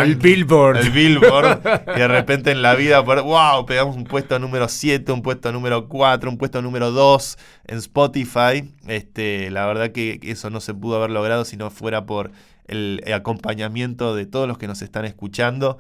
el, 0.01 0.17
Billboard. 0.17 0.79
El 0.79 0.91
Billboard. 0.91 1.61
y 1.97 1.99
de 1.99 2.09
repente 2.09 2.51
en 2.51 2.63
la 2.63 2.75
vida, 2.75 3.01
wow, 3.01 3.65
pegamos 3.67 3.97
un 3.97 4.05
puesto 4.05 4.39
número 4.39 4.69
7, 4.69 5.13
un 5.13 5.23
puesto 5.23 5.53
número 5.53 5.89
4, 5.89 6.29
un 6.29 6.37
puesto 6.37 6.61
número 6.61 6.91
2 6.91 7.39
en 7.67 7.79
Spotify. 7.79 8.73
Este, 8.87 9.51
la 9.51 9.67
verdad 9.67 9.93
que 9.93 10.19
eso 10.23 10.51
no 10.51 10.61
se 10.61 10.75
pudo 10.75 10.97
haber 10.97 11.11
logrado 11.11 11.45
si 11.45 11.57
no 11.57 11.71
fuera 11.71 12.07
por 12.07 12.33
el 12.69 13.03
acompañamiento 13.13 14.15
de 14.15 14.27
todos 14.27 14.47
los 14.47 14.59
que 14.59 14.67
nos 14.67 14.83
están 14.83 15.05
escuchando. 15.05 15.79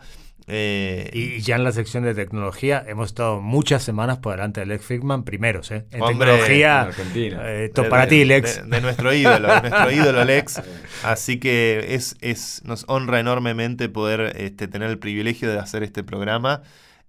Eh, 0.50 1.10
y 1.12 1.40
ya 1.40 1.56
en 1.56 1.64
la 1.64 1.72
sección 1.72 2.04
de 2.04 2.14
tecnología 2.14 2.82
hemos 2.88 3.08
estado 3.08 3.42
muchas 3.42 3.82
semanas 3.82 4.16
por 4.18 4.32
delante 4.32 4.60
de 4.60 4.66
Lex 4.66 4.82
Friedman, 4.82 5.22
primeros, 5.24 5.70
¿eh? 5.70 5.84
En 5.90 6.02
tecnología, 6.02 6.88
eh, 7.14 7.70
para 7.90 8.08
ti, 8.08 8.24
Lex. 8.24 8.66
De, 8.66 8.80
nuestro 8.80 9.12
ídolo, 9.12 9.46
de 9.46 9.68
nuestro 9.68 9.90
ídolo 9.92 10.24
Lex. 10.24 10.62
Así 11.02 11.38
que 11.38 11.88
es, 11.90 12.16
es, 12.22 12.62
nos 12.64 12.86
honra 12.88 13.20
enormemente 13.20 13.90
poder 13.90 14.36
este, 14.38 14.68
tener 14.68 14.88
el 14.88 14.98
privilegio 14.98 15.50
de 15.50 15.58
hacer 15.58 15.82
este 15.82 16.02
programa. 16.02 16.62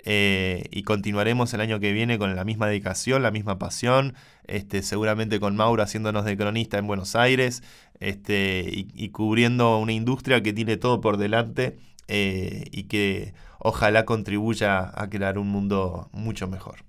Eh, 0.06 0.64
y 0.72 0.84
continuaremos 0.84 1.54
el 1.54 1.62
año 1.62 1.80
que 1.80 1.91
viene 1.91 2.18
con 2.18 2.36
la 2.36 2.45
misma 2.45 2.68
dedicación, 2.68 3.22
la 3.22 3.32
misma 3.32 3.60
pasión, 3.60 4.16
este, 4.47 4.82
seguramente 4.82 5.39
con 5.39 5.56
Mauro 5.56 5.84
haciéndonos 5.84 6.26
de 6.26 6.38
cronista 6.38 6.78
en 6.78 6.88
Buenos 6.88 7.16
Aires 7.16 7.64
este, 8.00 8.64
y 8.72 9.10
cubriendo 9.10 9.78
una 9.78 9.91
industria 9.91 10.41
que 10.41 10.54
tiene 10.54 10.78
todo 10.78 11.02
por 11.02 11.18
delante 11.18 11.78
eh, 12.12 12.66
y 12.72 12.86
que 12.86 13.36
ojalá 13.60 14.04
contribuya 14.04 14.91
a 15.00 15.10
crear 15.10 15.38
un 15.38 15.47
mundo 15.47 16.10
mucho 16.12 16.47
mejor. 16.47 16.84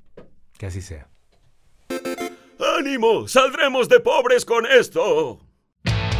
Que 0.56 0.66
así 0.66 0.80
sea. 0.80 1.08
¡Ánimo! 2.78 3.28
¡Saldremos 3.28 3.90
de 3.90 4.00
pobres 4.00 4.46
con 4.46 4.64
esto! 4.64 5.49